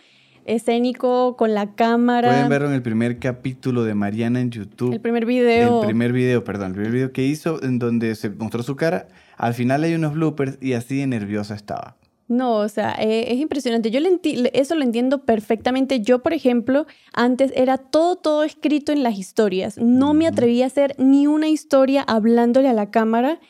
escénico 0.45 1.37
con 1.37 1.54
la 1.54 1.75
cámara. 1.75 2.28
Pueden 2.28 2.49
verlo 2.49 2.69
en 2.69 2.75
el 2.75 2.83
primer 2.83 3.19
capítulo 3.19 3.85
de 3.85 3.95
Mariana 3.95 4.40
en 4.40 4.50
YouTube. 4.50 4.93
El 4.93 5.00
primer 5.00 5.26
video. 5.26 5.81
El 5.81 5.87
primer 5.87 6.12
video, 6.12 6.45
perdón, 6.45 6.69
el 6.69 6.75
primer 6.75 6.93
video 6.93 7.12
que 7.12 7.25
hizo 7.25 7.62
en 7.62 7.78
donde 7.78 8.14
se 8.14 8.31
mostró 8.31 8.62
su 8.62 8.76
cara. 8.76 9.09
Al 9.36 9.54
final 9.54 9.84
hay 9.84 9.94
unos 9.94 10.14
bloopers 10.14 10.58
y 10.60 10.74
así 10.74 10.98
de 10.98 11.06
nerviosa 11.06 11.54
estaba. 11.54 11.96
No, 12.26 12.56
o 12.56 12.68
sea, 12.68 12.94
eh, 12.98 13.32
es 13.32 13.38
impresionante. 13.38 13.90
Yo 13.90 14.00
eso 14.54 14.74
lo 14.74 14.82
entiendo 14.82 15.24
perfectamente. 15.24 16.00
Yo, 16.00 16.22
por 16.22 16.32
ejemplo, 16.32 16.86
antes 17.12 17.52
era 17.54 17.76
todo, 17.76 18.16
todo 18.16 18.44
escrito 18.44 18.92
en 18.92 19.02
las 19.02 19.18
historias. 19.18 19.76
No 19.76 20.14
me 20.14 20.26
atrevía 20.26 20.64
a 20.64 20.68
hacer 20.68 20.94
ni 20.98 21.26
una 21.26 21.48
historia 21.48 22.02
hablándole 22.02 22.68
a 22.68 22.72
la 22.72 22.90
cámara. 22.90 23.40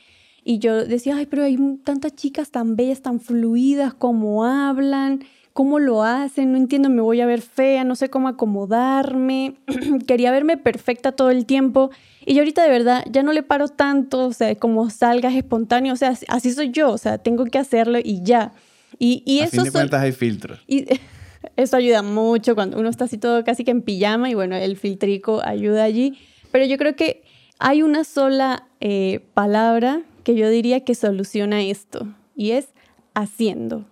Y 0.42 0.58
yo 0.58 0.84
decía, 0.84 1.16
ay, 1.16 1.26
pero 1.26 1.44
hay 1.44 1.56
tantas 1.84 2.14
chicas 2.16 2.50
tan 2.50 2.74
bellas, 2.74 3.00
tan 3.00 3.20
fluidas, 3.20 3.94
como 3.94 4.44
hablan, 4.44 5.24
cómo 5.54 5.78
lo 5.78 6.02
hacen, 6.02 6.50
no 6.50 6.58
entiendo, 6.58 6.90
me 6.90 7.00
voy 7.00 7.20
a 7.20 7.26
ver 7.26 7.40
fea, 7.40 7.84
no 7.84 7.94
sé 7.94 8.10
cómo 8.10 8.26
acomodarme. 8.26 9.54
Quería 10.06 10.32
verme 10.32 10.56
perfecta 10.56 11.12
todo 11.12 11.30
el 11.30 11.46
tiempo. 11.46 11.90
Y 12.26 12.34
yo 12.34 12.40
ahorita 12.40 12.64
de 12.64 12.70
verdad 12.70 13.04
ya 13.08 13.22
no 13.22 13.32
le 13.32 13.44
paro 13.44 13.68
tanto, 13.68 14.26
o 14.26 14.32
sea, 14.32 14.54
como 14.56 14.90
salgas 14.90 15.32
espontáneo, 15.34 15.92
o 15.92 15.96
sea, 15.96 16.18
así 16.28 16.52
soy 16.52 16.70
yo, 16.70 16.90
o 16.90 16.98
sea, 16.98 17.18
tengo 17.18 17.44
que 17.44 17.58
hacerlo 17.58 17.98
y 18.02 18.20
ya. 18.24 18.52
Y, 18.98 19.22
y 19.24 19.40
a 19.40 19.44
eso... 19.44 19.52
fin 19.52 19.64
de 19.64 19.70
cuentas 19.70 20.02
hay 20.02 20.10
filtros. 20.10 20.58
Y 20.66 20.86
eso 21.56 21.76
ayuda 21.76 22.02
mucho 22.02 22.56
cuando 22.56 22.76
uno 22.78 22.88
está 22.88 23.04
así 23.04 23.16
todo 23.16 23.44
casi 23.44 23.62
que 23.62 23.70
en 23.70 23.82
pijama 23.82 24.28
y 24.28 24.34
bueno, 24.34 24.56
el 24.56 24.76
filtrico 24.76 25.40
ayuda 25.44 25.84
allí. 25.84 26.18
Pero 26.50 26.64
yo 26.64 26.76
creo 26.78 26.96
que 26.96 27.22
hay 27.60 27.82
una 27.82 28.02
sola 28.02 28.66
eh, 28.80 29.20
palabra 29.34 30.02
que 30.24 30.34
yo 30.34 30.48
diría 30.50 30.80
que 30.80 30.96
soluciona 30.96 31.62
esto 31.62 32.08
y 32.34 32.52
es 32.52 32.70
haciendo. 33.14 33.86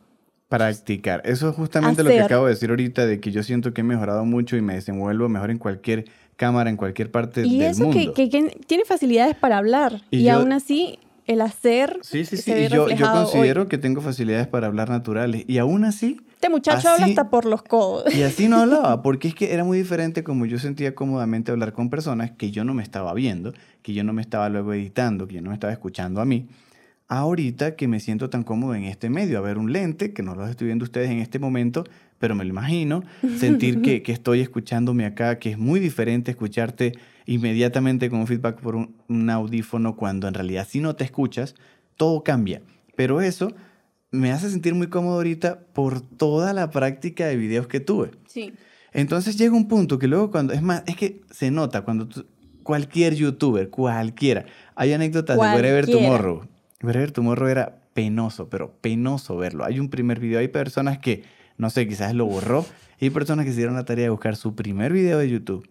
Practicar. 0.59 1.23
Eso 1.25 1.49
es 1.49 1.57
justamente 1.57 2.03
lo 2.03 2.11
que 2.11 2.21
acabo 2.21 2.45
de 2.45 2.51
decir 2.51 2.71
ahorita, 2.71 3.07
de 3.07 3.21
que 3.21 3.33
yo 3.33 3.43
siento 3.43 3.73
que 3.73 3.81
he 3.81 3.85
mejorado 3.85 4.25
mucho 4.25 4.57
y 4.57 4.61
me 4.61 4.75
desenvuelvo 4.75 5.29
mejor 5.29 5.51
en 5.51 5.59
cualquier 5.59 6.05
cámara, 6.37 6.69
en 6.69 6.77
cualquier 6.77 7.11
parte 7.11 7.41
del 7.41 7.51
mundo. 7.51 7.65
Y 7.65 7.69
eso 7.69 8.15
que, 8.15 8.29
tiene 8.67 8.85
facilidades 8.85 9.35
para 9.35 9.59
hablar. 9.59 10.03
Y, 10.11 10.29
aún 10.29 10.53
así, 10.53 10.99
el 11.27 11.41
hacer. 11.41 11.99
Sí, 12.03 12.25
sí, 12.25 12.37
sí. 12.37 12.53
y 12.53 12.69
yo, 12.69 12.89
yo 12.91 13.11
considero 13.11 13.67
que 13.67 13.79
tengo 13.79 14.03
facilidades 14.03 14.47
para 14.47 14.67
hablar 14.67 14.91
naturales. 14.91 15.45
Y 15.47 15.59
aún 15.59 15.85
así. 15.85 16.19
Este 16.35 16.51
muchacho 16.51 16.89
habla 16.89 17.07
hasta 17.07 17.31
por 17.31 17.47
los 17.47 17.63
codos. 17.63 18.15
Y 18.15 18.23
así 18.23 18.49
no 18.49 18.59
hablaba, 18.59 19.01
porque 19.05 19.29
es 19.29 19.35
que 19.35 19.55
era 19.55 19.65
muy 19.65 19.79
diferente 19.79 20.23
como 20.23 20.45
yo 20.45 20.59
sentía 20.59 20.95
cómodamente 20.95 21.53
hablar 21.53 21.73
con 21.73 21.89
personas 21.89 22.33
que 22.33 22.51
yo 22.51 22.65
no 22.65 22.75
me 22.75 22.83
estaba 22.83 23.15
viendo, 23.15 23.55
que 23.83 23.95
yo 23.95 24.05
no 24.05 24.13
me 24.13 24.21
estaba 24.21 24.49
luego 24.49 24.75
editando, 24.75 25.27
que 25.27 25.37
yo 25.37 25.41
no 25.41 25.51
me 25.51 25.55
estaba 25.55 25.73
escuchando 25.73 26.21
a 26.21 26.25
mí 26.25 26.49
ahorita 27.13 27.77
que 27.77 27.89
me 27.89 28.01
siento 28.01 28.31
tan 28.31 28.43
cómodo 28.43 28.75
en 28.75 28.85
este 28.85 29.11
medio, 29.11 29.37
a 29.37 29.43
ver 29.43 29.59
un 29.59 29.71
lente, 29.71 30.15
que 30.15 30.23
no 30.23 30.35
lo 30.35 30.49
estoy 30.49 30.69
viendo 30.69 30.85
ustedes 30.85 31.11
en 31.11 31.19
este 31.19 31.39
momento, 31.39 31.85
pero 32.19 32.35
me 32.35 32.43
lo 32.43 32.49
imagino, 32.49 33.05
sentir 33.37 33.83
que, 33.83 34.03
que 34.03 34.13
estoy 34.13 34.41
escuchándome 34.41 35.05
acá, 35.05 35.39
que 35.39 35.51
es 35.51 35.59
muy 35.59 35.79
diferente 35.79 36.31
escucharte 36.31 36.93
inmediatamente 37.27 38.09
con 38.09 38.21
un 38.21 38.27
feedback 38.27 38.61
por 38.61 38.77
un, 38.77 38.97
un, 39.09 39.29
audífono 39.29 39.95
cuando 39.95 40.27
en 40.27 40.33
realidad 40.33 40.67
si 40.67 40.81
no 40.81 40.97
te 40.97 41.05
escuchas, 41.05 41.55
todo 41.99 42.25
cambia. 42.25 42.63
Pero 42.97 43.21
eso 43.21 43.53
me 44.11 44.33
hace 44.33 44.49
sentir 44.49 44.75
muy 44.75 44.87
cómodo 44.87 45.17
ahorita 45.17 45.67
por 45.75 46.01
toda 46.01 46.55
la 46.55 46.71
práctica 46.71 47.27
de 47.27 47.37
videos 47.37 47.67
que 47.67 47.81
tuve. 47.81 48.13
Sí. 48.27 48.55
Entonces 48.95 49.37
llega 49.37 49.55
un 49.55 49.69
punto 49.69 49.99
que 49.99 50.07
luego 50.07 50.31
cuando, 50.31 50.55
es 50.55 50.63
más, 50.63 50.83
es 50.87 50.97
que 50.97 51.21
se 51.31 51.51
nota 51.51 51.83
cuando 51.83 52.09
cualquier 52.63 53.15
youtuber, 53.15 53.69
cualquiera, 53.69 54.47
hay 54.75 54.95
anécdotas 54.95 55.37
de 55.37 55.43
Wherever 55.43 55.87
Tomorrow 55.87 56.49
Ver 56.83 57.13
tu 57.13 57.23
morro 57.23 57.49
era 57.49 57.83
penoso, 57.95 58.49
pero 58.49 58.73
penoso 58.81 59.37
verlo. 59.37 59.65
Hay 59.65 59.79
un 59.79 59.89
primer 59.89 60.21
video, 60.21 60.41
hay 60.41 60.49
personas 60.49 60.99
que, 60.99 61.25
no 61.57 61.71
sé, 61.71 61.87
quizás 61.87 62.15
lo 62.15 62.27
borró, 62.27 62.67
y 62.99 63.07
hay 63.07 63.11
personas 63.11 63.45
que 63.45 63.53
se 63.53 63.59
dieron 63.59 63.75
la 63.75 63.85
tarea 63.85 64.05
de 64.05 64.11
buscar 64.11 64.37
su 64.37 64.55
primer 64.55 64.93
video 64.93 65.19
de 65.19 65.29
YouTube 65.29 65.69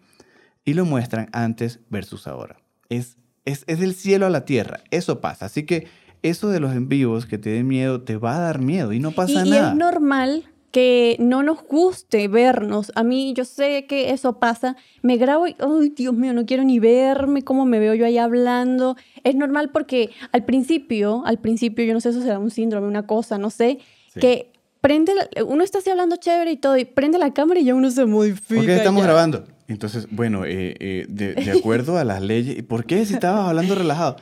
y 0.65 0.73
lo 0.73 0.85
muestran 0.85 1.29
antes 1.31 1.79
versus 1.89 2.27
ahora. 2.27 2.57
Es, 2.89 3.17
es, 3.45 3.63
es 3.67 3.79
del 3.79 3.95
cielo 3.95 4.25
a 4.25 4.29
la 4.29 4.45
tierra, 4.45 4.81
eso 4.91 5.21
pasa. 5.21 5.45
Así 5.45 5.63
que 5.63 5.87
eso 6.23 6.49
de 6.49 6.59
los 6.59 6.73
en 6.73 6.87
vivos 6.87 7.25
que 7.25 7.37
te 7.37 7.49
den 7.49 7.67
miedo, 7.67 8.01
te 8.01 8.17
va 8.17 8.35
a 8.35 8.39
dar 8.39 8.59
miedo 8.59 8.93
y 8.93 8.99
no 8.99 9.11
pasa 9.11 9.45
nada. 9.45 9.69
Y 9.69 9.71
es 9.71 9.75
normal 9.75 10.45
que 10.71 11.17
no 11.19 11.43
nos 11.43 11.63
guste 11.63 12.27
vernos. 12.27 12.91
A 12.95 13.03
mí 13.03 13.33
yo 13.35 13.45
sé 13.45 13.85
que 13.85 14.11
eso 14.11 14.39
pasa. 14.39 14.75
Me 15.01 15.17
grabo 15.17 15.47
y, 15.47 15.55
ay, 15.59 15.89
Dios 15.89 16.13
mío, 16.13 16.33
no 16.33 16.45
quiero 16.45 16.63
ni 16.63 16.79
verme, 16.79 17.43
cómo 17.43 17.65
me 17.65 17.79
veo 17.79 17.93
yo 17.93 18.05
ahí 18.05 18.17
hablando. 18.17 18.95
Es 19.23 19.35
normal 19.35 19.69
porque 19.71 20.09
al 20.31 20.45
principio, 20.45 21.23
al 21.25 21.39
principio, 21.39 21.85
yo 21.85 21.93
no 21.93 21.99
sé, 21.99 22.09
eso 22.09 22.21
será 22.21 22.39
un 22.39 22.51
síndrome, 22.51 22.87
una 22.87 23.05
cosa, 23.05 23.37
no 23.37 23.49
sé, 23.49 23.79
que 24.19 24.51
prende, 24.79 25.13
uno 25.45 25.63
está 25.63 25.79
así 25.79 25.89
hablando 25.89 26.15
chévere 26.15 26.51
y 26.51 26.57
todo, 26.57 26.77
y 26.77 26.85
prende 26.85 27.17
la 27.17 27.33
cámara 27.33 27.59
y 27.59 27.65
ya 27.65 27.75
uno 27.75 27.91
se 27.91 28.05
modifica. 28.05 28.55
¿Por 28.55 28.65
qué 28.65 28.75
estamos 28.75 29.03
grabando? 29.03 29.45
Entonces, 29.67 30.07
bueno, 30.11 30.45
eh, 30.45 30.75
eh, 30.79 31.05
de, 31.07 31.33
de, 31.33 31.51
acuerdo 31.59 31.97
a 31.97 32.03
las 32.03 32.21
leyes, 32.21 32.63
¿por 32.63 32.85
qué 32.85 33.05
si 33.05 33.13
estabas 33.13 33.47
hablando 33.47 33.75
relajado? 33.75 34.17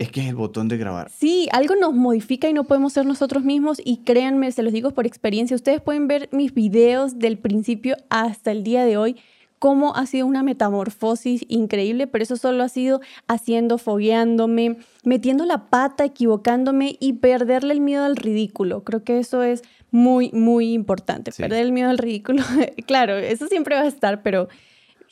Es 0.00 0.10
que 0.10 0.22
es 0.22 0.28
el 0.28 0.34
botón 0.34 0.68
de 0.68 0.78
grabar. 0.78 1.10
Sí, 1.10 1.46
algo 1.52 1.76
nos 1.76 1.92
modifica 1.92 2.48
y 2.48 2.54
no 2.54 2.64
podemos 2.64 2.94
ser 2.94 3.04
nosotros 3.04 3.44
mismos. 3.44 3.82
Y 3.84 3.98
créanme, 3.98 4.50
se 4.50 4.62
los 4.62 4.72
digo 4.72 4.92
por 4.92 5.06
experiencia, 5.06 5.54
ustedes 5.54 5.82
pueden 5.82 6.08
ver 6.08 6.30
mis 6.32 6.54
videos 6.54 7.18
del 7.18 7.36
principio 7.36 7.96
hasta 8.08 8.50
el 8.50 8.64
día 8.64 8.86
de 8.86 8.96
hoy, 8.96 9.16
cómo 9.58 9.94
ha 9.94 10.06
sido 10.06 10.26
una 10.26 10.42
metamorfosis 10.42 11.44
increíble, 11.48 12.06
pero 12.06 12.22
eso 12.22 12.38
solo 12.38 12.64
ha 12.64 12.70
sido 12.70 13.02
haciendo, 13.28 13.76
fogueándome, 13.76 14.78
metiendo 15.04 15.44
la 15.44 15.68
pata, 15.68 16.06
equivocándome 16.06 16.96
y 16.98 17.12
perderle 17.12 17.74
el 17.74 17.82
miedo 17.82 18.06
al 18.06 18.16
ridículo. 18.16 18.84
Creo 18.84 19.04
que 19.04 19.18
eso 19.18 19.42
es 19.42 19.60
muy, 19.90 20.30
muy 20.32 20.72
importante. 20.72 21.30
Perder 21.30 21.60
el 21.60 21.72
miedo 21.72 21.90
al 21.90 21.98
ridículo. 21.98 22.42
claro, 22.86 23.18
eso 23.18 23.48
siempre 23.48 23.74
va 23.74 23.82
a 23.82 23.86
estar, 23.88 24.22
pero 24.22 24.48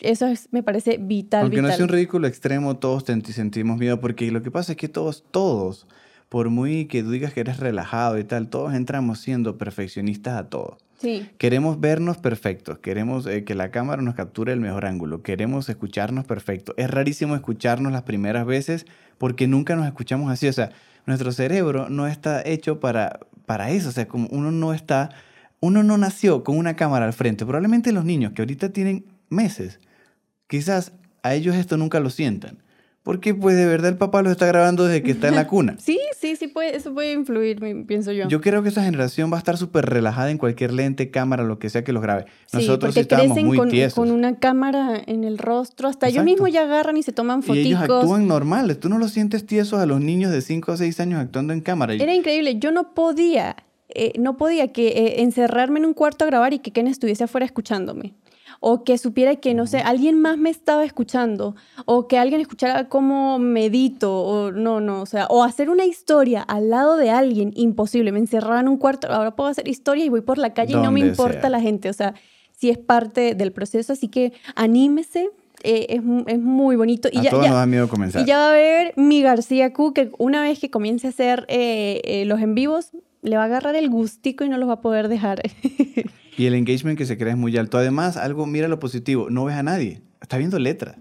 eso 0.01 0.27
es, 0.27 0.49
me 0.53 0.63
parece 0.63 0.99
vital. 0.99 1.43
Aunque 1.43 1.63
no 1.63 1.69
sea 1.69 1.85
un 1.85 1.89
ridículo 1.89 2.27
extremo, 2.27 2.77
todos 2.77 3.05
sentimos 3.05 3.79
miedo, 3.79 4.01
porque 4.01 4.31
lo 4.31 4.43
que 4.43 4.51
pasa 4.51 4.73
es 4.73 4.79
que 4.79 4.89
todos, 4.89 5.25
todos, 5.31 5.87
por 6.29 6.51
muy 6.51 6.87
que 6.87 7.03
tú 7.03 7.11
digas 7.11 7.33
que 7.33 7.41
eres 7.41 7.59
relajado 7.59 8.19
y 8.19 8.25
tal, 8.25 8.49
todos 8.49 8.75
entramos 8.75 9.21
siendo 9.21 9.59
perfeccionistas 9.59 10.37
a 10.37 10.49
todo. 10.49 10.79
Sí. 10.99 11.29
Queremos 11.39 11.81
vernos 11.81 12.19
perfectos, 12.19 12.79
queremos 12.79 13.27
eh, 13.27 13.45
que 13.45 13.55
la 13.55 13.71
cámara 13.71 14.03
nos 14.03 14.17
capture 14.17 14.53
el 14.53 14.61
mejor 14.61 14.85
ángulo, 14.85 15.23
queremos 15.23 15.69
escucharnos 15.69 16.25
perfecto. 16.25 16.75
Es 16.77 16.91
rarísimo 16.91 17.37
escucharnos 17.37 17.93
las 17.93 18.03
primeras 18.03 18.47
veces 18.47 18.85
porque 19.17 19.47
nunca 19.47 19.77
nos 19.77 19.87
escuchamos 19.87 20.31
así. 20.31 20.49
O 20.49 20.53
sea, 20.53 20.71
nuestro 21.07 21.33
cerebro 21.33 21.89
no 21.89 22.07
está 22.07 22.43
hecho 22.45 22.81
para, 22.81 23.21
para 23.47 23.71
eso. 23.71 23.89
O 23.91 23.93
sea, 23.93 24.09
como 24.09 24.29
uno 24.29 24.51
no 24.51 24.75
está, 24.75 25.11
uno 25.61 25.83
no 25.83 25.99
nació 25.99 26.43
con 26.43 26.59
una 26.59 26.75
cámara 26.75 27.07
al 27.07 27.13
frente. 27.13 27.47
Probablemente 27.47 27.93
los 27.93 28.05
niños 28.05 28.33
que 28.33 28.43
ahorita 28.43 28.71
tienen 28.71 29.07
meses, 29.31 29.81
quizás 30.49 30.93
a 31.23 31.35
ellos 31.35 31.55
esto 31.55 31.77
nunca 31.77 32.01
lo 32.01 32.11
sientan. 32.11 32.59
Porque 33.05 33.33
pues 33.35 33.57
de 33.57 33.65
verdad 33.65 33.89
el 33.91 33.97
papá 33.97 34.21
lo 34.21 34.31
está 34.31 34.45
grabando 34.47 34.85
desde 34.85 35.03
que 35.03 35.13
está 35.13 35.29
en 35.29 35.35
la 35.37 35.47
cuna. 35.47 35.77
Sí, 35.79 35.99
sí, 36.21 36.37
sí, 36.37 36.49
puede, 36.49 36.77
eso 36.77 36.93
puede 36.93 37.13
influir, 37.15 37.59
pienso 37.87 38.13
yo. 38.13 38.29
Yo 38.29 38.43
creo 38.43 38.63
que 38.63 38.69
esa 38.69 38.83
generación 38.83 39.33
va 39.33 39.37
a 39.37 39.39
estar 39.39 39.57
súper 39.57 39.87
relajada 39.87 40.31
en 40.31 40.37
cualquier 40.37 40.75
lente, 40.75 41.11
cámara, 41.11 41.43
lo 41.43 41.59
que 41.59 41.71
sea 41.71 41.83
que 41.85 41.95
los 41.95 42.03
grabe. 42.03 42.27
Nosotros 42.53 42.93
sí, 42.93 42.99
sí 42.99 43.01
estábamos 43.03 43.33
crecen 43.33 43.47
muy 43.47 43.57
con, 43.57 43.71
tiesos. 43.71 43.95
con 43.95 44.11
una 44.11 44.37
cámara 44.39 45.01
en 45.07 45.25
el 45.25 45.39
rostro. 45.39 45.89
Hasta 45.89 46.09
ellos 46.09 46.17
Exacto. 46.23 46.31
mismos 46.33 46.53
ya 46.53 46.65
agarran 46.65 46.99
y 46.99 47.03
se 47.03 47.13
toman 47.13 47.39
y 47.39 47.43
foticos. 47.45 47.67
ellos 47.67 47.81
actúan 47.81 48.27
normales. 48.29 48.79
Tú 48.79 48.91
no 48.91 48.99
los 48.99 49.11
sientes 49.13 49.47
tiesos 49.47 49.81
a 49.81 49.87
los 49.87 50.03
niños 50.03 50.31
de 50.31 50.43
5 50.43 50.73
o 50.73 50.77
6 50.77 51.01
años 51.01 51.21
actuando 51.21 51.55
en 51.55 51.63
cámara. 51.63 51.95
Y- 51.95 52.03
Era 52.03 52.13
increíble. 52.15 52.59
Yo 52.59 52.73
no 52.73 52.93
podía, 52.95 53.57
eh, 53.89 54.13
no 54.19 54.37
podía 54.37 54.71
que 54.73 54.89
eh, 54.89 55.23
encerrarme 55.23 55.79
en 55.79 55.87
un 55.87 55.95
cuarto 55.95 56.25
a 56.25 56.27
grabar 56.27 56.53
y 56.53 56.59
que 56.59 56.73
Ken 56.73 56.87
estuviese 56.89 57.25
afuera 57.25 57.47
escuchándome. 57.47 58.13
O 58.61 58.83
que 58.83 58.99
supiera 58.99 59.37
que, 59.37 59.55
no 59.55 59.67
sé, 59.67 59.79
alguien 59.79 60.21
más 60.21 60.37
me 60.37 60.51
estaba 60.51 60.85
escuchando. 60.85 61.55
O 61.85 62.09
que 62.09 62.19
alguien 62.19 62.41
escuchara 62.41 62.89
cómo 62.89 63.39
medito. 63.39 64.13
O 64.23 64.51
no, 64.51 64.81
no, 64.81 65.03
o 65.03 65.07
sea, 65.07 65.27
o 65.29 65.45
hacer 65.45 65.71
una 65.71 65.85
historia 65.85 66.43
al 66.43 66.69
lado 66.71 66.97
de 66.97 67.11
alguien, 67.11 67.53
imposible. 67.55 68.11
Me 68.13 68.19
encerraba 68.19 68.59
en 68.61 68.69
un 68.69 68.77
cuarto, 68.77 69.09
ahora 69.13 69.37
puedo 69.37 69.49
hacer 69.49 69.69
historia 69.69 70.05
y 70.05 70.09
voy 70.09 70.23
por 70.23 70.39
la 70.39 70.55
calle 70.55 70.73
y 70.73 70.77
no 70.77 70.91
me 70.91 71.01
importa 71.01 71.41
sea. 71.43 71.51
la 71.51 71.61
gente. 71.61 71.89
O 71.89 71.93
sea, 71.93 72.15
sí 72.51 72.69
es 72.71 72.79
parte 72.79 73.35
del 73.37 73.53
proceso, 73.53 73.93
así 73.93 74.09
que 74.09 74.33
anímese. 74.57 75.31
eh, 75.63 75.87
es, 75.91 76.03
es 76.27 76.39
muy 76.41 76.75
bonito. 76.77 77.09
Y 77.13 77.19
a 77.19 77.23
ya, 77.23 77.31
todos 77.31 77.45
ya- 77.45 77.51
nos 77.51 77.59
da 77.59 77.67
miedo 77.67 77.89
comenzar. 77.89 78.23
y 78.23 78.27
ya 78.27 78.39
va 78.39 78.51
a 78.51 78.53
ver 78.55 78.93
mi 78.97 79.23
García 79.23 79.73
Q, 79.73 79.93
que 79.93 80.11
una 80.19 80.43
vez 80.43 80.59
que 80.59 80.71
comience 80.71 81.07
a 81.07 81.11
hacer 81.11 81.45
eh, 81.49 82.01
eh, 82.05 82.25
los 82.27 82.41
en 82.41 82.55
vivos, 82.57 82.91
le 83.23 83.37
va 83.37 83.43
a 83.43 83.47
agarrar 83.47 83.75
el 83.77 83.89
gustico 83.91 84.45
y 84.45 84.49
no 84.49 84.57
los 84.59 84.69
va 84.69 84.75
a 84.75 84.81
poder 84.81 85.07
dejar. 85.09 85.43
Y 86.39 86.47
el 86.47 86.55
engagement 86.55 86.97
que 86.97 87.05
se 87.05 87.19
crea 87.19 87.33
es 87.33 87.39
muy 87.39 87.55
alto. 87.59 87.77
Además, 87.79 88.17
algo, 88.17 88.47
mira 88.47 88.69
lo 88.69 88.79
positivo, 88.79 89.29
no 89.29 89.45
ves 89.45 89.57
a 89.57 89.63
nadie. 89.63 90.01
Está 90.23 90.39
viendo 90.39 90.59
letras. 90.59 90.97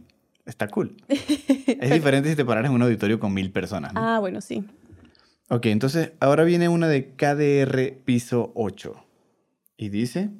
Está 0.45 0.67
cool. 0.67 0.97
es 1.10 1.91
diferente 1.91 2.30
si 2.30 2.36
te 2.36 2.43
pararas 2.43 2.69
en 2.69 2.76
un 2.76 2.82
auditorio 2.82 3.19
con 3.19 3.34
mil 3.34 3.52
personas. 3.52 3.93
¿no? 3.93 4.00
ah, 4.04 4.19
bueno, 4.19 4.41
sí. 4.41 4.63
Ok, 5.50 5.67
entonces 5.67 6.12
ahora 6.19 6.43
viene 6.43 6.67
una 6.69 6.88
de 6.88 7.12
KDR 7.15 8.04
piso 8.04 8.52
8. 8.56 8.95
Y 9.78 9.89
dice, 9.89 10.32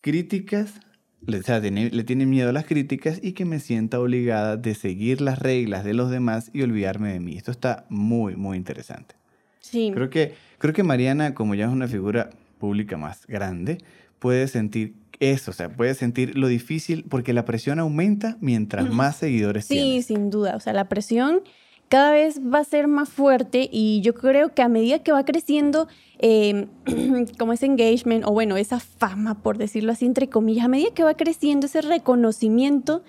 críticas, 0.00 0.80
le, 1.26 1.38
o 1.38 1.42
sea, 1.42 1.60
tiene- 1.60 1.90
le 1.90 2.04
tiene 2.04 2.26
miedo 2.26 2.48
a 2.48 2.52
las 2.52 2.64
críticas 2.64 3.20
y 3.22 3.32
que 3.32 3.44
me 3.44 3.60
sienta 3.60 4.00
obligada 4.00 4.56
de 4.56 4.74
seguir 4.74 5.20
las 5.20 5.38
reglas 5.38 5.84
de 5.84 5.94
los 5.94 6.10
demás 6.10 6.50
y 6.54 6.62
olvidarme 6.62 7.12
de 7.12 7.20
mí. 7.20 7.36
Esto 7.36 7.50
está 7.50 7.84
muy, 7.90 8.36
muy 8.36 8.56
interesante. 8.56 9.14
Sí. 9.60 9.90
Creo 9.92 10.08
que, 10.08 10.34
creo 10.58 10.72
que 10.72 10.82
Mariana, 10.82 11.34
como 11.34 11.54
ya 11.54 11.66
es 11.66 11.70
una 11.72 11.86
figura 11.86 12.30
pública 12.60 12.96
más 12.96 13.26
grande, 13.26 13.78
puede 14.20 14.46
sentir 14.46 14.94
eso, 15.18 15.50
o 15.50 15.54
sea, 15.54 15.68
puede 15.68 15.94
sentir 15.94 16.38
lo 16.38 16.46
difícil 16.46 17.04
porque 17.08 17.32
la 17.32 17.44
presión 17.44 17.80
aumenta 17.80 18.36
mientras 18.40 18.88
más 18.88 19.16
seguidores 19.16 19.64
Sí, 19.66 19.74
tienes. 19.74 20.06
sin 20.06 20.30
duda. 20.30 20.54
O 20.54 20.60
sea, 20.60 20.72
la 20.72 20.88
presión 20.88 21.40
cada 21.88 22.12
vez 22.12 22.40
va 22.40 22.60
a 22.60 22.64
ser 22.64 22.86
más 22.86 23.08
fuerte 23.08 23.68
y 23.70 24.00
yo 24.02 24.14
creo 24.14 24.54
que 24.54 24.62
a 24.62 24.68
medida 24.68 25.00
que 25.00 25.10
va 25.10 25.24
creciendo 25.24 25.88
eh, 26.20 26.68
como 27.38 27.52
ese 27.52 27.66
engagement 27.66 28.24
o 28.24 28.30
bueno, 28.30 28.56
esa 28.56 28.78
fama, 28.78 29.42
por 29.42 29.58
decirlo 29.58 29.90
así, 29.92 30.06
entre 30.06 30.28
comillas, 30.28 30.66
a 30.66 30.68
medida 30.68 30.94
que 30.94 31.02
va 31.02 31.14
creciendo 31.14 31.66
ese 31.66 31.82
reconocimiento, 31.82 33.02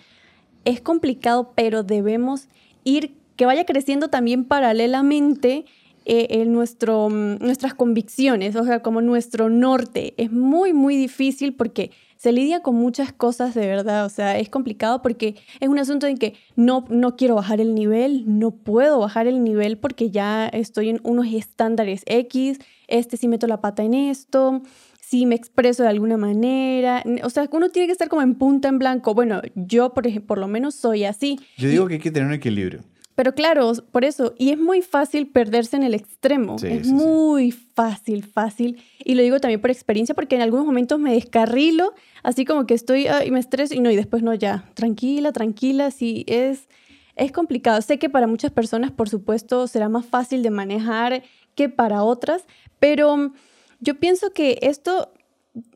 es 0.66 0.82
complicado, 0.82 1.54
pero 1.56 1.84
debemos 1.84 2.48
ir, 2.84 3.14
que 3.36 3.46
vaya 3.46 3.66
creciendo 3.66 4.10
también 4.10 4.44
paralelamente 4.46 5.66
eh, 6.14 6.28
en 6.42 6.52
nuestro, 6.52 7.08
mm, 7.10 7.38
nuestras 7.40 7.74
convicciones, 7.74 8.56
o 8.58 8.66
sea, 8.66 8.82
como 8.82 9.00
nuestro 9.02 9.50
norte. 9.50 10.14
Es 10.18 10.30
muy, 10.32 10.74
muy 10.74 10.98
difícil 10.98 11.54
porque 11.56 11.92
se 12.18 12.34
lidia 12.34 12.62
con 12.62 12.76
muchas 12.76 13.14
cosas 13.14 13.54
de 13.56 13.66
verdad, 13.66 14.06
o 14.06 14.10
sea, 14.10 14.38
es 14.38 14.50
complicado 14.50 15.02
porque 15.02 15.36
es 15.62 15.70
un 15.70 15.80
asunto 15.80 16.08
en 16.08 16.18
que 16.18 16.34
no, 16.58 16.84
no 16.90 17.16
quiero 17.16 17.36
bajar 17.36 17.62
el 17.62 17.74
nivel, 17.74 18.24
no 18.28 18.52
puedo 18.52 19.00
bajar 19.00 19.26
el 19.28 19.42
nivel 19.44 19.78
porque 19.78 20.12
ya 20.12 20.48
estoy 20.50 20.90
en 20.90 21.00
unos 21.04 21.28
estándares 21.34 22.04
X, 22.06 22.60
este 22.88 23.16
sí 23.16 23.28
meto 23.30 23.48
la 23.48 23.62
pata 23.62 23.82
en 23.84 23.94
esto, 23.94 24.62
si 25.00 25.26
me 25.26 25.36
expreso 25.36 25.82
de 25.84 25.90
alguna 25.90 26.18
manera, 26.18 27.04
o 27.24 27.30
sea, 27.30 27.48
uno 27.52 27.70
tiene 27.70 27.88
que 27.88 27.94
estar 27.94 28.08
como 28.10 28.22
en 28.22 28.36
punta 28.36 28.68
en 28.70 28.80
blanco. 28.80 29.14
Bueno, 29.14 29.42
yo 29.56 29.94
por, 29.94 30.06
ej- 30.08 30.22
por 30.26 30.38
lo 30.38 30.48
menos 30.48 30.76
soy 30.76 31.06
así. 31.06 31.40
Yo 31.58 31.70
digo 31.70 31.88
que 31.88 31.96
hay 31.96 32.00
que 32.02 32.12
tener 32.12 32.28
un 32.28 32.34
equilibrio. 32.34 32.82
Pero 33.22 33.36
claro, 33.36 33.72
por 33.92 34.04
eso, 34.04 34.34
y 34.40 34.50
es 34.50 34.58
muy 34.58 34.82
fácil 34.82 35.28
perderse 35.28 35.76
en 35.76 35.84
el 35.84 35.94
extremo. 35.94 36.58
Sí, 36.58 36.66
es 36.66 36.88
sí, 36.88 36.90
sí. 36.90 36.92
muy 36.92 37.52
fácil, 37.52 38.24
fácil. 38.24 38.82
Y 39.06 39.14
lo 39.14 39.22
digo 39.22 39.40
también 39.40 39.62
por 39.62 39.70
experiencia, 39.70 40.16
porque 40.16 40.34
en 40.34 40.42
algunos 40.42 40.66
momentos 40.66 40.98
me 40.98 41.14
descarrilo, 41.14 41.94
así 42.24 42.46
como 42.46 42.66
que 42.66 42.74
estoy 42.74 43.06
y 43.24 43.30
me 43.30 43.40
estreso, 43.40 43.76
y 43.76 43.80
no, 43.80 43.92
y 43.92 43.96
después 43.96 44.24
no, 44.24 44.34
ya, 44.34 44.68
tranquila, 44.74 45.32
tranquila, 45.34 45.92
sí, 45.92 46.26
es, 46.26 46.68
es 47.16 47.32
complicado. 47.32 47.80
Sé 47.84 48.00
que 48.00 48.10
para 48.10 48.26
muchas 48.26 48.52
personas, 48.52 48.90
por 48.90 49.08
supuesto, 49.08 49.68
será 49.68 49.88
más 49.88 50.08
fácil 50.08 50.42
de 50.42 50.50
manejar 50.50 51.22
que 51.54 51.70
para 51.70 52.02
otras, 52.02 52.46
pero 52.80 53.16
mm, 53.16 53.34
yo 53.82 54.00
pienso 54.00 54.34
que 54.34 54.58
esto 54.64 55.14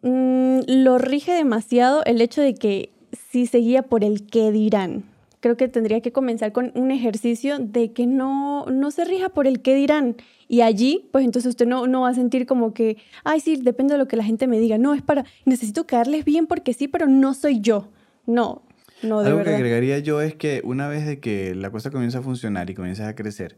mm, 0.02 0.62
lo 0.66 0.98
rige 0.98 1.34
demasiado 1.34 2.04
el 2.06 2.22
hecho 2.22 2.42
de 2.42 2.56
que 2.56 2.90
si 3.30 3.46
se 3.46 3.60
guía 3.60 3.84
por 3.84 4.04
el 4.04 4.26
qué 4.26 4.52
dirán. 4.52 5.04
Creo 5.46 5.58
que 5.58 5.68
tendría 5.68 6.02
que 6.02 6.12
comenzar 6.12 6.52
con 6.54 6.72
un 6.74 6.90
ejercicio 6.90 7.60
de 7.60 7.94
que 7.94 8.08
no, 8.08 8.66
no 8.66 8.90
se 8.90 9.06
rija 9.06 9.30
por 9.30 9.46
el 9.46 9.62
qué 9.62 9.76
dirán. 9.76 10.16
Y 10.48 10.62
allí, 10.62 11.08
pues 11.12 11.24
entonces 11.24 11.50
usted 11.50 11.68
no, 11.68 11.86
no 11.86 12.02
va 12.02 12.10
a 12.10 12.14
sentir 12.16 12.48
como 12.48 12.74
que, 12.74 12.98
ay, 13.24 13.42
sí, 13.42 13.56
depende 13.58 13.94
de 13.94 14.00
lo 14.00 14.08
que 14.08 14.16
la 14.18 14.24
gente 14.24 14.48
me 14.48 14.60
diga. 14.60 14.80
No, 14.80 14.96
es 14.96 15.04
para, 15.04 15.24
necesito 15.46 15.86
caerles 15.86 16.26
bien 16.26 16.48
porque 16.48 16.74
sí, 16.74 16.88
pero 16.88 17.06
no 17.06 17.36
soy 17.36 17.60
yo. 17.60 17.90
No, 18.26 18.64
no, 19.04 19.20
de 19.22 19.28
Algo 19.28 19.38
que 19.38 19.44
verdad. 19.44 19.58
agregaría 19.58 20.00
yo 20.00 20.20
es 20.20 20.34
que 20.34 20.62
una 20.64 20.88
vez 20.88 21.06
de 21.06 21.20
que 21.20 21.54
la 21.54 21.70
cosa 21.70 21.92
comienza 21.92 22.18
a 22.18 22.22
funcionar 22.24 22.68
y 22.72 22.74
comienza 22.74 23.08
a 23.08 23.14
crecer, 23.14 23.56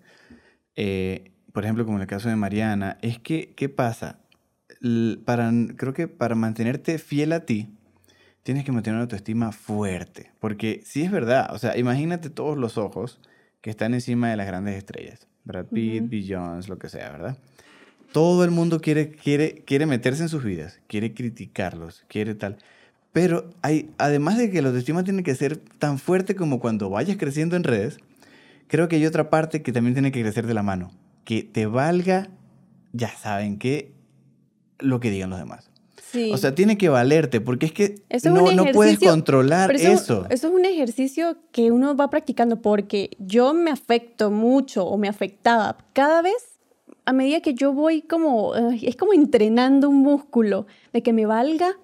eh, 0.75 1.31
por 1.53 1.63
ejemplo, 1.63 1.85
como 1.85 1.99
en 1.99 2.01
el 2.01 2.07
caso 2.09 2.27
de 2.27 2.35
Mariana, 2.35 2.97
es 3.01 3.17
que, 3.17 3.53
¿qué 3.55 3.69
pasa? 3.69 4.19
L- 4.81 5.19
Para, 5.23 5.49
creo 5.77 5.93
que 5.93 6.09
para 6.09 6.35
mantenerte 6.35 6.97
fiel 6.97 7.31
a 7.31 7.45
ti, 7.45 7.69
tienes 8.47 8.63
que 8.63 8.71
mantener 8.71 8.95
una 8.95 9.03
autoestima 9.03 9.51
fuerte. 9.51 10.31
Porque 10.39 10.81
sí 10.85 11.01
es 11.03 11.11
verdad, 11.11 11.53
o 11.53 11.59
sea, 11.59 11.77
imagínate 11.77 12.29
todos 12.29 12.57
los 12.57 12.77
ojos 12.77 13.19
que 13.59 13.69
están 13.69 13.93
encima 13.93 14.29
de 14.29 14.37
las 14.37 14.47
grandes 14.47 14.77
estrellas. 14.77 15.27
Brad 15.43 15.65
Pitt, 15.65 16.03
Ujú. 16.03 16.11
Beyoncé, 16.11 16.69
lo 16.69 16.79
que 16.79 16.87
sea, 16.87 17.11
¿verdad? 17.11 17.37
Todo 18.13 18.45
el 18.45 18.51
mundo 18.51 18.79
quiere, 18.79 19.11
quiere, 19.11 19.65
quiere 19.65 19.85
meterse 19.85 20.23
en 20.23 20.29
sus 20.29 20.45
vidas, 20.45 20.79
quiere 20.87 21.13
criticarlos, 21.13 22.05
quiere 22.07 22.35
tal. 22.35 22.55
Pero 23.11 23.49
hay, 23.63 23.89
además 23.97 24.37
de 24.37 24.49
que 24.49 24.61
la 24.61 24.69
autoestima 24.69 25.03
tiene 25.03 25.23
que 25.23 25.35
ser 25.35 25.57
tan 25.57 25.99
fuerte 25.99 26.33
como 26.33 26.61
cuando 26.61 26.89
vayas 26.89 27.17
creciendo 27.17 27.57
en 27.57 27.65
redes, 27.65 27.99
creo 28.69 28.87
que 28.87 28.95
hay 28.95 29.05
otra 29.05 29.29
parte 29.29 29.61
que 29.61 29.73
también 29.73 29.93
tiene 29.93 30.13
que 30.13 30.21
crecer 30.21 30.47
de 30.47 30.53
la 30.53 30.63
mano. 30.63 30.93
Que 31.25 31.43
te 31.43 31.65
valga, 31.65 32.29
ya 32.93 33.09
saben 33.09 33.59
qué, 33.59 33.91
lo 34.79 35.01
que 35.01 35.11
digan 35.11 35.31
los 35.31 35.39
demás. 35.39 35.69
Sí. 36.11 36.31
O 36.33 36.37
sea, 36.37 36.55
tiene 36.55 36.77
que 36.77 36.89
valerte, 36.89 37.41
porque 37.41 37.65
es 37.65 37.71
que 37.73 37.95
Eso 38.09 38.29
no, 38.29 38.51
no 38.51 38.65
puedes 38.71 38.97
controlar 38.99 39.71
eso. 39.75 40.25
eso 40.29 40.47
es 40.47 40.53
un 40.53 40.63
ejercicio 40.65 41.37
que 41.51 41.71
uno 41.71 41.95
va 41.95 42.09
practicando 42.09 42.61
porque 42.61 43.11
yo 43.19 43.53
me 43.53 43.71
afecto 43.71 44.31
mucho 44.31 44.85
o 44.85 44.97
me 44.97 45.09
afectaba 45.09 45.77
cada 45.93 46.21
vez 46.21 46.59
a 47.05 47.13
medida 47.13 47.41
que 47.41 47.53
yo 47.53 47.73
voy 47.73 48.01
como, 48.01 48.53
es 48.55 48.95
como 48.95 49.13
entrenando 49.13 49.89
un 49.89 49.97
músculo 49.97 50.67
de 50.93 51.03
que 51.03 51.13
me 51.13 51.25
valga 51.25 51.75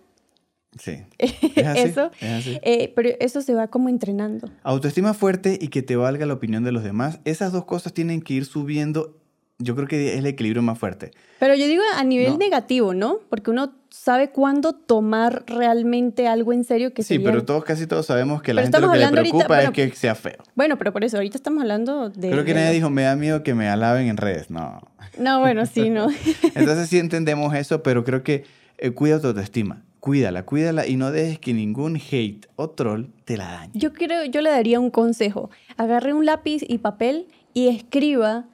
Sí. 0.79 1.03
Es 1.19 1.67
así, 1.67 1.79
eso, 1.81 2.11
es 2.19 2.31
así. 2.31 2.59
eh, 2.63 2.91
pero 2.95 3.09
eso 3.19 3.41
se 3.41 3.53
va 3.53 3.67
como 3.67 3.89
entrenando. 3.89 4.49
Autoestima 4.63 5.13
fuerte 5.13 5.57
y 5.61 5.67
que 5.67 5.81
te 5.83 5.95
valga 5.95 6.25
la 6.25 6.33
opinión 6.33 6.63
de 6.63 6.71
los 6.71 6.83
demás. 6.83 7.19
Esas 7.25 7.51
dos 7.51 7.65
cosas 7.65 7.93
tienen 7.93 8.21
que 8.21 8.33
ir 8.33 8.45
subiendo. 8.45 9.15
Yo 9.59 9.75
creo 9.75 9.87
que 9.87 10.13
es 10.13 10.19
el 10.19 10.25
equilibrio 10.25 10.61
más 10.61 10.79
fuerte. 10.79 11.11
Pero 11.39 11.53
yo 11.55 11.67
digo 11.67 11.83
a 11.95 12.03
nivel 12.03 12.31
No. 12.33 12.37
negativo, 12.37 12.93
¿no? 12.93 13.19
Porque 13.29 13.51
uno 13.51 13.73
sabe 13.91 14.31
cuándo 14.31 14.73
tomar 14.73 15.43
realmente 15.45 16.27
algo 16.27 16.53
en 16.53 16.63
serio 16.63 16.93
que 16.93 17.03
Sí, 17.03 17.15
sería- 17.15 17.29
pero 17.29 17.45
todos, 17.45 17.63
casi 17.63 17.85
todos 17.85 18.07
sabemos 18.07 18.41
que 18.41 18.53
la 18.53 18.61
Pero 18.63 18.65
gente 18.71 18.81
lo 18.81 18.91
que 18.91 18.97
le 18.97 19.03
hablando 19.05 19.19
ahorita- 19.19 19.31
preocupa 19.37 19.57
es 19.59 19.65
bueno, 19.69 19.73
que 19.73 19.95
sea 19.95 20.15
feo. 20.15 20.37
Bueno, 20.55 20.77
pero 20.79 20.91
por 20.91 21.03
eso, 21.03 21.17
ahorita 21.17 21.37
estamos 21.37 21.61
hablando 21.61 22.09
de... 22.09 22.31
Creo 22.31 22.43
que 22.43 22.53
nadie 22.55 22.71
dijo, 22.71 22.89
me 22.89 23.03
da 23.03 23.15
miedo 23.15 23.43
que 23.43 23.53
me 23.53 23.69
alaben 23.69 24.07
en 24.07 24.17
redes. 24.17 24.49
No. 24.49 24.81
No, 25.19 25.39
bueno, 25.39 25.65
sí, 25.67 25.89
no. 25.91 26.07
Entonces 26.55 26.89
sí 26.89 26.97
entendemos 26.97 27.53
eso, 27.53 27.83
pero 27.83 28.03
creo 28.03 28.23
que 28.23 28.45
eh, 28.79 28.91
cuida 28.91 29.21
tu 29.21 29.27
autoestima. 29.27 29.83
Cuídala, 29.99 30.43
cuídala 30.43 30.87
y 30.87 30.97
no 30.97 31.11
dejes 31.11 31.37
que 31.39 31.53
ningún 31.53 31.95
hate 31.97 32.47
o 32.57 32.69
troll 32.71 33.05
te 33.23 33.37
la 33.37 33.45
dañe. 33.51 33.71
Yo 33.75 33.93
creo, 33.93 34.25
yo 34.25 34.41
le 34.41 34.49
daría 34.49 34.79
un 34.79 34.89
consejo. 34.89 35.49
Agarre 35.77 36.13
un 36.13 36.25
lápiz 36.25 36.63
y 36.67 36.79
papel 36.79 37.27
y 37.53 37.67
escriba 37.69 38.45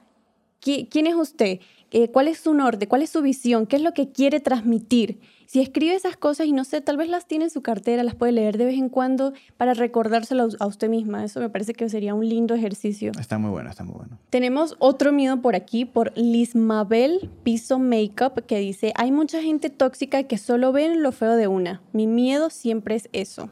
quién 0.60 1.06
es 1.06 1.14
usted, 1.14 1.60
Eh, 1.92 2.08
cuál 2.08 2.28
es 2.28 2.38
su 2.38 2.54
norte, 2.54 2.86
cuál 2.86 3.02
es 3.02 3.10
su 3.10 3.20
visión, 3.20 3.66
qué 3.66 3.74
es 3.74 3.82
lo 3.82 3.92
que 3.92 4.12
quiere 4.12 4.38
transmitir. 4.38 5.18
si 5.46 5.60
escribe 5.60 5.96
esas 5.96 6.16
cosas 6.16 6.46
y 6.46 6.52
no 6.52 6.62
sé, 6.62 6.80
tal 6.80 6.96
vez 6.96 7.08
las 7.08 7.26
tiene 7.26 7.46
en 7.46 7.50
su 7.50 7.60
cartera, 7.62 8.04
las 8.04 8.14
puede 8.14 8.30
leer 8.30 8.56
de 8.56 8.66
vez 8.66 8.78
en 8.78 8.88
cuando 8.88 9.32
para 9.56 9.74
recordárselo 9.74 10.46
a 10.60 10.66
usted 10.68 10.88
misma. 10.88 11.24
Eso 11.24 11.40
me 11.40 11.48
parece 11.50 11.72
que 11.74 11.88
sería 11.88 12.14
un 12.14 12.28
lindo 12.28 12.54
ejercicio. 12.54 13.10
Está 13.18 13.38
muy 13.38 13.50
bueno, 13.50 13.68
está 13.68 13.82
muy 13.82 13.96
bueno. 13.96 14.20
Tenemos 14.30 14.76
otro 14.78 15.10
miedo 15.12 15.42
por 15.42 15.56
aquí, 15.56 15.84
por 15.84 16.16
Lismabel 16.16 17.28
Piso 17.42 17.80
Makeup, 17.80 18.46
que 18.46 18.60
dice, 18.60 18.92
hay 18.94 19.10
mucha 19.10 19.42
gente 19.42 19.70
tóxica 19.70 20.22
que 20.22 20.38
solo 20.38 20.70
ven 20.70 21.02
lo 21.02 21.10
feo 21.10 21.34
de 21.34 21.48
una. 21.48 21.82
Mi 21.92 22.06
miedo 22.06 22.50
siempre 22.50 22.94
es 22.94 23.08
eso. 23.12 23.50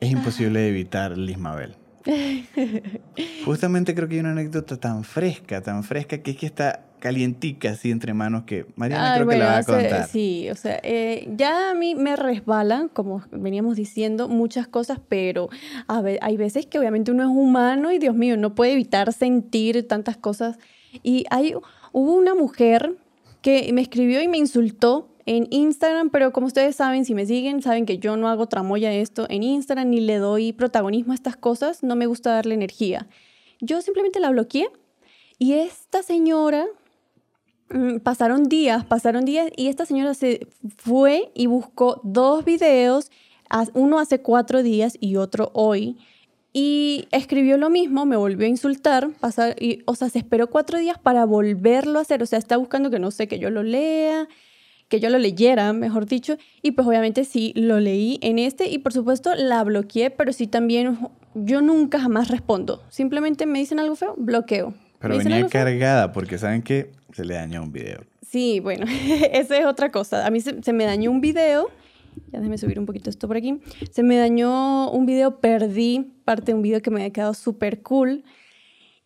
Es 0.00 0.10
imposible 0.10 0.68
evitar 0.68 1.16
Lismabel. 1.16 1.74
Justamente 3.44 3.94
creo 3.94 4.08
que 4.08 4.14
hay 4.14 4.20
una 4.20 4.32
anécdota 4.32 4.76
tan 4.76 5.04
fresca, 5.04 5.62
tan 5.62 5.84
fresca, 5.84 6.18
que 6.18 6.32
es 6.32 6.36
que 6.36 6.46
está 6.46 6.84
calientica 6.98 7.70
así 7.70 7.90
entre 7.90 8.12
manos 8.12 8.42
que 8.42 8.66
Mariana 8.74 9.14
creo 9.14 9.28
que 9.28 9.36
la 9.36 9.46
va 9.46 9.58
a 9.58 9.64
contar. 9.64 10.08
sí, 10.08 10.48
o 10.50 10.56
sea, 10.56 10.80
eh, 10.82 11.28
ya 11.36 11.70
a 11.70 11.74
mí 11.74 11.94
me 11.94 12.16
resbalan, 12.16 12.88
como 12.88 13.22
veníamos 13.30 13.76
diciendo, 13.76 14.28
muchas 14.28 14.66
cosas, 14.66 15.00
pero 15.08 15.48
a 15.86 16.00
ver, 16.00 16.18
hay 16.22 16.36
veces 16.36 16.66
que 16.66 16.78
obviamente 16.78 17.12
uno 17.12 17.22
es 17.22 17.28
humano 17.28 17.92
y 17.92 17.98
Dios 17.98 18.16
mío, 18.16 18.36
no 18.36 18.54
puede 18.54 18.72
evitar 18.72 19.12
sentir 19.12 19.86
tantas 19.86 20.16
cosas. 20.16 20.58
Y 21.02 21.24
hay, 21.30 21.54
hubo 21.92 22.14
una 22.14 22.34
mujer 22.34 22.96
que 23.42 23.70
me 23.72 23.80
escribió 23.80 24.20
y 24.20 24.28
me 24.28 24.38
insultó 24.38 25.08
en 25.28 25.46
Instagram, 25.50 26.08
pero 26.08 26.32
como 26.32 26.46
ustedes 26.46 26.74
saben, 26.74 27.04
si 27.04 27.14
me 27.14 27.26
siguen, 27.26 27.60
saben 27.60 27.84
que 27.84 27.98
yo 27.98 28.16
no 28.16 28.28
hago 28.28 28.46
tramoya 28.46 28.88
de 28.88 29.02
esto 29.02 29.26
en 29.28 29.42
Instagram 29.42 29.90
ni 29.90 30.00
le 30.00 30.16
doy 30.16 30.54
protagonismo 30.54 31.12
a 31.12 31.16
estas 31.16 31.36
cosas, 31.36 31.82
no 31.82 31.96
me 31.96 32.06
gusta 32.06 32.32
darle 32.32 32.54
energía. 32.54 33.06
Yo 33.60 33.82
simplemente 33.82 34.20
la 34.20 34.30
bloqueé 34.30 34.70
y 35.38 35.52
esta 35.52 36.02
señora, 36.02 36.64
mm, 37.68 37.98
pasaron 37.98 38.44
días, 38.44 38.86
pasaron 38.86 39.26
días 39.26 39.50
y 39.54 39.68
esta 39.68 39.84
señora 39.84 40.14
se 40.14 40.46
fue 40.78 41.30
y 41.34 41.46
buscó 41.46 42.00
dos 42.04 42.46
videos, 42.46 43.10
uno 43.74 43.98
hace 43.98 44.22
cuatro 44.22 44.62
días 44.62 44.96
y 44.98 45.16
otro 45.16 45.50
hoy. 45.52 45.98
Y 46.54 47.06
escribió 47.12 47.58
lo 47.58 47.68
mismo, 47.68 48.06
me 48.06 48.16
volvió 48.16 48.46
a 48.46 48.48
insultar, 48.48 49.10
pasar, 49.20 49.62
y, 49.62 49.82
o 49.84 49.94
sea, 49.94 50.08
se 50.08 50.20
esperó 50.20 50.48
cuatro 50.48 50.78
días 50.78 50.98
para 50.98 51.26
volverlo 51.26 51.98
a 51.98 52.02
hacer, 52.02 52.22
o 52.22 52.26
sea, 52.26 52.38
está 52.38 52.56
buscando 52.56 52.88
que 52.88 52.98
no 52.98 53.10
sé, 53.10 53.28
que 53.28 53.38
yo 53.38 53.50
lo 53.50 53.62
lea, 53.62 54.26
que 54.88 55.00
yo 55.00 55.10
lo 55.10 55.18
leyera, 55.18 55.72
mejor 55.72 56.06
dicho, 56.06 56.36
y 56.62 56.72
pues 56.72 56.86
obviamente 56.86 57.24
sí 57.24 57.52
lo 57.54 57.80
leí 57.80 58.18
en 58.22 58.38
este 58.38 58.68
y 58.68 58.78
por 58.78 58.92
supuesto 58.92 59.34
la 59.34 59.62
bloqueé, 59.64 60.10
pero 60.10 60.32
sí 60.32 60.46
también 60.46 60.98
yo 61.34 61.60
nunca 61.60 62.00
jamás 62.00 62.28
respondo. 62.28 62.82
Simplemente 62.88 63.46
me 63.46 63.58
dicen 63.58 63.78
algo 63.78 63.94
feo, 63.94 64.14
bloqueo. 64.16 64.74
Pero 64.98 65.18
venía 65.18 65.46
cargada 65.48 66.12
porque 66.12 66.38
saben 66.38 66.62
que 66.62 66.90
se 67.12 67.24
le 67.24 67.34
dañó 67.34 67.62
un 67.62 67.72
video. 67.72 68.00
Sí, 68.26 68.60
bueno, 68.60 68.86
esa 69.32 69.58
es 69.58 69.64
otra 69.64 69.90
cosa. 69.90 70.26
A 70.26 70.30
mí 70.30 70.40
se, 70.40 70.62
se 70.62 70.72
me 70.72 70.84
dañó 70.84 71.10
un 71.10 71.20
video 71.20 71.68
ya 72.32 72.38
déjeme 72.38 72.58
subir 72.58 72.78
un 72.78 72.86
poquito 72.86 73.10
esto 73.10 73.28
por 73.28 73.36
aquí. 73.36 73.60
Se 73.90 74.02
me 74.02 74.16
dañó 74.16 74.90
un 74.90 75.06
video, 75.06 75.40
perdí 75.40 76.12
parte 76.24 76.52
de 76.52 76.54
un 76.54 76.62
video 76.62 76.80
que 76.82 76.90
me 76.90 77.00
había 77.00 77.12
quedado 77.12 77.34
súper 77.34 77.82
cool. 77.82 78.24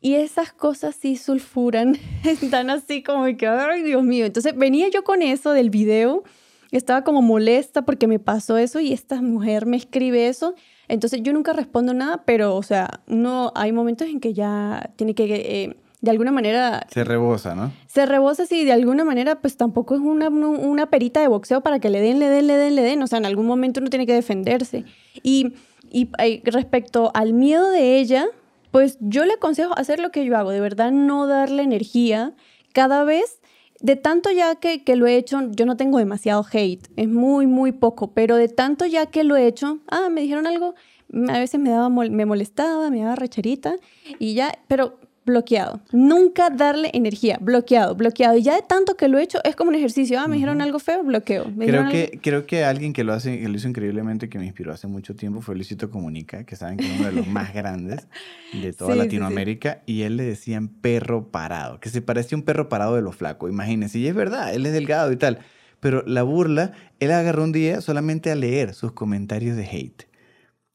Y 0.05 0.17
esas 0.17 0.53
cosas 0.53 0.97
sí 0.97 1.17
sulfuran, 1.17 1.97
están 2.25 2.71
así 2.71 3.05
como 3.05 3.25
que, 3.37 3.47
ay 3.47 3.83
Dios 3.83 4.03
mío. 4.03 4.27
Entonces 4.27 4.55
venía 4.57 4.88
yo 4.88 5.05
con 5.05 5.23
eso 5.23 5.53
del 5.53 5.71
video, 5.71 6.25
estaba 6.73 7.05
como 7.05 7.23
molesta 7.23 7.83
porque 7.83 8.09
me 8.09 8.19
pasó 8.19 8.57
eso 8.57 8.81
y 8.81 8.93
esta 8.93 9.23
mujer 9.23 9.65
me 9.65 9.77
escribe 9.77 10.27
eso. 10.27 10.55
Entonces 10.88 11.23
yo 11.23 11.33
nunca 11.33 11.53
respondo 11.53 11.95
nada, 11.95 12.25
pero 12.25 12.57
o 12.57 12.62
sea, 12.65 13.01
no, 13.07 13.53
hay 13.55 13.71
momentos 13.71 14.09
en 14.09 14.19
que 14.21 14.35
ya 14.35 14.91
tiene 14.97 15.15
que... 15.15 15.25
Eh, 15.25 15.77
de 16.01 16.11
alguna 16.11 16.33
manera... 16.33 16.85
Se 16.91 17.05
rebosa, 17.05 17.55
¿no? 17.55 17.73
Se 17.87 18.07
rebosa, 18.07 18.45
sí, 18.45 18.65
de 18.65 18.73
alguna 18.73 19.05
manera, 19.05 19.41
pues 19.41 19.57
tampoco 19.57 19.95
es 19.95 20.01
una, 20.01 20.31
una 20.31 20.91
perita 20.91 21.21
de 21.21 21.29
boxeo 21.29 21.61
para 21.61 21.79
que 21.79 21.91
le 21.91 22.01
den, 22.01 22.19
le 22.19 22.27
den, 22.27 22.49
le 22.49 22.57
den, 22.57 22.75
le 22.75 22.83
den. 22.83 23.03
O 23.05 23.07
sea, 23.07 23.19
en 23.19 23.25
algún 23.25 23.47
momento 23.47 23.79
uno 23.79 23.88
tiene 23.88 24.05
que 24.05 24.12
defenderse. 24.12 24.85
Y, 25.23 25.55
y 25.93 26.11
eh, 26.19 26.43
respecto 26.45 27.12
al 27.15 27.35
miedo 27.35 27.71
de 27.71 28.01
ella, 28.01 28.27
pues 28.72 28.96
yo 29.00 29.24
le 29.24 29.35
aconsejo 29.35 29.78
hacer 29.78 30.00
lo 30.00 30.11
que 30.11 30.24
yo 30.24 30.37
hago, 30.37 30.50
de 30.50 30.61
verdad 30.61 30.90
no 30.90 31.28
darle 31.28 31.62
energía. 31.62 32.35
Cada 32.72 33.04
vez, 33.04 33.40
de 33.80 33.96
tanto 33.96 34.32
ya 34.32 34.56
que, 34.56 34.82
que, 34.82 34.96
lo 34.96 35.06
he 35.06 35.16
hecho, 35.16 35.40
yo 35.50 35.66
no 35.66 35.76
tengo 35.76 35.98
demasiado 35.98 36.44
hate, 36.50 36.88
es 36.96 37.06
muy, 37.06 37.46
muy 37.46 37.72
poco, 37.72 38.12
pero 38.12 38.35
de 38.37 38.48
tanto 38.48 38.87
ya 38.87 39.06
que 39.06 39.24
lo 39.24 39.37
he 39.37 39.46
hecho, 39.46 39.78
ah, 39.88 40.08
me 40.11 40.22
dijeron 40.22 40.46
algo, 40.46 40.74
a 41.28 41.38
veces 41.38 41.61
me 41.61 41.68
daba, 41.68 41.90
me 41.90 42.24
molestaba, 42.24 42.90
me 42.90 43.00
daba 43.00 43.14
recherita 43.14 43.76
y 44.18 44.32
ya, 44.32 44.58
pero 44.68 44.98
bloqueado. 45.24 45.80
Nunca 45.92 46.50
darle 46.50 46.90
energía, 46.92 47.38
bloqueado, 47.40 47.94
bloqueado. 47.94 48.37
Y 48.37 48.42
ya 48.42 48.54
de 48.54 48.62
tanto 48.62 48.96
que 48.96 49.08
lo 49.08 49.18
he 49.18 49.22
hecho, 49.22 49.38
es 49.44 49.56
como 49.56 49.70
un 49.70 49.74
ejercicio. 49.74 50.18
Ah, 50.20 50.26
me 50.28 50.35
dijeron 50.35 50.61
algo 50.61 50.78
feo, 50.78 51.02
bloqueo. 51.02 51.46
creo, 51.58 51.88
que, 51.88 52.18
creo 52.22 52.46
que 52.46 52.64
alguien 52.64 52.92
que 52.92 53.04
lo, 53.04 53.12
hace, 53.12 53.38
que 53.38 53.48
lo 53.48 53.56
hizo 53.56 53.68
increíblemente, 53.68 54.28
que 54.28 54.38
me 54.38 54.46
inspiró 54.46 54.72
hace 54.72 54.87
mucho 54.87 55.14
tiempo, 55.14 55.40
fue 55.40 55.54
Luisito 55.54 55.90
Comunica, 55.90 56.44
que 56.44 56.56
saben 56.56 56.76
que 56.76 56.87
es 56.87 56.98
uno 56.98 57.08
de 57.08 57.12
los 57.12 57.26
más 57.26 57.54
grandes 57.54 58.06
de 58.52 58.72
toda 58.72 58.94
Latinoamérica. 58.94 59.82
Y 59.87 60.02
él 60.02 60.16
le 60.16 60.24
decían 60.24 60.68
perro 60.68 61.28
parado, 61.28 61.80
que 61.80 61.88
se 61.88 62.02
parecía 62.02 62.37
un 62.37 62.44
perro 62.44 62.68
parado 62.68 62.96
de 62.96 63.02
lo 63.02 63.12
flaco. 63.12 63.48
Imagínense, 63.48 63.98
y 63.98 64.06
es 64.06 64.14
verdad, 64.14 64.54
él 64.54 64.66
es 64.66 64.72
delgado 64.72 65.12
y 65.12 65.16
tal. 65.16 65.38
Pero 65.80 66.04
la 66.06 66.22
burla, 66.22 66.72
él 67.00 67.11
agarró 67.11 67.42
un 67.42 67.50
día 67.50 67.80
solamente 67.80 68.30
a 68.30 68.37
leer 68.37 68.72
sus 68.72 68.92
comentarios 68.92 69.56
de 69.56 69.64
hate. 69.64 70.12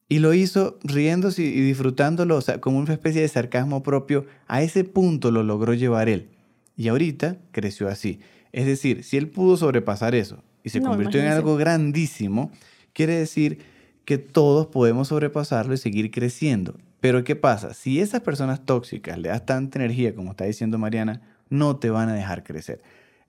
Y 0.09 0.19
lo 0.19 0.33
hizo 0.33 0.79
riéndose 0.83 1.43
y 1.43 1.61
disfrutándolo, 1.61 2.37
o 2.37 2.41
sea, 2.41 2.61
como 2.61 2.77
una 2.77 2.93
especie 2.93 3.21
de 3.21 3.27
sarcasmo 3.27 3.83
propio. 3.83 4.25
A 4.47 4.61
ese 4.61 4.83
punto 4.83 5.31
lo 5.31 5.43
logró 5.43 5.73
llevar 5.73 6.07
él. 6.07 6.29
Y 6.77 6.87
ahorita 6.87 7.37
creció 7.51 7.89
así. 7.89 8.19
Es 8.53 8.65
decir, 8.65 9.03
si 9.03 9.17
él 9.17 9.27
pudo 9.27 9.57
sobrepasar 9.57 10.15
eso 10.15 10.43
y 10.63 10.69
se 10.69 10.81
convirtió 10.81 11.19
en 11.19 11.27
algo 11.27 11.57
grandísimo, 11.57 12.51
quiere 12.93 13.15
decir 13.15 13.59
que 14.05 14.17
todos 14.17 14.67
podemos 14.67 15.09
sobrepasarlo 15.09 15.73
y 15.73 15.77
seguir 15.77 16.11
creciendo. 16.11 16.75
Pero 17.01 17.23
¿qué 17.23 17.35
pasa? 17.35 17.73
Si 17.73 17.99
esas 17.99 18.21
personas 18.21 18.65
tóxicas 18.65 19.17
le 19.17 19.29
das 19.29 19.45
tanta 19.45 19.79
energía, 19.79 20.15
como 20.15 20.31
está 20.31 20.45
diciendo 20.45 20.77
Mariana, 20.77 21.21
no 21.49 21.75
te 21.75 21.89
van 21.89 22.09
a 22.09 22.13
dejar 22.13 22.43
crecer. 22.43 22.81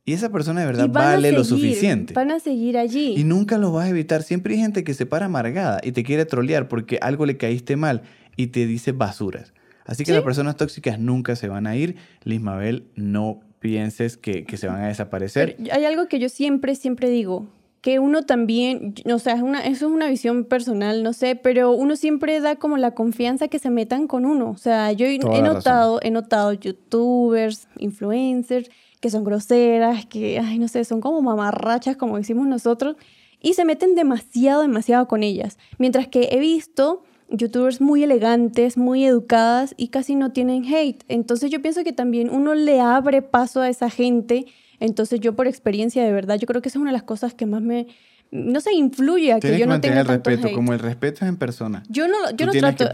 Y 0.09 0.14
esa 0.14 0.31
persona 0.31 0.61
de 0.61 0.66
verdad 0.66 0.88
vale 0.88 1.33
lo 1.33 1.44
suficiente. 1.44 2.14
Van 2.14 2.31
a 2.31 2.40
seguir 2.40 2.79
allí. 2.79 3.12
Y 3.14 3.25
nunca 3.25 3.59
lo 3.59 3.73
vas 3.73 3.88
a 3.88 3.90
evitar. 3.90 4.23
Siempre 4.23 4.55
hay 4.55 4.61
gente 4.61 4.83
que 4.83 4.94
se 4.94 5.05
para 5.05 5.27
amargada 5.27 5.83
y 5.83 5.92
te 5.92 6.03
quiere 6.03 6.25
trolear 6.25 6.66
porque 6.66 6.99
algo 7.03 7.27
le 7.27 7.37
caíste 7.37 7.77
mal 7.77 8.01
y 8.35 8.47
te 8.47 8.64
dice 8.64 8.92
basuras. 8.92 9.53
Así 9.85 10.05
que 10.05 10.12
las 10.12 10.23
personas 10.23 10.57
tóxicas 10.57 10.99
nunca 10.99 11.37
se 11.37 11.49
van 11.49 11.66
a 11.66 11.77
ir. 11.77 11.97
Lismabel, 12.25 12.87
no 12.94 13.40
pienses 13.59 14.16
que, 14.16 14.44
que 14.44 14.57
se 14.57 14.66
van 14.66 14.81
a 14.81 14.88
desaparecer. 14.88 15.59
hay 15.71 15.85
algo 15.85 16.09
que 16.09 16.18
yo 16.18 16.31
siempre, 16.31 16.75
siempre 16.75 17.11
digo 17.11 17.47
que 17.83 17.99
uno 17.99 18.23
también, 18.23 18.94
o 19.12 19.18
sea, 19.18 19.35
es 19.35 19.42
una, 19.42 19.61
eso 19.61 19.87
es 19.87 19.92
una 19.92 20.09
visión 20.09 20.44
personal, 20.44 21.03
no 21.03 21.12
sé, 21.12 21.37
pero 21.37 21.73
uno 21.73 21.97
siempre 21.97 22.40
da 22.40 22.57
como 22.57 22.77
la 22.77 22.92
confianza 22.92 23.49
que 23.49 23.59
se 23.59 23.71
metan 23.71 24.07
con 24.09 24.25
uno. 24.25 24.51
O 24.51 24.57
sea, 24.57 24.90
yo 24.92 25.07
he 25.07 25.18
notado, 25.18 26.01
he 26.03 26.11
notado 26.11 26.55
youtubers, 26.55 27.68
influencers, 27.79 28.71
que 29.01 29.11
son 29.11 29.25
groseras, 29.25 30.07
que, 30.07 30.39
ay, 30.39 30.59
no 30.59 30.69
sé, 30.69 30.85
son 30.85 31.01
como 31.01 31.23
mamarrachas, 31.23 31.97
como 31.97 32.17
decimos 32.17 32.47
nosotros, 32.47 32.97
y 33.41 33.55
se 33.55 33.65
meten 33.65 33.95
demasiado, 33.95 34.63
demasiado 34.63 35.07
con 35.09 35.23
ellas. 35.23 35.59
Mientras 35.79 36.09
que 36.09 36.29
he 36.33 36.41
visto 36.41 37.03
youtubers 37.31 37.81
muy 37.81 38.03
elegantes, 38.03 38.77
muy 38.77 39.05
educadas 39.05 39.75
y 39.77 39.89
casi 39.89 40.15
no 40.15 40.33
tienen 40.33 40.65
hate. 40.65 41.05
Entonces 41.09 41.51
yo 41.51 41.61
pienso 41.61 41.85
que 41.85 41.93
también 41.93 42.31
uno 42.31 42.55
le 42.55 42.81
abre 42.81 43.23
paso 43.23 43.61
a 43.61 43.69
esa 43.69 43.91
gente. 43.91 44.47
Entonces 44.81 45.21
yo 45.21 45.37
por 45.37 45.47
experiencia 45.47 46.05
de 46.05 46.13
verdad, 46.13 46.37
yo 46.39 46.47
creo 46.47 46.63
que 46.63 46.69
esa 46.69 46.79
es 46.79 46.83
una 46.83 46.91
de 46.91 46.97
las 46.97 47.03
cosas 47.03 47.35
que 47.35 47.47
más 47.47 47.63
me, 47.63 47.87
no 48.31 48.61
se 48.61 48.75
influye 48.75 49.33
a 49.33 49.41
que 49.41 49.59
yo 49.59 49.67
no 49.67 49.81
tenga 49.81 50.01
el 50.01 50.07
respeto, 50.07 50.49
como 50.53 50.73
el 50.73 50.79
respeto 50.79 51.25
es 51.25 51.29
en 51.29 51.37
persona. 51.37 51.83
Yo 51.88 52.09
no, 52.09 52.31
yo 52.37 52.47
no 52.47 52.53
trato, 52.53 52.85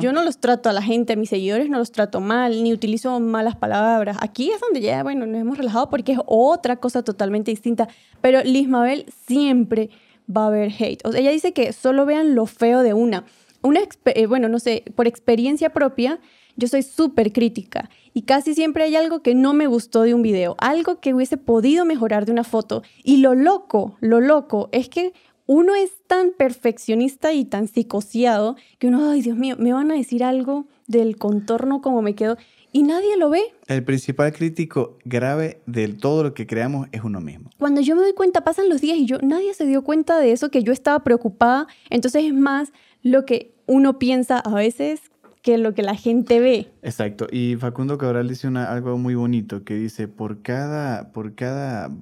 yo 0.00 0.12
no 0.12 0.22
los 0.22 0.38
trato 0.38 0.68
a 0.68 0.72
la 0.72 0.82
gente, 0.82 1.14
a 1.14 1.16
mis 1.16 1.30
seguidores 1.30 1.70
no 1.70 1.78
los 1.78 1.92
trato 1.92 2.20
mal, 2.20 2.62
ni 2.62 2.72
utilizo 2.72 3.18
malas 3.20 3.56
palabras. 3.56 4.18
Aquí 4.20 4.50
es 4.50 4.60
donde 4.60 4.80
ya, 4.80 5.02
bueno, 5.02 5.26
nos 5.26 5.40
hemos 5.40 5.56
relajado 5.56 5.88
porque 5.88 6.12
es 6.12 6.18
otra 6.26 6.76
cosa 6.76 7.02
totalmente 7.02 7.50
distinta. 7.50 7.88
Pero 8.20 8.42
Liz 8.42 8.68
Mabel 8.68 9.06
siempre 9.26 9.90
va 10.34 10.44
a 10.44 10.46
haber 10.48 10.72
hate. 10.78 11.00
O 11.04 11.12
sea, 11.12 11.20
ella 11.20 11.30
dice 11.30 11.52
que 11.52 11.72
solo 11.72 12.04
vean 12.04 12.34
lo 12.34 12.46
feo 12.46 12.82
de 12.82 12.92
una. 12.92 13.24
Una, 13.62 13.80
eh, 14.04 14.26
bueno, 14.26 14.48
no 14.48 14.58
sé, 14.58 14.84
por 14.94 15.06
experiencia 15.06 15.70
propia, 15.70 16.20
yo 16.56 16.68
soy 16.68 16.82
súper 16.82 17.32
crítica 17.32 17.90
y 18.12 18.22
casi 18.22 18.54
siempre 18.54 18.84
hay 18.84 18.96
algo 18.96 19.22
que 19.22 19.34
no 19.34 19.52
me 19.52 19.66
gustó 19.66 20.02
de 20.02 20.14
un 20.14 20.22
video, 20.22 20.56
algo 20.58 21.00
que 21.00 21.14
hubiese 21.14 21.36
podido 21.36 21.84
mejorar 21.84 22.24
de 22.24 22.32
una 22.32 22.44
foto. 22.44 22.82
Y 23.04 23.18
lo 23.18 23.34
loco, 23.34 23.96
lo 24.00 24.20
loco 24.20 24.68
es 24.72 24.88
que 24.88 25.12
uno 25.46 25.74
es 25.74 25.92
tan 26.06 26.32
perfeccionista 26.32 27.32
y 27.32 27.44
tan 27.44 27.68
psicoseado 27.68 28.56
que 28.78 28.88
uno, 28.88 29.10
ay 29.10 29.22
Dios 29.22 29.36
mío, 29.36 29.56
me 29.58 29.72
van 29.72 29.90
a 29.90 29.94
decir 29.94 30.24
algo 30.24 30.66
del 30.86 31.16
contorno 31.18 31.80
como 31.82 32.02
me 32.02 32.14
quedo 32.14 32.36
y 32.72 32.82
nadie 32.82 33.16
lo 33.16 33.30
ve. 33.30 33.42
El 33.68 33.84
principal 33.84 34.32
crítico 34.32 34.98
grave 35.04 35.62
de 35.66 35.88
todo 35.88 36.22
lo 36.22 36.34
que 36.34 36.46
creamos 36.46 36.88
es 36.92 37.02
uno 37.04 37.20
mismo. 37.20 37.50
Cuando 37.58 37.80
yo 37.80 37.96
me 37.96 38.02
doy 38.02 38.12
cuenta, 38.12 38.44
pasan 38.44 38.68
los 38.68 38.80
días 38.80 38.98
y 38.98 39.06
yo, 39.06 39.18
nadie 39.22 39.54
se 39.54 39.66
dio 39.66 39.82
cuenta 39.82 40.18
de 40.18 40.32
eso, 40.32 40.50
que 40.50 40.62
yo 40.62 40.72
estaba 40.72 41.04
preocupada. 41.04 41.66
Entonces 41.90 42.24
es 42.24 42.34
más 42.34 42.72
lo 43.02 43.24
que 43.24 43.54
uno 43.66 43.98
piensa 43.98 44.38
a 44.38 44.54
veces 44.54 45.10
que 45.46 45.58
lo 45.58 45.74
que 45.74 45.82
la 45.84 45.94
gente 45.94 46.40
ve. 46.40 46.72
Exacto. 46.82 47.28
Y 47.30 47.54
Facundo 47.54 47.98
Cabral 47.98 48.26
dice 48.26 48.48
una, 48.48 48.64
algo 48.64 48.98
muy 48.98 49.14
bonito 49.14 49.62
que 49.62 49.76
dice, 49.76 50.08
por 50.08 50.42
cada, 50.42 51.12
por 51.12 51.36
cada 51.36 51.92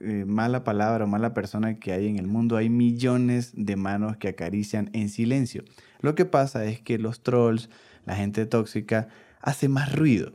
eh, 0.00 0.24
mala 0.26 0.64
palabra 0.64 1.04
o 1.04 1.06
mala 1.06 1.34
persona 1.34 1.78
que 1.78 1.92
hay 1.92 2.08
en 2.08 2.18
el 2.18 2.26
mundo, 2.26 2.56
hay 2.56 2.70
millones 2.70 3.52
de 3.54 3.76
manos 3.76 4.16
que 4.16 4.28
acarician 4.28 4.88
en 4.94 5.10
silencio. 5.10 5.62
Lo 6.00 6.14
que 6.14 6.24
pasa 6.24 6.64
es 6.64 6.80
que 6.80 6.96
los 6.96 7.22
trolls, 7.22 7.68
la 8.06 8.16
gente 8.16 8.46
tóxica, 8.46 9.08
hace 9.42 9.68
más 9.68 9.94
ruido. 9.94 10.32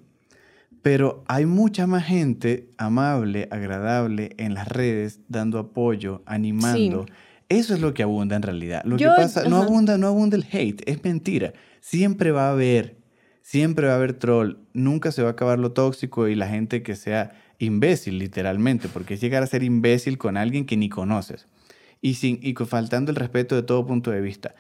Pero 0.84 1.24
hay 1.28 1.48
mucha 1.48 1.88
más 1.88 2.06
gente 2.06 2.68
amable, 2.78 3.48
agradable 3.50 4.36
en 4.38 4.54
las 4.54 4.68
redes, 4.68 5.20
dando 5.30 5.58
apoyo, 5.58 6.22
animando. 6.28 7.08
Eso 7.52 7.74
es 7.74 7.82
lo 7.82 7.94
que 7.94 8.04
abunda 8.04 8.38
en 8.38 8.44
realidad. 8.44 8.82
Lo 8.86 8.96
que 8.96 9.06
pasa, 9.06 9.44
no 9.44 9.58
abunda, 9.58 9.98
no 9.98 10.08
abunda 10.08 10.38
el 10.38 10.46
hate, 10.50 10.82
es 10.86 11.04
mentira. 11.04 11.52
Siempre 11.82 12.32
va 12.32 12.48
a 12.48 12.52
haber, 12.52 12.96
siempre 13.42 13.88
va 13.88 13.94
a 13.94 13.96
haber 13.98 14.14
troll. 14.14 14.56
Nunca 14.74 15.12
se 15.12 15.22
va 15.22 15.28
a 15.28 15.32
acabar 15.32 15.60
lo 15.60 15.74
tóxico 15.74 16.30
y 16.30 16.36
la 16.36 16.48
gente 16.48 16.82
que 16.82 16.96
sea 16.96 17.34
imbécil, 17.60 18.20
literalmente, 18.20 18.88
porque 18.88 19.16
es 19.16 19.22
llegar 19.22 19.44
a 19.44 19.48
ser 19.48 19.64
imbécil 19.64 20.18
con 20.18 20.38
alguien 20.38 20.66
que 20.66 20.78
ni 20.78 20.88
conoces 20.88 21.48
y, 22.00 22.14
sin, 22.14 22.40
y 22.42 22.54
faltando 22.54 23.12
el 23.12 23.18
respeto 23.18 23.56
de 23.56 23.64
todo 23.64 23.86
punto 23.86 24.12
de 24.12 24.22
vista. 24.22 24.56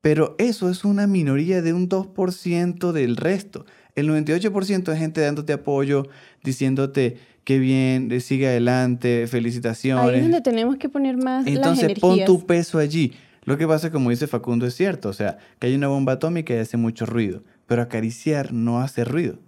Pero 0.00 0.36
eso 0.38 0.70
es 0.70 0.84
una 0.84 1.08
minoría 1.08 1.60
de 1.60 1.72
un 1.72 1.88
2% 1.88 2.92
del 2.92 3.16
resto. 3.16 3.66
El 3.96 4.08
98% 4.08 4.84
de 4.84 4.96
gente 4.96 5.20
dándote 5.20 5.52
apoyo, 5.52 6.06
diciéndote 6.44 7.18
qué 7.48 7.58
bien, 7.58 8.10
sigue 8.20 8.46
adelante, 8.46 9.26
felicitaciones. 9.26 10.04
Ahí 10.04 10.16
es 10.16 10.22
donde 10.22 10.42
tenemos 10.42 10.76
que 10.76 10.90
poner 10.90 11.16
más 11.16 11.46
Entonces 11.46 11.98
pon 11.98 12.22
tu 12.26 12.44
peso 12.44 12.76
allí. 12.76 13.14
Lo 13.44 13.56
que 13.56 13.66
pasa, 13.66 13.90
como 13.90 14.10
dice 14.10 14.26
Facundo, 14.26 14.66
es 14.66 14.74
cierto. 14.74 15.08
O 15.08 15.14
sea, 15.14 15.38
que 15.58 15.68
hay 15.68 15.74
una 15.74 15.88
bomba 15.88 16.12
atómica 16.12 16.52
y 16.52 16.58
hace 16.58 16.76
mucho 16.76 17.06
ruido. 17.06 17.42
Pero 17.64 17.80
acariciar 17.80 18.52
no 18.52 18.82
hace 18.82 19.02
ruido. 19.02 19.38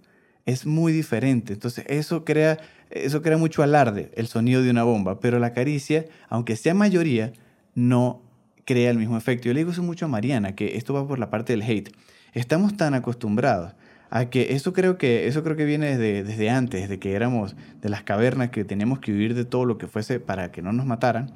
Es 0.47 0.65
muy 0.65 0.93
diferente. 0.93 1.53
Entonces, 1.53 1.85
eso 1.89 2.25
crea, 2.25 2.57
eso 2.89 3.21
crea 3.21 3.37
mucho 3.37 3.61
alarde, 3.61 4.09
el 4.15 4.25
sonido 4.25 4.63
de 4.63 4.71
una 4.71 4.81
bomba. 4.81 5.19
Pero 5.19 5.37
la 5.37 5.53
caricia, 5.53 6.07
aunque 6.27 6.55
sea 6.55 6.73
mayoría, 6.73 7.33
no 7.75 8.23
crea 8.65 8.89
el 8.89 8.97
mismo 8.97 9.15
efecto. 9.15 9.45
Yo 9.45 9.53
le 9.53 9.59
digo 9.59 9.73
eso 9.73 9.83
mucho 9.83 10.05
a 10.05 10.07
Mariana, 10.07 10.55
que 10.55 10.75
esto 10.75 10.95
va 10.95 11.07
por 11.07 11.19
la 11.19 11.29
parte 11.29 11.53
del 11.53 11.61
hate. 11.61 11.91
Estamos 12.33 12.75
tan 12.75 12.95
acostumbrados 12.95 13.73
a 14.11 14.25
que 14.25 14.53
eso 14.53 14.73
creo 14.73 14.97
que 14.97 15.27
eso 15.27 15.41
creo 15.41 15.55
que 15.55 15.65
viene 15.65 15.97
desde, 15.97 16.23
desde 16.23 16.49
antes, 16.49 16.81
desde 16.81 16.99
que 16.99 17.13
éramos 17.13 17.55
de 17.81 17.89
las 17.89 18.03
cavernas, 18.03 18.51
que 18.51 18.65
teníamos 18.65 18.99
que 18.99 19.13
huir 19.13 19.33
de 19.33 19.45
todo 19.45 19.65
lo 19.65 19.77
que 19.77 19.87
fuese 19.87 20.19
para 20.19 20.51
que 20.51 20.61
no 20.61 20.73
nos 20.73 20.85
mataran, 20.85 21.31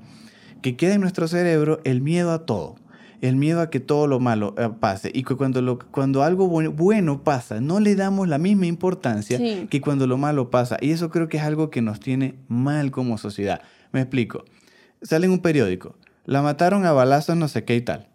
que 0.62 0.76
queda 0.76 0.94
en 0.94 1.02
nuestro 1.02 1.28
cerebro 1.30 1.80
el 1.86 2.02
miedo 2.02 2.34
a 2.34 2.46
todo, 2.46 2.76
el 3.22 3.38
miedo 3.38 3.62
a 3.62 3.70
que 3.70 3.80
todo 3.80 4.08
lo 4.08 4.20
malo 4.20 4.56
eh, 4.58 4.70
pase 4.78 5.10
y 5.14 5.24
que 5.24 5.36
cuando, 5.36 5.62
lo, 5.62 5.80
cuando 5.80 6.22
algo 6.22 6.48
bueno, 6.48 7.24
pasa, 7.24 7.62
no 7.62 7.80
le 7.80 7.96
damos 7.96 8.28
la 8.28 8.38
misma 8.40 8.66
importancia 8.66 9.40
que 9.70 9.82
cuando 9.82 10.06
lo 10.06 10.18
malo 10.18 10.52
pasa. 10.52 10.78
Y 10.82 10.92
eso 10.92 11.10
creo 11.10 11.30
que 11.30 11.38
es 11.38 11.44
algo 11.44 11.70
que 11.70 11.82
nos 11.82 12.02
tiene 12.02 12.36
mal 12.50 12.92
como 12.92 13.18
sociedad. 13.18 13.62
Me 13.94 14.02
explico. 14.02 14.44
Sale 15.02 15.28
en 15.28 15.32
un 15.32 15.40
periódico, 15.40 15.96
la 16.26 16.42
mataron 16.42 16.86
a 16.86 16.92
balazos 16.92 17.38
no 17.38 17.48
sé 17.48 17.64
qué 17.64 17.78
y 17.78 17.82
tal. 17.82 18.10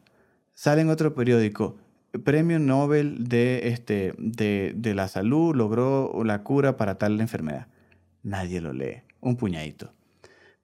Sale 0.52 0.82
en 0.82 0.90
otro 0.90 1.14
periódico, 1.14 1.78
premio 2.24 2.58
Nobel 2.58 3.28
de, 3.28 3.68
este, 3.68 4.14
de, 4.18 4.94
la 4.94 5.08
salud 5.08 5.54
logró 5.54 6.22
la 6.24 6.42
cura 6.42 6.76
para 6.76 6.96
tal 6.96 7.20
enfermedad. 7.20 7.68
Nadie 8.22 8.60
lo 8.60 8.72
lee, 8.72 9.02
un 9.20 9.36
puñadito. 9.36 9.92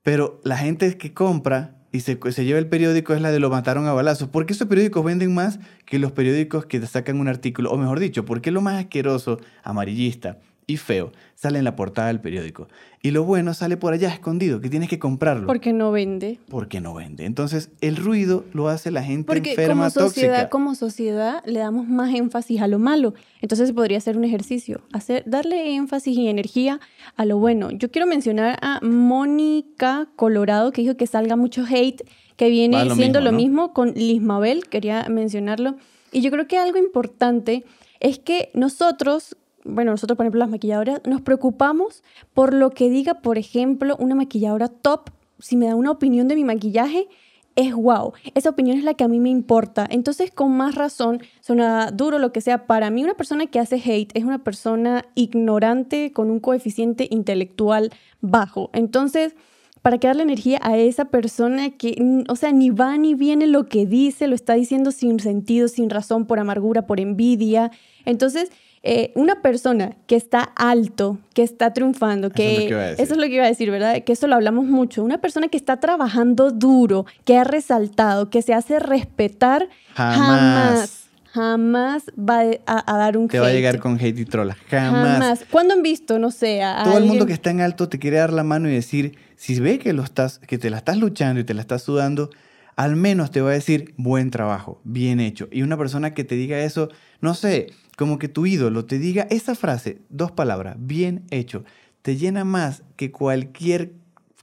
Pero 0.03 0.41
la 0.45 0.57
gente 0.57 0.97
que 0.99 1.15
compra 1.15 1.77
y 1.93 2.01
se, 2.01 2.19
se, 2.31 2.45
lleva 2.45 2.59
el 2.59 2.69
periódico 2.69 3.15
es 3.15 3.21
la 3.21 3.31
de 3.31 3.41
lo 3.41 3.51
mataron 3.51 3.87
a 3.87 3.93
balazos. 3.93 4.29
¿Por 4.29 4.47
qué 4.47 4.53
esos 4.53 4.69
periódicos 4.69 5.05
venden 5.05 5.35
más 5.35 5.59
que 5.85 5.99
los 5.99 6.13
periódicos 6.13 6.67
que 6.67 6.85
sacan 6.87 7.21
un 7.21 7.29
artículo? 7.29 7.71
O 7.71 7.79
mejor 7.79 8.01
dicho, 8.01 8.25
¿por 8.25 8.41
qué 8.41 8.51
lo 8.51 8.61
más 8.61 8.79
asqueroso, 8.79 9.41
amarillista, 9.63 10.39
y 10.67 10.77
feo 10.79 11.13
sale 11.35 11.59
en 11.59 11.65
la 11.65 11.77
portada 11.77 12.09
del 12.09 12.21
periódico. 12.21 12.67
Y 13.03 13.13
lo 13.13 13.23
bueno 13.25 13.55
sale 13.55 13.77
por 13.77 13.93
allá 13.93 14.09
escondido, 14.09 14.61
que 14.61 14.69
tienes 14.69 14.89
que 14.89 14.99
comprarlo. 14.99 15.47
Porque 15.47 15.73
no 15.73 15.93
vende. 15.93 16.41
Porque 16.49 16.81
no 16.81 16.95
vende. 16.95 17.25
Entonces, 17.25 17.71
el 17.81 17.97
ruido 17.97 18.45
lo 18.53 18.69
hace 18.69 18.91
la 18.91 19.05
gente 19.05 19.27
Porque 19.27 19.51
enferma, 19.51 19.91
como 19.91 20.09
sociedad, 20.09 20.49
Como 20.51 20.75
sociedad 20.75 21.43
le 21.47 21.61
damos 21.61 21.87
más 21.87 22.13
énfasis 22.15 22.61
a 22.61 22.67
lo 22.67 22.79
malo. 22.81 23.15
Entonces 23.41 23.73
podría 23.73 24.01
ser 24.01 24.17
un 24.17 24.25
ejercicio, 24.25 24.81
hacer, 24.93 25.23
darle 25.27 25.75
énfasis 25.77 26.17
y 26.17 26.27
energía 26.29 26.81
a 27.17 27.25
lo 27.25 27.39
bueno. 27.39 27.71
Yo 27.71 27.91
quiero 27.91 28.07
mencionar 28.07 28.59
a 28.61 28.81
Mónica 28.83 30.09
Colorado, 30.17 30.73
que 30.73 30.83
dijo 30.83 30.97
que 30.97 31.07
salga 31.07 31.37
mucho 31.37 31.65
hate, 31.65 32.03
que 32.37 32.49
viene 32.51 32.91
siendo 32.95 33.21
lo 33.21 33.31
mismo 33.31 33.73
con 33.73 33.93
Lismabel, 33.93 34.67
quería 34.69 35.07
mencionarlo. 35.09 35.77
Y 36.13 36.23
yo 36.23 36.31
creo 36.31 36.49
que 36.49 36.59
algo 36.59 36.79
importante 36.79 37.65
es 38.01 38.19
que 38.19 38.51
nosotros 38.53 39.37
bueno, 39.67 39.91
nosotros, 39.91 40.17
por 40.17 40.25
ejemplo, 40.25 40.41
las 40.41 40.51
maquilladoras, 40.51 41.01
nos 41.05 41.21
preocupamos 41.21 42.03
por 42.35 42.55
lo 42.55 42.71
que 42.71 42.89
diga, 42.91 43.15
por 43.15 43.39
ejemplo, 43.39 43.97
una 43.99 44.15
maquilladora 44.15 44.69
top, 44.69 45.11
si 45.39 45.57
me 45.57 45.67
da 45.67 45.75
una 45.75 45.91
opinión 45.91 46.29
de 46.29 46.35
mi 46.35 46.45
maquillaje, 46.45 47.09
es 47.57 47.75
wow. 47.75 48.13
Esa 48.35 48.51
opinión 48.51 48.79
es 48.79 48.85
la 48.85 48.95
que 48.95 49.05
a 49.05 49.09
mí 49.09 49.19
me 49.19 49.31
importa. 49.31 49.87
Entonces, 49.91 50.31
con 50.31 50.57
más 50.57 50.75
razón, 50.75 51.21
suena 51.41 51.91
duro 51.91 52.19
lo 52.19 52.31
que 52.31 52.43
sea. 52.43 52.67
Para 52.67 52.91
mí, 52.91 53.03
una 53.03 53.15
persona 53.15 53.47
que 53.47 53.59
hace 53.59 53.77
hate 53.77 54.11
es 54.15 54.25
una 54.25 54.45
persona 54.45 55.07
ignorante 55.15 56.13
con 56.13 56.31
un 56.31 56.39
coeficiente 56.39 57.09
intelectual 57.11 57.91
bajo. 58.21 58.71
Entonces, 58.75 59.35
¿para 59.81 59.97
qué 59.99 60.07
darle 60.07 60.23
energía 60.23 60.61
a 60.63 60.77
esa 60.77 61.07
persona 61.07 61.71
que, 61.71 62.25
o 62.29 62.37
sea, 62.37 62.53
ni 62.53 62.71
va 62.71 62.99
ni 62.99 63.15
viene 63.15 63.47
lo 63.47 63.67
que 63.67 63.87
dice, 63.87 64.27
lo 64.27 64.35
está 64.35 64.53
diciendo 64.53 64.91
sin 64.91 65.19
sentido, 65.19 65.69
sin 65.69 65.89
razón, 65.89 66.27
por 66.27 66.39
amargura, 66.39 66.87
por 66.87 67.01
envidia? 67.01 67.71
Entonces, 68.05 68.51
eh, 68.89 69.11
una 69.17 69.43
persona 69.43 69.97
que 70.07 70.15
está 70.15 70.43
alto, 70.43 71.19
que 71.35 71.43
está 71.43 71.73
triunfando, 71.73 72.31
que, 72.31 72.67
eso 72.97 73.15
es, 73.15 73.17
lo 73.17 73.25
que 73.25 73.35
iba 73.35 73.45
a 73.45 73.49
decir, 73.49 73.69
¿verdad? 73.69 74.05
Que 74.05 74.13
eso 74.13 74.29
lo 74.29 74.37
hablamos 74.37 74.65
mucho. 74.67 75.03
Una 75.03 75.19
persona 75.19 75.49
que 75.49 75.57
está 75.57 75.81
trabajando 75.81 76.53
duro, 76.53 77.05
que 77.25 77.37
ha 77.37 77.43
resaltado, 77.43 78.31
que 78.31 78.43
se 78.43 78.55
hace 78.55 78.79
respetar, 78.79 79.69
jamás, 79.93 81.09
jamás, 81.33 82.05
va 82.17 82.43
a, 82.65 82.97
dar 82.97 83.17
un 83.17 83.27
Te 83.27 83.41
va 83.41 83.49
a 83.49 83.53
llegar 83.53 83.81
con 83.81 83.97
hate 83.97 84.21
y 84.21 84.25
troll. 84.25 84.51
Jamás. 84.71 85.19
Jamás. 85.19 85.45
¿Cuándo 85.51 85.75
han 85.75 85.83
visto, 85.83 86.21
no 86.21 86.31
sé, 86.31 86.63
a 86.63 86.85
Todo 86.85 86.99
el 86.99 87.07
mundo 87.07 87.27
que 87.27 87.33
está 87.33 87.51
en 87.51 87.63
alto 87.63 87.89
te 87.89 87.99
quiere 87.99 88.19
dar 88.19 88.33
la 88.33 88.45
mano 88.45 88.69
y 88.69 88.73
decir, 88.73 89.19
si 89.35 89.59
ve 89.59 89.81
que, 89.81 89.95
lo 89.95 90.05
estás, 90.05 90.39
que 90.39 90.59
te 90.59 90.71
la 90.71 90.77
estás 90.77 90.97
luchando 90.97 91.41
y 91.41 91.45
te 91.45 91.55
la 91.55 91.61
estás 91.61 91.83
sudando, 91.83 92.31
al 92.77 92.95
menos 92.95 93.31
te 93.33 93.41
va 93.41 93.51
a 93.51 93.55
decir 93.55 93.95
buen 93.97 94.31
trabajo, 94.31 94.81
bien 94.85 95.19
hecho. 95.19 95.49
Y 95.51 95.63
una 95.63 95.77
persona 95.77 96.15
que 96.15 96.23
te 96.23 96.37
diga 96.37 96.61
eso, 96.61 96.89
no 97.21 97.35
sé, 97.35 97.73
como 97.97 98.19
que 98.19 98.29
tu 98.29 98.47
ídolo 98.47 98.85
te 98.85 98.99
diga 98.99 99.27
esa 99.31 99.55
frase, 99.55 100.03
dos 100.09 100.31
palabras, 100.31 100.77
bien 100.79 101.25
hecho, 101.31 101.65
te 102.03 102.17
llena 102.17 102.45
más 102.45 102.83
que 102.97 103.11
cualquier 103.11 103.93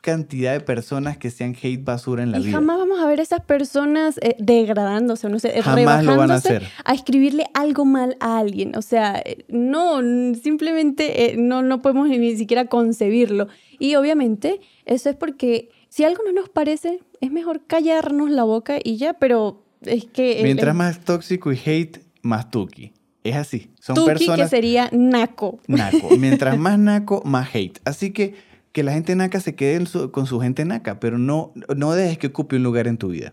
cantidad 0.02 0.52
de 0.52 0.60
personas 0.60 1.18
que 1.18 1.32
sean 1.32 1.56
hate 1.56 1.82
basura 1.82 2.24
en 2.24 2.32
la 2.32 2.39
y 2.39 2.48
vida. 2.48 2.58
Jamás 2.58 2.78
vamos 2.78 3.00
a 3.00 3.08
ver 3.08 3.22
esas 3.22 3.39
personas 3.39 4.18
eh, 4.22 4.36
degradándose, 4.38 5.30
no 5.30 5.39
sé, 5.39 5.62
jamás 5.62 6.04
lo 6.04 6.18
van 6.18 6.30
a, 6.30 6.36
hacer. 6.36 6.68
a 6.84 6.94
escribirle 6.94 7.46
algo 7.54 7.86
mal 7.86 8.18
a 8.20 8.38
alguien. 8.38 8.76
O 8.76 8.82
sea, 8.82 9.24
no, 9.48 10.02
simplemente 10.36 11.32
eh, 11.32 11.38
no, 11.38 11.62
no 11.62 11.82
podemos 11.82 12.10
ni 12.10 12.36
siquiera 12.36 12.66
concebirlo. 12.66 13.48
Y 13.80 13.96
obviamente 13.96 14.60
eso 14.84 15.10
es 15.10 15.16
porque 15.16 15.70
si 15.88 16.04
algo 16.04 16.22
no 16.26 16.34
nos 16.34 16.50
parece, 16.50 17.00
es 17.22 17.32
mejor 17.32 17.66
callarnos 17.66 18.30
la 18.30 18.44
boca 18.44 18.80
y 18.84 18.98
ya, 18.98 19.13
pero 19.13 19.63
es 19.84 20.04
que... 20.04 20.42
Mientras 20.44 20.76
más 20.76 21.00
tóxico 21.06 21.54
y 21.54 21.60
hate, 21.66 22.02
más 22.24 22.52
tuki. 22.52 22.92
Es 23.24 23.36
así. 23.36 23.72
Son 23.80 23.96
Tuki, 23.96 24.08
personas... 24.08 24.40
que 24.40 24.56
sería 24.56 24.90
naco. 24.92 25.60
Naco. 25.68 26.10
Mientras 26.18 26.58
más 26.58 26.78
naco, 26.78 27.22
más 27.26 27.54
hate. 27.54 27.80
Así 27.86 28.12
que 28.12 28.36
que 28.74 28.84
la 28.84 28.92
gente 28.92 29.16
naca 29.16 29.40
se 29.40 29.56
quede 29.56 29.86
con 30.12 30.26
su 30.26 30.42
gente 30.42 30.66
naca, 30.66 31.00
pero 31.00 31.18
no, 31.20 31.54
no 31.78 31.94
dejes 31.94 32.18
que 32.18 32.28
ocupe 32.28 32.56
un 32.56 32.64
lugar 32.64 32.88
en 32.88 32.98
tu 32.98 33.10
vida. 33.10 33.32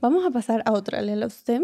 Vamos 0.00 0.24
a 0.24 0.30
pasar 0.30 0.62
a 0.64 0.72
otra. 0.72 1.02
Léela 1.02 1.26
usted. 1.26 1.60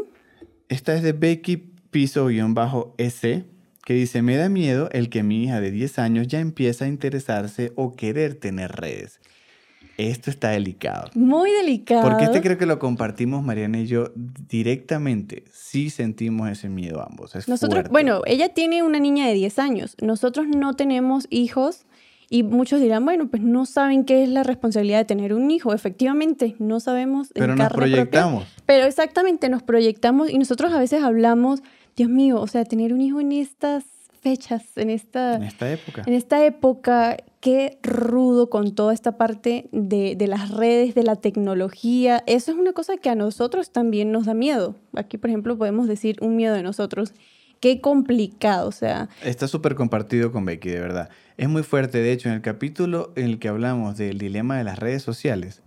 Esta 0.69 0.95
es 0.95 1.03
de 1.03 1.13
Becky 1.13 1.57
Piso-S, 1.91 3.45
que 3.85 3.95
dice, 3.95 4.21
me 4.21 4.37
da 4.37 4.51
miedo 4.51 4.91
el 4.93 5.09
que 5.09 5.23
mi 5.23 5.45
hija 5.45 5.61
de 5.63 5.71
10 5.71 5.99
años 5.99 6.29
ya 6.29 6.41
empieza 6.41 6.85
a 6.85 6.89
interesarse 6.89 7.73
o 7.75 7.97
querer 7.97 8.35
tener 8.35 8.73
redes. 8.73 9.21
Esto 9.97 10.31
está 10.31 10.51
delicado. 10.51 11.11
Muy 11.15 11.51
delicado. 11.51 12.03
Porque 12.03 12.25
este 12.25 12.43
creo 12.43 12.59
que 12.59 12.67
lo 12.67 12.79
compartimos 12.79 13.43
Mariana 13.43 13.81
y 13.81 13.87
yo 13.87 14.13
directamente. 14.15 15.45
Sí 15.51 15.91
sentimos 15.91 16.51
ese 16.51 16.69
miedo 16.69 17.03
ambos. 17.03 17.35
Es 17.35 17.49
Nosotros, 17.49 17.89
bueno, 17.91 18.21
ella 18.27 18.51
tiene 18.51 18.83
una 18.83 18.99
niña 18.99 19.27
de 19.27 19.35
10 19.35 19.59
años. 19.59 19.97
Nosotros 20.03 20.47
no 20.49 20.75
tenemos 20.75 21.27
hijos 21.31 21.87
y 22.29 22.43
muchos 22.43 22.81
dirán, 22.81 23.05
bueno, 23.05 23.29
pues 23.29 23.43
no 23.43 23.67
saben 23.67 24.05
qué 24.05 24.23
es 24.23 24.29
la 24.29 24.43
responsabilidad 24.43 24.99
de 24.99 25.05
tener 25.05 25.33
un 25.33 25.51
hijo. 25.51 25.73
Efectivamente, 25.73 26.57
no 26.59 26.81
sabemos. 26.81 27.31
Pero 27.35 27.55
nos 27.55 27.73
proyectamos. 27.73 28.45
Pero 28.67 28.85
exactamente, 28.85 29.49
nos 29.49 29.63
proyectamos 29.63 30.31
y 30.31 30.39
nosotros 30.39 30.73
a 30.73 30.79
veces 30.79 31.03
hablamos, 31.03 31.63
Dios 31.97 32.11
mío, 32.11 32.41
o 32.41 32.47
sea, 32.47 32.65
tener 32.65 32.93
un 32.93 33.01
hijo 33.01 33.21
en 33.21 33.33
estas 33.33 33.85
fechas, 34.21 34.65
en 34.77 34.91
esta, 34.91 35.37
en 35.37 35.43
esta 35.45 35.71
época. 35.71 36.03
En 36.07 36.15
esta 36.15 36.45
época, 36.45 37.17
qué 37.41 37.79
rudo 37.83 38.51
con 38.51 38.75
toda 38.75 38.93
esta 38.93 39.17
parte 39.17 39.69
de, 39.73 40.17
de, 40.17 40.27
las 40.27 40.51
redes, 40.51 40.95
de 40.95 41.03
la 41.03 41.17
tecnología. 41.17 42.23
Eso 42.27 42.53
es 42.53 42.59
una 42.59 42.73
cosa 42.73 42.97
que 42.97 43.09
a 43.09 43.15
nosotros 43.15 43.71
también 43.71 44.13
nos 44.13 44.27
da 44.27 44.35
miedo. 44.35 44.75
Aquí, 44.95 45.19
por 45.19 45.31
ejemplo, 45.31 45.57
podemos 45.57 45.89
decir 45.89 46.17
un 46.21 46.37
miedo 46.37 46.55
de 46.55 46.63
nosotros, 46.63 47.13
qué 47.61 47.81
complicado, 47.81 48.69
o 48.69 48.73
sea. 48.73 49.09
Está 49.25 49.49
súper 49.49 49.75
compartido 49.75 50.33
con 50.33 50.45
Becky, 50.45 50.71
de 50.71 50.81
verdad. 50.81 51.09
Es 51.37 51.49
muy 51.49 51.63
fuerte, 51.63 51.99
de 51.99 52.13
hecho, 52.13 52.29
en 52.29 52.35
el 52.35 52.43
capítulo 52.43 53.13
en 53.17 53.27
el 53.27 53.39
que 53.39 53.49
hablamos 53.49 53.97
del 53.97 54.19
dilema 54.19 54.57
de 54.57 54.65
las 54.65 54.79
redes 54.79 55.03
sociales, 55.03 55.63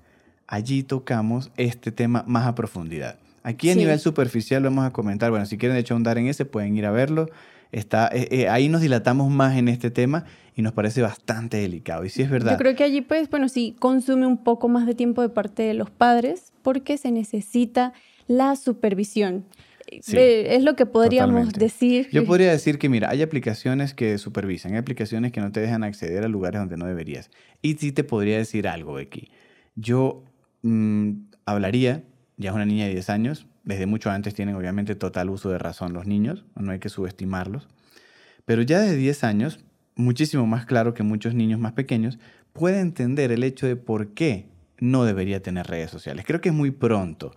allí 0.47 0.83
tocamos 0.83 1.51
este 1.57 1.91
tema 1.91 2.23
más 2.27 2.47
a 2.47 2.55
profundidad. 2.55 3.17
Aquí 3.43 3.69
a 3.69 3.75
nivel 3.75 3.99
superficial 3.99 4.63
lo 4.63 4.69
vamos 4.69 4.85
a 4.85 4.91
comentar. 4.91 5.31
Bueno, 5.31 5.45
si 5.45 5.57
quieren 5.57 5.75
de 5.75 5.81
hecho 5.81 5.93
ahondar 5.93 6.17
en 6.17 6.27
ese, 6.27 6.45
pueden 6.45 6.75
ir 6.75 6.85
a 6.85 6.91
verlo. 6.91 7.29
Está, 7.71 8.09
eh, 8.11 8.27
eh, 8.31 8.49
ahí 8.49 8.67
nos 8.67 8.81
dilatamos 8.81 9.29
más 9.29 9.55
en 9.55 9.67
este 9.67 9.91
tema 9.91 10.25
y 10.55 10.61
nos 10.61 10.73
parece 10.73 11.01
bastante 11.01 11.57
delicado. 11.57 12.03
Y 12.03 12.09
sí 12.09 12.23
es 12.23 12.29
verdad. 12.29 12.53
Yo 12.53 12.57
creo 12.57 12.75
que 12.75 12.83
allí, 12.83 13.01
pues, 13.01 13.29
bueno, 13.29 13.47
sí 13.47 13.75
consume 13.77 14.25
un 14.25 14.43
poco 14.43 14.67
más 14.67 14.87
de 14.87 14.95
tiempo 14.95 15.21
de 15.21 15.29
parte 15.29 15.63
de 15.63 15.73
los 15.75 15.89
padres 15.89 16.51
porque 16.63 16.97
se 16.97 17.11
necesita 17.11 17.93
la 18.27 18.55
supervisión. 18.55 19.45
es 19.87 20.63
lo 20.63 20.75
que 20.75 20.85
podríamos 20.85 21.53
decir. 21.53 22.09
Yo 22.11 22.25
podría 22.25 22.51
decir 22.51 22.79
que, 22.79 22.89
mira, 22.89 23.09
hay 23.09 23.21
aplicaciones 23.21 23.93
que 23.93 24.17
supervisan, 24.17 24.73
hay 24.73 24.79
aplicaciones 24.79 25.31
que 25.31 25.41
no 25.41 25.51
te 25.51 25.59
dejan 25.59 25.83
acceder 25.83 26.23
a 26.23 26.27
lugares 26.27 26.59
donde 26.59 26.77
no 26.77 26.85
deberías. 26.85 27.29
Y 27.61 27.75
sí 27.75 27.91
te 27.91 28.03
podría 28.03 28.37
decir 28.37 28.67
algo, 28.67 28.93
Becky. 28.93 29.29
Yo 29.75 30.23
mm, 30.63 31.11
hablaría, 31.45 32.03
ya 32.37 32.49
es 32.49 32.55
una 32.55 32.65
niña 32.65 32.85
de 32.85 32.91
10 32.91 33.09
años, 33.09 33.47
desde 33.63 33.85
mucho 33.85 34.09
antes 34.09 34.33
tienen 34.33 34.55
obviamente 34.55 34.95
total 34.95 35.29
uso 35.29 35.49
de 35.49 35.57
razón 35.57 35.93
los 35.93 36.05
niños, 36.05 36.45
no 36.55 36.71
hay 36.71 36.79
que 36.79 36.89
subestimarlos, 36.89 37.67
pero 38.45 38.61
ya 38.61 38.79
de 38.79 38.95
10 38.95 39.23
años, 39.23 39.59
muchísimo 39.95 40.47
más 40.47 40.65
claro 40.65 40.93
que 40.93 41.03
muchos 41.03 41.35
niños 41.35 41.59
más 41.59 41.73
pequeños, 41.73 42.17
puede 42.53 42.79
entender 42.79 43.31
el 43.31 43.43
hecho 43.43 43.67
de 43.67 43.75
por 43.75 44.13
qué 44.13 44.47
no 44.79 45.03
debería 45.03 45.41
tener 45.41 45.67
redes 45.67 45.91
sociales. 45.91 46.25
Creo 46.25 46.41
que 46.41 46.49
es 46.49 46.55
muy 46.55 46.71
pronto. 46.71 47.31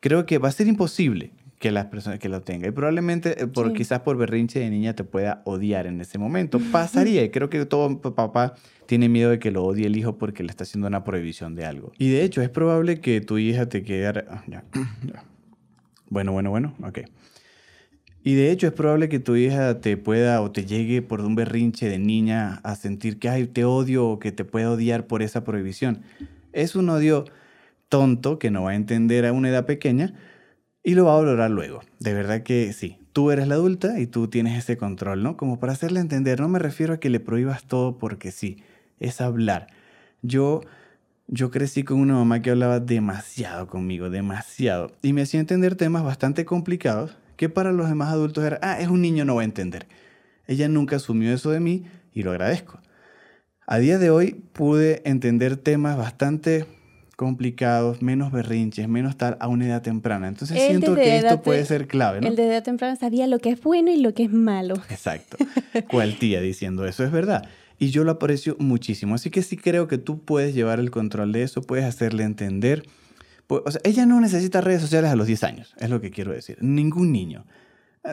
Creo 0.00 0.26
que 0.26 0.38
va 0.38 0.48
a 0.48 0.52
ser 0.52 0.66
imposible 0.66 1.32
que 1.58 1.72
las 1.72 1.86
personas 1.86 2.18
que 2.18 2.28
lo 2.28 2.42
tengan. 2.42 2.70
Y 2.70 2.72
probablemente, 2.72 3.42
eh, 3.42 3.46
por, 3.46 3.72
quizás 3.72 4.00
por 4.00 4.16
berrinche 4.16 4.60
de 4.60 4.70
niña, 4.70 4.94
te 4.94 5.04
pueda 5.04 5.42
odiar 5.44 5.86
en 5.86 6.00
ese 6.00 6.18
momento. 6.18 6.60
Pasaría. 6.72 7.24
Y 7.24 7.30
creo 7.30 7.50
que 7.50 7.64
todo 7.66 8.00
papá 8.00 8.54
tiene 8.86 9.08
miedo 9.08 9.30
de 9.30 9.38
que 9.38 9.50
lo 9.50 9.64
odie 9.64 9.86
el 9.86 9.96
hijo 9.96 10.18
porque 10.18 10.42
le 10.42 10.50
está 10.50 10.64
haciendo 10.64 10.86
una 10.86 11.04
prohibición 11.04 11.54
de 11.54 11.64
algo. 11.64 11.92
Y 11.98 12.10
de 12.10 12.22
hecho, 12.24 12.42
es 12.42 12.48
probable 12.48 13.00
que 13.00 13.20
tu 13.20 13.38
hija 13.38 13.68
te 13.68 13.82
quede... 13.82 14.24
Ah, 14.28 14.44
bueno, 16.10 16.32
bueno, 16.32 16.50
bueno. 16.50 16.74
Ok. 16.82 17.00
Y 18.22 18.34
de 18.34 18.50
hecho 18.50 18.66
es 18.66 18.72
probable 18.72 19.08
que 19.08 19.20
tu 19.20 19.36
hija 19.36 19.80
te 19.80 19.96
pueda 19.96 20.42
o 20.42 20.50
te 20.50 20.64
llegue 20.64 21.02
por 21.02 21.20
un 21.20 21.34
berrinche 21.34 21.88
de 21.88 21.98
niña 21.98 22.60
a 22.62 22.74
sentir 22.74 23.18
que, 23.18 23.28
ay, 23.28 23.46
te 23.46 23.64
odio 23.64 24.06
o 24.06 24.18
que 24.18 24.32
te 24.32 24.44
pueda 24.44 24.70
odiar 24.70 25.06
por 25.06 25.22
esa 25.22 25.44
prohibición. 25.44 26.02
Es 26.52 26.74
un 26.74 26.88
odio 26.90 27.24
tonto 27.88 28.38
que 28.38 28.50
no 28.50 28.64
va 28.64 28.72
a 28.72 28.74
entender 28.74 29.24
a 29.24 29.32
una 29.32 29.48
edad 29.48 29.66
pequeña 29.66 30.14
y 30.82 30.94
lo 30.94 31.06
va 31.06 31.14
a 31.14 31.18
valorar 31.18 31.50
luego. 31.50 31.80
De 32.00 32.12
verdad 32.12 32.42
que 32.42 32.72
sí. 32.72 32.98
Tú 33.12 33.30
eres 33.30 33.48
la 33.48 33.54
adulta 33.54 33.98
y 33.98 34.06
tú 34.06 34.28
tienes 34.28 34.58
ese 34.58 34.76
control, 34.76 35.22
¿no? 35.22 35.36
Como 35.36 35.58
para 35.58 35.72
hacerle 35.72 36.00
entender. 36.00 36.40
No 36.40 36.48
me 36.48 36.58
refiero 36.58 36.94
a 36.94 37.00
que 37.00 37.10
le 37.10 37.20
prohíbas 37.20 37.64
todo 37.64 37.98
porque 37.98 38.30
sí. 38.30 38.62
Es 39.00 39.20
hablar. 39.20 39.68
Yo 40.22 40.60
yo 41.28 41.50
crecí 41.50 41.84
con 41.84 42.00
una 42.00 42.14
mamá 42.14 42.42
que 42.42 42.50
hablaba 42.50 42.80
demasiado 42.80 43.68
conmigo, 43.68 44.10
demasiado. 44.10 44.90
Y 45.02 45.12
me 45.12 45.22
hacía 45.22 45.40
entender 45.40 45.76
temas 45.76 46.02
bastante 46.02 46.44
complicados 46.44 47.16
que 47.36 47.48
para 47.48 47.70
los 47.70 47.88
demás 47.88 48.08
adultos 48.08 48.44
era, 48.44 48.58
ah, 48.62 48.80
es 48.80 48.88
un 48.88 49.02
niño, 49.02 49.24
no 49.24 49.36
va 49.36 49.42
a 49.42 49.44
entender. 49.44 49.86
Ella 50.46 50.68
nunca 50.68 50.96
asumió 50.96 51.32
eso 51.32 51.50
de 51.50 51.60
mí 51.60 51.84
y 52.12 52.22
lo 52.22 52.30
agradezco. 52.30 52.80
A 53.66 53.78
día 53.78 53.98
de 53.98 54.10
hoy 54.10 54.42
pude 54.54 55.02
entender 55.04 55.58
temas 55.58 55.98
bastante 55.98 56.66
complicados, 57.16 58.00
menos 58.00 58.32
berrinches, 58.32 58.88
menos 58.88 59.16
tal 59.16 59.36
a 59.40 59.48
una 59.48 59.66
edad 59.66 59.82
temprana. 59.82 60.28
Entonces 60.28 60.58
siento 60.62 60.94
que 60.94 61.18
esto 61.18 61.42
puede 61.42 61.64
ser 61.66 61.86
clave, 61.86 62.20
¿no? 62.20 62.28
El 62.28 62.36
de 62.36 62.46
edad 62.46 62.62
temprana 62.62 62.96
sabía 62.96 63.26
lo 63.26 63.40
que 63.40 63.50
es 63.50 63.60
bueno 63.60 63.90
y 63.90 63.98
lo 63.98 64.14
que 64.14 64.24
es 64.24 64.32
malo. 64.32 64.74
Exacto. 64.88 65.36
¿Cuál 65.90 66.18
tía 66.18 66.40
diciendo 66.40 66.86
eso? 66.86 67.04
Es 67.04 67.12
verdad. 67.12 67.46
Y 67.78 67.90
yo 67.90 68.04
lo 68.04 68.12
aprecio 68.12 68.56
muchísimo. 68.58 69.14
Así 69.14 69.30
que 69.30 69.42
sí 69.42 69.56
creo 69.56 69.86
que 69.86 69.98
tú 69.98 70.20
puedes 70.20 70.54
llevar 70.54 70.80
el 70.80 70.90
control 70.90 71.32
de 71.32 71.44
eso, 71.44 71.62
puedes 71.62 71.84
hacerle 71.84 72.24
entender 72.24 72.84
o 73.48 73.70
sea, 73.70 73.80
ella 73.84 74.06
no 74.06 74.20
necesita 74.20 74.60
redes 74.60 74.82
sociales 74.82 75.10
a 75.10 75.16
los 75.16 75.26
10 75.26 75.44
años, 75.44 75.74
es 75.78 75.88
lo 75.88 76.00
que 76.00 76.10
quiero 76.10 76.32
decir. 76.32 76.58
Ningún 76.60 77.12
niño. 77.12 77.44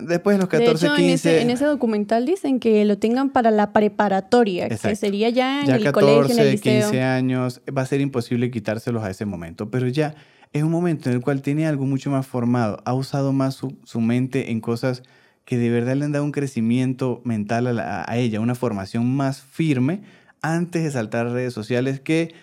Después 0.02 0.36
de 0.36 0.42
los 0.42 0.50
14, 0.50 0.90
15. 0.96 1.42
En 1.42 1.50
ese, 1.50 1.66
documental 1.66 2.26
dicen 2.26 2.60
que 2.60 2.84
lo 2.86 2.98
tengan 2.98 3.30
para 3.30 3.52
la 3.52 3.72
preparatoria, 3.72 4.68
que 4.70 4.96
sería 4.96 5.30
ya 5.30 5.64
en 5.64 5.70
el 5.70 5.92
colegio, 5.92 6.34
en 6.34 6.40
el 6.40 6.52
liceo. 6.52 6.90
15 6.90 7.02
años, 7.02 7.62
va 7.76 7.84
a 7.84 7.86
ser 7.86 8.02
imposible 8.02 8.50
quitárselos 8.50 9.04
a 9.04 9.10
ese 9.10 9.26
momento, 9.26 9.70
pero 9.70 9.88
ya 9.88 10.16
es 10.54 10.64
un 10.64 10.72
momento 10.72 11.10
en 11.10 11.16
el 11.16 11.22
cual 11.22 11.42
tiene 11.42 11.68
algo 11.68 11.86
mucho 11.86 12.10
más 12.10 12.26
formado, 12.26 12.82
ha 12.84 12.94
usado 12.94 13.32
más 13.32 13.56
su, 13.56 13.78
su 13.84 14.02
mente 14.02 14.52
en 14.52 14.60
cosas 14.60 15.04
que 15.46 15.58
de 15.58 15.70
verdad 15.70 15.96
le 15.96 16.06
han 16.06 16.12
dado 16.12 16.26
un 16.26 16.32
crecimiento 16.32 17.22
mental 17.24 17.80
a, 17.80 18.18
ella, 18.18 18.40
una 18.40 18.56
formación 18.56 19.16
más 19.16 19.42
firme 19.42 20.02
antes 20.42 20.84
de 20.84 20.92
saltar 20.92 21.30
redes 21.32 21.54
sociales 21.54 22.00
que 22.00 22.34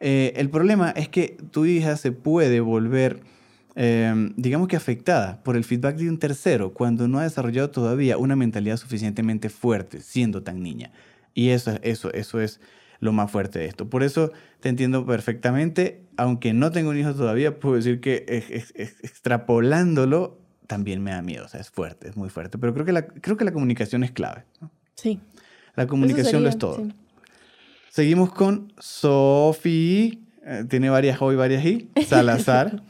eh, 0.00 0.32
el 0.36 0.50
problema 0.50 0.90
es 0.90 1.08
que 1.08 1.36
tu 1.50 1.66
hija 1.66 1.96
se 1.96 2.12
puede 2.12 2.60
volver, 2.60 3.20
em, 3.74 4.32
digamos 4.36 4.68
que 4.68 4.76
afectada 4.76 5.42
por 5.42 5.56
el 5.56 5.64
feedback 5.64 5.96
de 5.96 6.08
un 6.08 6.18
tercero 6.18 6.72
cuando 6.72 7.08
no 7.08 7.18
ha 7.18 7.24
desarrollado 7.24 7.70
todavía 7.70 8.18
una 8.18 8.36
mentalidad 8.36 8.76
suficientemente 8.76 9.48
fuerte 9.48 10.00
siendo 10.00 10.42
tan 10.42 10.62
niña. 10.62 10.92
Y 11.34 11.48
eso, 11.50 11.72
eso, 11.82 12.12
eso 12.12 12.40
es 12.40 12.60
lo 13.00 13.12
más 13.12 13.30
fuerte 13.30 13.58
de 13.58 13.66
esto. 13.66 13.90
Por 13.90 14.04
eso 14.04 14.30
te 14.60 14.68
entiendo 14.68 15.04
perfectamente, 15.04 16.02
aunque 16.16 16.52
no 16.52 16.70
tengo 16.70 16.90
un 16.90 16.98
hijo 16.98 17.14
todavía, 17.14 17.58
puedo 17.58 17.76
decir 17.76 18.00
que 18.00 18.24
extrapolándolo 19.02 20.43
también 20.66 21.02
me 21.02 21.10
da 21.10 21.22
miedo, 21.22 21.44
o 21.44 21.48
sea, 21.48 21.60
es 21.60 21.70
fuerte, 21.70 22.08
es 22.08 22.16
muy 22.16 22.28
fuerte, 22.28 22.58
pero 22.58 22.72
creo 22.72 22.86
que 22.86 22.92
la, 22.92 23.06
creo 23.06 23.36
que 23.36 23.44
la 23.44 23.52
comunicación 23.52 24.04
es 24.04 24.12
clave. 24.12 24.44
Sí. 24.94 25.20
La 25.76 25.86
comunicación 25.86 26.42
lo 26.42 26.48
es 26.48 26.58
todo. 26.58 26.86
Seguimos 27.90 28.32
con 28.32 28.72
Sophie, 28.78 30.20
eh, 30.44 30.64
tiene 30.68 30.90
varias 30.90 31.20
O 31.20 31.32
y 31.32 31.36
varias 31.36 31.64
I, 31.64 31.90
Salazar, 32.06 32.82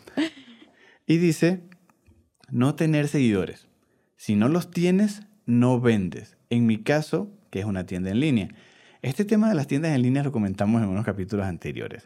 y 1.07 1.19
dice, 1.19 1.63
no 2.51 2.75
tener 2.75 3.09
seguidores. 3.09 3.67
Si 4.17 4.37
no 4.37 4.49
los 4.49 4.71
tienes, 4.71 5.23
no 5.47 5.81
vendes. 5.81 6.37
En 6.51 6.67
mi 6.67 6.79
caso, 6.79 7.31
que 7.51 7.61
es 7.61 7.67
una 7.67 7.85
tienda 7.85 8.11
en 8.11 8.21
línea. 8.21 8.49
Este 9.03 9.25
tema 9.25 9.49
de 9.49 9.55
las 9.55 9.67
tiendas 9.67 9.93
en 9.95 10.01
línea 10.01 10.23
lo 10.23 10.33
comentamos 10.33 10.83
en 10.83 10.89
unos 10.89 11.05
capítulos 11.05 11.45
anteriores. 11.45 12.05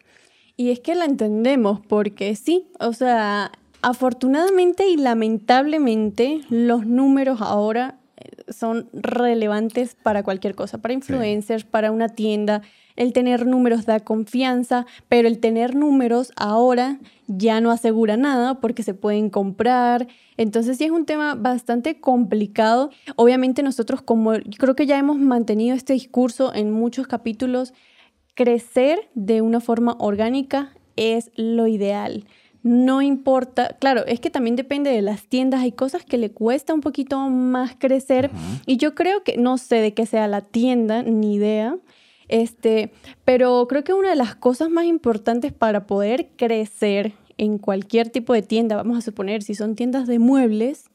Y 0.56 0.70
es 0.70 0.80
que 0.80 0.96
la 0.96 1.04
entendemos 1.04 1.80
porque 1.86 2.34
sí, 2.34 2.66
o 2.80 2.92
sea, 2.92 3.52
afortunadamente 3.83 4.89
y 4.89 4.97
lamentablemente 4.97 6.41
los 6.51 6.87
números 6.87 7.41
ahora 7.41 7.99
eh, 8.16 8.53
son 8.53 8.89
relevantes 8.93 9.97
para 10.03 10.22
cualquier 10.22 10.55
cosa, 10.55 10.79
para 10.79 10.95
influencers, 10.95 11.64
para 11.64 11.93
una 11.93 12.09
tienda 12.09 12.62
el 12.99 13.12
tener 13.12 13.47
números 13.47 13.87
da 13.87 14.01
confianza, 14.01 14.85
pero 15.09 15.29
el 15.29 15.39
tener 15.39 15.76
números 15.76 16.33
ahora 16.35 16.99
ya 17.29 17.61
no 17.61 17.70
asegura 17.70 18.16
nada 18.16 18.59
porque 18.59 18.83
se 18.83 18.93
pueden 18.93 19.31
comprar. 19.31 20.09
Entonces 20.37 20.79
sí 20.79 20.85
es 20.85 20.91
un 20.91 21.07
tema 21.07 21.37
bastante 21.37 22.01
complicado. 22.01 22.91
Obviamente 23.14 23.62
nosotros 23.62 24.03
como 24.03 24.33
creo 24.59 24.74
que 24.74 24.87
ya 24.87 24.99
hemos 24.99 25.16
mantenido 25.16 25.76
este 25.76 25.93
discurso 25.93 26.53
en 26.53 26.72
muchos 26.72 27.07
capítulos, 27.07 27.72
crecer 28.35 29.09
de 29.14 29.43
una 29.43 29.61
forma 29.61 29.95
orgánica 30.01 30.72
es 30.97 31.31
lo 31.37 31.68
ideal. 31.68 32.24
No 32.68 33.00
importa, 33.00 33.78
claro, 33.80 34.04
es 34.04 34.20
que 34.20 34.28
también 34.28 34.54
depende 34.54 34.90
de 34.90 35.00
las 35.00 35.24
tiendas, 35.24 35.62
hay 35.62 35.72
cosas 35.72 36.04
que 36.04 36.18
le 36.18 36.32
cuesta 36.32 36.74
un 36.74 36.82
poquito 36.82 37.18
más 37.30 37.74
crecer 37.78 38.30
y 38.66 38.76
yo 38.76 38.94
creo 38.94 39.24
que 39.24 39.38
no 39.38 39.56
sé 39.56 39.76
de 39.76 39.94
qué 39.94 40.04
sea 40.04 40.28
la 40.28 40.42
tienda, 40.42 41.02
ni 41.02 41.36
idea, 41.36 41.78
este, 42.28 42.92
pero 43.24 43.66
creo 43.68 43.84
que 43.84 43.94
una 43.94 44.10
de 44.10 44.16
las 44.16 44.34
cosas 44.34 44.68
más 44.68 44.84
importantes 44.84 45.50
para 45.50 45.86
poder 45.86 46.28
crecer 46.36 47.14
en 47.38 47.56
cualquier 47.56 48.10
tipo 48.10 48.34
de 48.34 48.42
tienda, 48.42 48.76
vamos 48.76 48.98
a 48.98 49.00
suponer, 49.00 49.42
si 49.42 49.54
son 49.54 49.74
tiendas 49.74 50.06
de 50.06 50.18
muebles, 50.18 50.90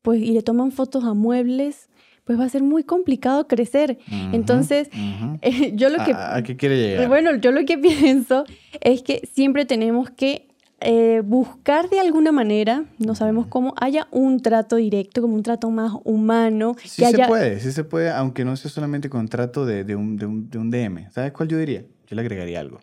pues 0.00 0.22
y 0.22 0.32
le 0.32 0.40
toman 0.40 0.72
fotos 0.72 1.04
a 1.04 1.12
muebles, 1.12 1.90
pues 2.24 2.40
va 2.40 2.44
a 2.44 2.48
ser 2.48 2.62
muy 2.62 2.82
complicado 2.82 3.46
crecer. 3.46 3.98
Entonces, 4.32 4.88
yo 5.74 5.90
lo 5.90 6.02
que... 6.02 6.14
¿A, 6.14 6.42
qué 6.42 6.56
quiere 6.56 6.78
llegar? 6.78 7.08
Bueno, 7.08 7.36
yo 7.36 7.52
lo 7.52 7.66
que 7.66 7.76
pienso 7.98 8.46
es 8.80 9.02
que 9.02 9.28
siempre 9.30 9.66
tenemos 9.66 10.08
que 10.08 10.48
eh, 10.80 11.22
buscar 11.24 11.88
de 11.88 12.00
alguna 12.00 12.32
manera, 12.32 12.84
no 12.98 13.14
sabemos 13.14 13.46
cómo, 13.46 13.74
haya 13.80 14.06
un 14.10 14.40
trato 14.40 14.76
directo, 14.76 15.22
como 15.22 15.34
un 15.34 15.42
trato 15.42 15.70
más 15.70 15.92
humano. 16.04 16.76
Sí 16.84 17.04
se 17.04 17.26
puede, 17.26 17.60
sí 17.60 17.72
se 17.72 17.84
puede, 17.84 18.10
aunque 18.10 18.44
no 18.44 18.56
sea 18.56 18.70
solamente 18.70 19.08
contrato 19.08 19.64
de, 19.64 19.84
de, 19.84 19.96
un, 19.96 20.16
de, 20.16 20.26
un, 20.26 20.50
de 20.50 20.58
un 20.58 20.70
DM. 20.70 21.10
¿Sabes 21.10 21.32
cuál 21.32 21.48
yo 21.48 21.58
diría? 21.58 21.84
Yo 22.06 22.16
le 22.16 22.20
agregaría 22.20 22.60
algo. 22.60 22.80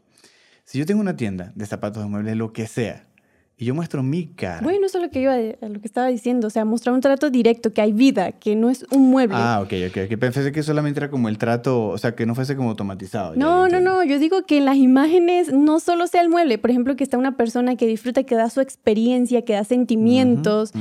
Si 0.63 0.79
yo 0.79 0.85
tengo 0.85 1.01
una 1.01 1.15
tienda 1.15 1.51
de 1.55 1.65
zapatos, 1.65 2.01
de 2.01 2.09
muebles, 2.09 2.37
lo 2.37 2.53
que 2.53 2.65
sea, 2.65 3.05
y 3.61 3.65
yo 3.65 3.75
muestro 3.75 4.01
mi 4.01 4.25
cara. 4.25 4.61
Bueno, 4.63 4.87
eso 4.87 4.97
es 4.97 5.03
lo 5.03 5.11
que 5.11 5.21
iba 5.21 5.33
a- 5.35 5.69
lo 5.69 5.79
que 5.79 5.85
estaba 5.87 6.07
diciendo, 6.07 6.47
o 6.47 6.49
sea, 6.49 6.65
mostrar 6.65 6.95
un 6.95 7.01
trato 7.01 7.29
directo, 7.29 7.71
que 7.71 7.79
hay 7.81 7.93
vida, 7.93 8.31
que 8.31 8.55
no 8.55 8.71
es 8.71 8.87
un 8.89 9.11
mueble. 9.11 9.35
Ah, 9.37 9.61
ok, 9.63 9.71
ok. 9.89 9.97
ok. 10.11 10.17
Pensé 10.17 10.51
que 10.51 10.63
solamente 10.63 10.99
era 10.99 11.11
como 11.11 11.29
el 11.29 11.37
trato, 11.37 11.89
o 11.89 11.97
sea, 11.99 12.15
que 12.15 12.25
no 12.25 12.33
fuese 12.33 12.55
como 12.55 12.69
automatizado. 12.71 13.35
No, 13.35 13.69
no, 13.69 13.79
no, 13.79 14.03
yo 14.03 14.17
digo 14.17 14.47
que 14.47 14.57
en 14.57 14.65
las 14.65 14.77
imágenes 14.77 15.53
no 15.53 15.79
solo 15.79 16.07
sea 16.07 16.21
el 16.21 16.29
mueble, 16.29 16.57
por 16.57 16.71
ejemplo, 16.71 16.95
que 16.95 17.03
está 17.03 17.19
una 17.19 17.37
persona 17.37 17.75
que 17.75 17.85
disfruta, 17.85 18.23
que 18.23 18.33
da 18.33 18.49
su 18.49 18.61
experiencia, 18.61 19.43
que 19.43 19.53
da 19.53 19.63
sentimientos. 19.63 20.71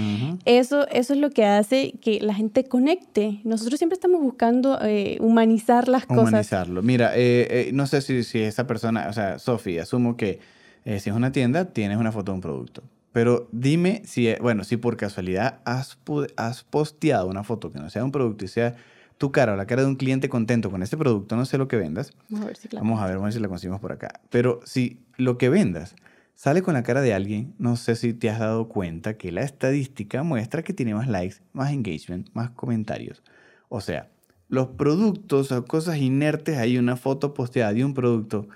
Eso, 0.46 0.88
eso 0.88 1.12
es 1.12 1.18
lo 1.20 1.28
que 1.28 1.44
hace 1.44 1.92
que 2.00 2.18
la 2.22 2.32
gente 2.32 2.64
conecte. 2.64 3.40
Nosotros 3.44 3.78
siempre 3.78 3.94
estamos 3.94 4.22
buscando 4.22 4.78
eh, 4.82 5.18
humanizar 5.20 5.86
las 5.86 6.06
cosas. 6.06 6.28
Humanizarlo. 6.30 6.82
Mira, 6.82 7.12
eh, 7.14 7.46
eh, 7.68 7.70
no 7.74 7.86
sé 7.86 8.00
si, 8.00 8.22
si 8.24 8.40
esa 8.40 8.66
persona, 8.66 9.06
o 9.10 9.12
sea, 9.12 9.38
Sofi, 9.38 9.78
asumo 9.78 10.16
que 10.16 10.38
eh, 10.84 11.00
si 11.00 11.10
es 11.10 11.16
una 11.16 11.32
tienda, 11.32 11.66
tienes 11.66 11.98
una 11.98 12.12
foto 12.12 12.32
de 12.32 12.36
un 12.36 12.40
producto. 12.40 12.82
Pero 13.12 13.48
dime 13.52 14.02
si, 14.04 14.28
eh, 14.28 14.38
bueno, 14.40 14.62
si 14.64 14.76
por 14.76 14.96
casualidad 14.96 15.60
has, 15.64 15.98
has 16.36 16.64
posteado 16.64 17.26
una 17.28 17.42
foto 17.42 17.72
que 17.72 17.78
no 17.80 17.90
sea 17.90 18.04
un 18.04 18.12
producto 18.12 18.44
y 18.44 18.48
sea 18.48 18.76
tu 19.18 19.32
cara 19.32 19.52
o 19.52 19.56
la 19.56 19.66
cara 19.66 19.82
de 19.82 19.88
un 19.88 19.96
cliente 19.96 20.28
contento 20.28 20.70
con 20.70 20.82
ese 20.82 20.96
producto, 20.96 21.36
no 21.36 21.44
sé 21.44 21.58
lo 21.58 21.68
que 21.68 21.76
vendas. 21.76 22.12
Vamos 22.30 22.44
a 22.44 22.46
ver 22.46 22.56
si 22.56 22.68
la- 22.68 22.80
Vamos 22.80 23.00
a 23.02 23.06
ver, 23.06 23.14
vamos 23.16 23.24
a 23.24 23.26
ver 23.28 23.32
si 23.34 23.40
la 23.40 23.48
conseguimos 23.48 23.80
por 23.80 23.92
acá. 23.92 24.20
Pero 24.30 24.60
si 24.64 25.00
lo 25.16 25.36
que 25.38 25.48
vendas 25.48 25.94
sale 26.34 26.62
con 26.62 26.72
la 26.74 26.82
cara 26.84 27.02
de 27.02 27.12
alguien, 27.12 27.52
no 27.58 27.76
sé 27.76 27.96
si 27.96 28.14
te 28.14 28.30
has 28.30 28.38
dado 28.38 28.68
cuenta 28.68 29.18
que 29.18 29.30
la 29.32 29.42
estadística 29.42 30.22
muestra 30.22 30.62
que 30.62 30.72
tiene 30.72 30.94
más 30.94 31.06
likes, 31.08 31.36
más 31.52 31.72
engagement, 31.72 32.28
más 32.32 32.50
comentarios. 32.50 33.22
O 33.68 33.80
sea, 33.82 34.08
los 34.48 34.68
productos 34.68 35.52
o 35.52 35.64
cosas 35.66 35.98
inertes, 35.98 36.56
hay 36.56 36.78
una 36.78 36.96
foto 36.96 37.34
posteada 37.34 37.72
de 37.74 37.84
un 37.84 37.92
producto, 37.92 38.48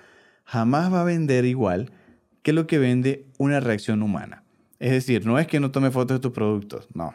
jamás 0.45 0.93
va 0.93 1.03
a 1.03 1.05
vender 1.05 1.45
igual 1.45 1.91
que 2.45 2.53
lo 2.53 2.69
que 2.69 2.79
vende 2.79 3.27
una 3.39 3.59
reacción 3.59 4.03
humana. 4.03 4.45
Es 4.79 4.93
decir, 4.93 5.27
no 5.27 5.39
es 5.39 5.47
que 5.47 5.61
no 5.61 5.71
tome 5.71 5.91
fotos 5.91 6.19
de 6.19 6.21
tus 6.21 6.33
productos, 6.33 6.89
no. 6.95 7.15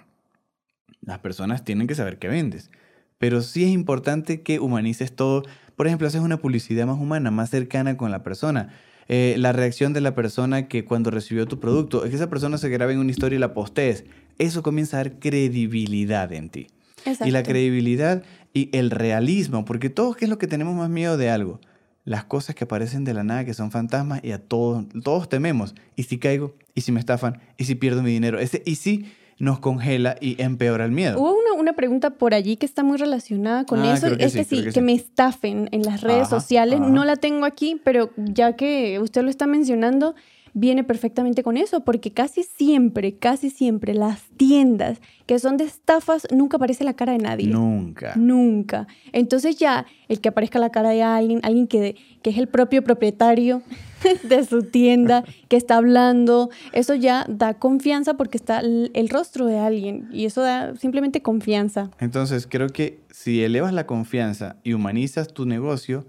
Las 1.02 1.20
personas 1.20 1.64
tienen 1.64 1.88
que 1.88 1.94
saber 1.96 2.18
qué 2.18 2.28
vendes. 2.28 2.72
Pero 3.20 3.42
sí 3.42 3.64
es 3.64 3.70
importante 3.70 4.42
que 4.42 4.60
humanices 4.60 5.16
todo. 5.16 5.44
Por 5.76 5.86
ejemplo, 5.86 6.08
haces 6.08 6.22
una 6.22 6.38
publicidad 6.38 6.88
más 6.88 7.00
humana, 7.00 7.30
más 7.30 7.52
cercana 7.52 7.96
con 7.96 8.10
la 8.10 8.24
persona. 8.24 8.74
Eh, 9.08 9.36
la 9.38 9.52
reacción 9.52 9.94
de 9.94 10.02
la 10.02 10.16
persona 10.16 10.68
que 10.68 10.84
cuando 10.84 11.12
recibió 11.12 11.46
tu 11.46 11.60
producto, 11.60 12.04
es 12.04 12.10
que 12.10 12.16
esa 12.16 12.30
persona 12.30 12.58
se 12.58 12.70
grabe 12.70 12.94
en 12.94 13.00
una 13.00 13.12
historia 13.12 13.38
y 13.38 13.40
la 13.40 13.54
postees. 13.54 14.06
Eso 14.40 14.64
comienza 14.64 14.98
a 14.98 15.04
dar 15.04 15.20
credibilidad 15.20 16.34
en 16.34 16.50
ti. 16.50 16.68
Y 17.06 17.06
la 17.06 17.12
Exacto. 17.12 17.44
credibilidad 17.50 18.24
y 18.52 18.76
el 18.76 18.90
realismo, 18.90 19.64
porque 19.64 19.92
todos, 19.92 20.18
¿qué 20.18 20.26
es 20.26 20.30
lo 20.30 20.40
que 20.40 20.48
tenemos 20.48 20.76
más 20.76 20.90
miedo 20.90 21.18
de 21.18 21.30
algo? 21.30 21.62
Las 22.10 22.24
cosas 22.24 22.56
que 22.56 22.64
aparecen 22.64 23.04
de 23.04 23.14
la 23.14 23.24
nada, 23.24 23.46
que 23.46 23.54
son 23.54 23.70
fantasmas, 23.70 24.20
y 24.24 24.32
a 24.32 24.40
todos, 24.40 24.84
todos 25.04 25.30
tememos. 25.30 25.76
¿Y 25.96 26.04
si 26.04 26.18
caigo? 26.18 26.56
¿Y 26.74 26.82
si 26.82 26.92
me 26.92 27.00
estafan? 27.00 27.40
¿Y 27.56 27.66
si 27.66 27.76
pierdo 27.76 28.02
mi 28.02 28.10
dinero? 28.10 28.40
Ese 28.40 28.64
¿y 28.66 28.76
si 28.78 29.06
nos 29.38 29.60
congela 29.60 30.16
y 30.20 30.42
empeora 30.42 30.86
el 30.86 30.92
miedo? 30.92 31.20
Hubo 31.22 31.34
una, 31.38 31.54
una 31.54 31.74
pregunta 31.74 32.10
por 32.10 32.34
allí 32.34 32.58
que 32.58 32.66
está 32.66 32.82
muy 32.82 32.98
relacionada 32.98 33.64
con 33.66 33.82
Ah, 33.82 33.94
eso. 33.94 34.18
que 34.18 34.24
es 34.26 34.32
sí, 34.34 34.40
que 34.40 34.44
sí, 34.44 34.66
que, 34.74 34.82
me 34.82 34.94
estafen 34.94 35.70
en 35.72 35.84
las 35.84 36.02
redes 36.02 36.22
Ajá, 36.28 36.40
sociales. 36.40 36.80
ajá. 36.82 36.90
No 36.90 37.06
la 37.06 37.16
tengo 37.16 37.46
aquí, 37.46 37.80
pero 37.84 38.10
ya 38.18 38.54
que 38.56 38.98
usted 39.00 39.22
lo 39.22 39.30
está 39.30 39.46
mencionando, 39.46 40.16
viene 40.54 40.84
perfectamente 40.84 41.44
con 41.44 41.58
eso, 41.58 41.84
porque 41.84 42.12
casi 42.12 42.44
siempre, 42.44 43.18
casi 43.18 43.50
siempre 43.50 43.94
las 43.94 44.22
tiendas 44.38 45.00
que 45.26 45.38
son 45.40 45.58
de 45.58 45.66
estafas 45.66 46.28
nunca 46.32 46.58
aparece 46.58 46.84
la 46.84 46.94
cara 46.94 47.14
de 47.14 47.20
nadie. 47.20 47.48
Nunca. 47.48 48.14
Nunca. 48.16 48.88
Entonces 49.12 49.58
ya 49.58 49.86
el 50.08 50.22
que 50.22 50.30
aparezca 50.30 50.60
la 50.60 50.72
cara 50.72 50.90
de 50.90 51.04
alguien, 51.04 51.40
alguien 51.44 51.68
que, 51.68 51.96
que 52.22 52.32
es 52.32 52.38
el 52.38 52.48
propio 52.48 52.84
propietario 52.84 53.62
de 54.24 54.44
su 54.46 54.64
tienda, 54.64 55.24
que 55.48 55.58
está 55.58 55.78
hablando, 55.78 56.50
eso 56.74 56.96
ya 56.96 57.26
da 57.30 57.54
confianza 57.54 58.16
porque 58.16 58.38
está 58.38 58.60
el, 58.60 58.92
el 58.94 59.10
rostro 59.10 59.46
de 59.46 59.60
alguien 59.60 60.10
y 60.12 60.26
eso 60.26 60.42
da 60.42 60.76
simplemente 60.76 61.22
confianza. 61.22 61.92
Entonces, 62.00 62.48
creo 62.48 62.70
que 62.70 63.00
si 63.12 63.44
elevas 63.44 63.74
la 63.74 63.86
confianza 63.86 64.56
y 64.64 64.74
humanizas 64.74 65.34
tu 65.34 65.46
negocio, 65.46 66.06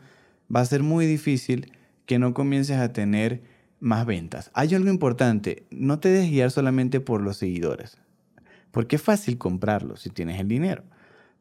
va 0.55 0.61
a 0.61 0.65
ser 0.65 0.83
muy 0.83 1.07
difícil 1.07 1.73
que 2.07 2.19
no 2.19 2.35
comiences 2.35 2.79
a 2.79 2.93
tener 2.93 3.43
más 3.81 4.07
ventas. 4.07 4.51
Hay 4.55 4.75
algo 4.75 4.91
importante, 4.91 5.65
no 5.71 5.99
te 5.99 6.11
dejes 6.11 6.31
guiar 6.31 6.51
solamente 6.51 7.01
por 7.01 7.23
los 7.23 7.39
seguidores, 7.39 7.97
porque 8.71 8.97
es 8.97 9.03
fácil 9.03 9.39
comprarlos 9.39 10.03
si 10.03 10.11
tienes 10.11 10.39
el 10.39 10.49
dinero, 10.49 10.85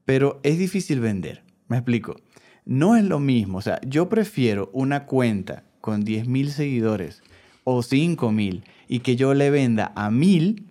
pero 0.05 0.39
es 0.43 0.57
difícil 0.57 0.99
vender. 0.99 1.43
Me 1.67 1.77
explico. 1.77 2.15
No 2.65 2.95
es 2.95 3.03
lo 3.03 3.19
mismo, 3.19 3.57
o 3.59 3.61
sea, 3.61 3.79
yo 3.85 4.09
prefiero 4.09 4.69
una 4.73 5.05
cuenta 5.05 5.63
con 5.81 6.03
10.000 6.05 6.49
seguidores 6.49 7.21
o 7.63 7.79
5.000 7.81 8.63
y 8.87 8.99
que 8.99 9.15
yo 9.15 9.33
le 9.33 9.49
venda 9.49 9.91
a 9.95 10.09
1.000 10.09 10.63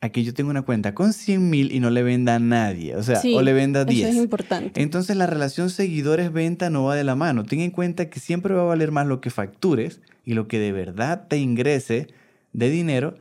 a 0.00 0.08
que 0.08 0.24
yo 0.24 0.34
tenga 0.34 0.50
una 0.50 0.62
cuenta 0.62 0.94
con 0.94 1.10
100.000 1.10 1.70
y 1.72 1.78
no 1.78 1.90
le 1.90 2.02
venda 2.02 2.34
a 2.34 2.38
nadie, 2.40 2.96
o 2.96 3.04
sea, 3.04 3.16
Sí, 3.16 3.34
o 3.36 3.42
le 3.42 3.52
venda 3.52 3.82
Eso 3.82 3.90
10. 3.90 4.08
es 4.08 4.16
importante. 4.16 4.82
Entonces 4.82 5.16
la 5.16 5.26
relación 5.26 5.70
seguidores-venta 5.70 6.70
no 6.70 6.84
va 6.84 6.96
de 6.96 7.04
la 7.04 7.14
mano. 7.14 7.44
Ten 7.44 7.60
en 7.60 7.70
cuenta 7.70 8.10
que 8.10 8.18
siempre 8.18 8.52
va 8.52 8.62
a 8.62 8.66
valer 8.66 8.90
más 8.90 9.06
lo 9.06 9.20
que 9.20 9.30
factures 9.30 10.00
y 10.24 10.34
lo 10.34 10.48
que 10.48 10.58
de 10.58 10.72
verdad 10.72 11.26
te 11.28 11.38
ingrese 11.38 12.08
de 12.52 12.70
dinero 12.70 13.14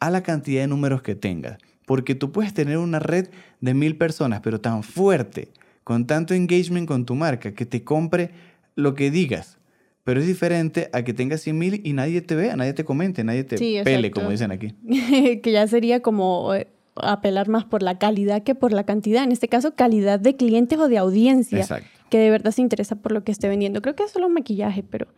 a 0.00 0.10
la 0.10 0.22
cantidad 0.22 0.62
de 0.62 0.66
números 0.68 1.02
que 1.02 1.14
tengas. 1.14 1.58
Porque 1.86 2.14
tú 2.14 2.32
puedes 2.32 2.52
tener 2.52 2.78
una 2.78 2.98
red 2.98 3.28
de 3.60 3.74
mil 3.74 3.96
personas, 3.96 4.40
pero 4.40 4.60
tan 4.60 4.82
fuerte, 4.82 5.48
con 5.84 6.06
tanto 6.06 6.34
engagement 6.34 6.86
con 6.86 7.06
tu 7.06 7.14
marca, 7.14 7.54
que 7.54 7.66
te 7.66 7.82
compre 7.82 8.30
lo 8.74 8.94
que 8.94 9.10
digas. 9.10 9.58
Pero 10.04 10.20
es 10.20 10.26
diferente 10.26 10.88
a 10.92 11.02
que 11.02 11.12
tengas 11.12 11.42
100 11.42 11.58
mil 11.58 11.80
y 11.84 11.92
nadie 11.92 12.22
te 12.22 12.34
vea, 12.34 12.56
nadie 12.56 12.72
te 12.72 12.84
comente, 12.84 13.24
nadie 13.24 13.44
te 13.44 13.58
Sí, 13.58 13.78
pele, 13.84 14.10
como 14.10 14.30
dicen 14.30 14.50
aquí. 14.50 14.74
que 15.42 15.52
ya 15.52 15.66
sería 15.66 16.00
como 16.00 16.54
eh, 16.54 16.66
apelar 16.96 17.48
más 17.48 17.64
por 17.64 17.82
la 17.82 17.98
calidad 17.98 18.42
que 18.42 18.54
por 18.54 18.72
la 18.72 18.84
cantidad. 18.84 19.24
En 19.24 19.32
este 19.32 19.48
caso, 19.48 19.74
calidad 19.74 20.18
de 20.18 20.36
clientes 20.36 20.78
o 20.78 20.88
de 20.88 20.98
audiencia. 20.98 21.60
Exacto. 21.60 21.88
que 22.08 22.18
de 22.18 22.30
verdad 22.30 22.52
se 22.52 22.62
interesa 22.62 22.96
por 22.96 23.12
lo 23.12 23.22
que 23.22 23.32
esté 23.32 23.48
vendiendo. 23.48 23.82
Creo 23.82 23.94
que 23.94 24.04
es 24.04 24.10
solo 24.10 24.28
un 24.28 24.32
maquillaje, 24.32 24.82
pero 24.82 25.08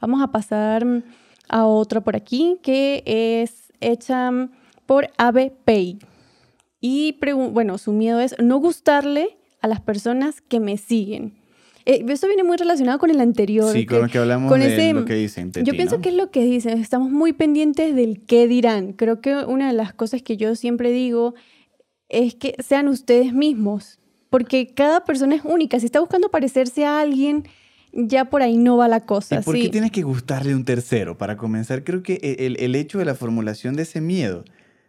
vamos 0.00 0.22
a 0.22 0.28
pasar 0.32 0.86
a 1.48 1.64
otra 1.66 2.00
por 2.00 2.16
aquí 2.16 2.58
que 2.62 3.02
es 3.06 3.72
hecha 3.80 4.30
por 4.86 5.10
Ave 5.16 5.52
Pay. 5.64 5.98
Y 6.80 7.16
bueno, 7.52 7.78
su 7.78 7.92
miedo 7.92 8.20
es 8.20 8.34
no 8.38 8.58
gustarle 8.58 9.36
a 9.60 9.68
las 9.68 9.80
personas 9.80 10.40
que 10.40 10.60
me 10.60 10.76
siguen. 10.76 11.34
Eh, 11.84 12.04
eso 12.08 12.26
viene 12.26 12.42
muy 12.42 12.56
relacionado 12.56 12.98
con 12.98 13.10
el 13.10 13.20
anterior. 13.20 13.72
Sí, 13.72 13.86
con 13.86 14.02
lo 14.02 14.08
que 14.08 14.18
hablamos 14.18 14.50
con 14.50 14.60
de 14.60 14.74
ese- 14.74 14.92
lo 14.92 15.04
que 15.04 15.14
dicen. 15.14 15.52
de 15.52 15.60
yo 15.62 15.70
ti, 15.72 15.76
pienso 15.76 15.96
¿no? 15.96 16.02
que 16.02 16.08
es 16.10 16.14
lo 16.16 16.30
que 16.30 16.44
dicen. 16.44 16.78
Estamos 16.78 17.10
muy 17.10 17.32
pendientes 17.32 17.94
del 17.94 18.24
qué 18.26 18.46
dirán. 18.48 18.92
Creo 18.92 19.20
que 19.20 19.36
una 19.36 19.68
de 19.68 19.72
las 19.72 19.92
cosas 19.94 20.22
que 20.22 20.36
yo 20.36 20.54
siempre 20.56 20.90
digo 20.90 21.34
es 22.08 22.34
que 22.34 22.54
sean 22.58 22.88
ustedes 22.88 23.32
mismos, 23.32 23.98
porque 24.30 24.74
cada 24.74 25.04
persona 25.04 25.36
es 25.36 25.44
única. 25.44 25.78
Si 25.80 25.86
está 25.86 26.00
buscando 26.00 26.28
parecerse 26.28 26.84
a 26.84 27.00
alguien, 27.00 27.44
ya 27.96 28.26
por 28.26 28.42
ahí 28.42 28.56
no 28.56 28.76
va 28.76 28.88
la 28.88 29.00
cosa. 29.00 29.40
¿Y 29.40 29.42
por 29.42 29.54
qué 29.54 29.68
tienes 29.68 29.90
que 29.90 30.02
gustarle 30.02 30.54
un 30.54 30.64
tercero? 30.64 31.18
Para 31.18 31.36
comenzar, 31.36 31.82
creo 31.84 32.02
que 32.02 32.20
e, 32.22 32.46
el, 32.46 32.56
el 32.60 32.74
hecho 32.74 32.98
de 32.98 33.04
la 33.04 33.14
formulación 33.14 33.74
de 33.74 33.82
ese 33.82 34.00
miedo 34.00 34.44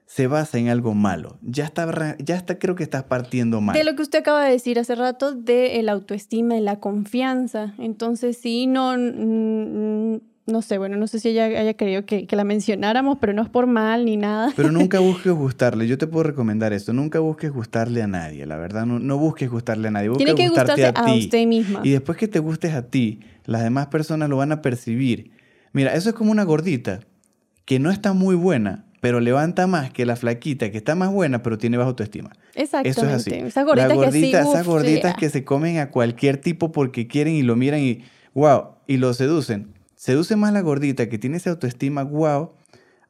se 0.07 0.27
basa 0.27 0.57
en 0.57 0.69
algo 0.69 0.93
malo. 0.93 1.37
Ya 1.41 1.65
está, 1.65 2.15
ya 2.17 2.35
está 2.35 2.57
creo 2.57 2.75
que 2.75 2.83
estás 2.83 3.03
partiendo 3.03 3.59
mal. 3.59 3.75
De 3.75 3.83
lo 3.83 3.95
que 3.95 4.01
usted 4.01 4.19
acaba 4.19 4.43
de 4.45 4.51
decir 4.51 4.79
hace 4.79 4.95
rato, 4.95 5.33
de 5.33 5.79
el 5.79 5.89
autoestima 5.89 6.55
y 6.55 6.61
la 6.61 6.79
confianza. 6.79 7.73
Entonces, 7.77 8.37
sí, 8.37 8.67
no, 8.67 8.95
mm, 8.97 10.21
no 10.47 10.61
sé, 10.61 10.77
bueno, 10.77 10.95
no 10.95 11.07
sé 11.07 11.19
si 11.19 11.29
ella 11.29 11.45
haya 11.45 11.73
querido 11.73 12.05
que, 12.05 12.25
que 12.25 12.35
la 12.37 12.45
mencionáramos, 12.45 13.17
pero 13.19 13.33
no 13.33 13.41
es 13.43 13.49
por 13.49 13.67
mal 13.67 14.05
ni 14.05 14.15
nada. 14.15 14.53
Pero 14.55 14.71
nunca 14.71 14.99
busques 15.01 15.33
gustarle. 15.33 15.87
Yo 15.87 15.97
te 15.97 16.07
puedo 16.07 16.23
recomendar 16.23 16.71
esto. 16.71 16.93
Nunca 16.93 17.19
busques 17.19 17.51
gustarle 17.51 18.01
a 18.01 18.07
nadie. 18.07 18.45
La 18.45 18.55
verdad, 18.55 18.85
no, 18.85 18.97
no 18.97 19.17
busques 19.17 19.49
gustarle 19.49 19.89
a 19.89 19.91
nadie. 19.91 20.07
Busca 20.07 20.23
Tiene 20.23 20.35
que 20.35 20.47
gustarte 20.47 20.85
a, 20.85 20.93
ti. 20.93 21.19
usted 21.19 21.45
misma. 21.45 21.81
Y 21.83 21.91
después 21.91 22.17
que 22.17 22.29
te 22.29 22.39
gustes 22.39 22.73
a 22.73 22.83
ti, 22.83 23.19
las 23.45 23.61
demás 23.61 23.87
personas 23.87 24.29
lo 24.29 24.37
van 24.37 24.53
a 24.53 24.61
percibir. 24.61 25.31
Mira, 25.73 25.93
eso 25.93 26.09
es 26.09 26.15
como 26.15 26.31
una 26.31 26.43
gordita 26.43 27.01
que 27.65 27.79
no 27.79 27.91
está 27.91 28.13
muy 28.13 28.35
buena, 28.35 28.85
pero 29.01 29.19
levanta 29.19 29.67
más 29.67 29.91
que 29.91 30.05
la 30.05 30.15
flaquita 30.15 30.71
que 30.71 30.77
está 30.77 30.95
más 30.95 31.11
buena, 31.11 31.43
pero 31.43 31.57
tiene 31.57 31.75
baja 31.75 31.89
autoestima. 31.89 32.31
Exactamente. 32.55 32.89
Eso 32.89 33.05
es 33.05 33.13
así. 33.13 33.33
Esas 33.33 33.65
gorditas 33.65 33.93
gordita- 33.93 34.11
que 34.11 34.19
sí, 34.19 34.29
esas 34.29 34.61
uf, 34.61 34.67
gorditas 34.67 35.11
yeah. 35.11 35.15
que 35.19 35.29
se 35.29 35.43
comen 35.43 35.79
a 35.79 35.91
cualquier 35.91 36.37
tipo 36.37 36.71
porque 36.71 37.07
quieren 37.07 37.35
y 37.35 37.41
lo 37.41 37.57
miran 37.57 37.81
y 37.81 38.03
wow, 38.33 38.75
y 38.87 38.95
lo 38.95 39.13
seducen. 39.13 39.76
Seduce 39.97 40.35
más 40.35 40.53
la 40.53 40.61
gordita 40.61 41.09
que 41.09 41.17
tiene 41.17 41.37
esa 41.37 41.49
autoestima 41.49 42.03
wow 42.03 42.51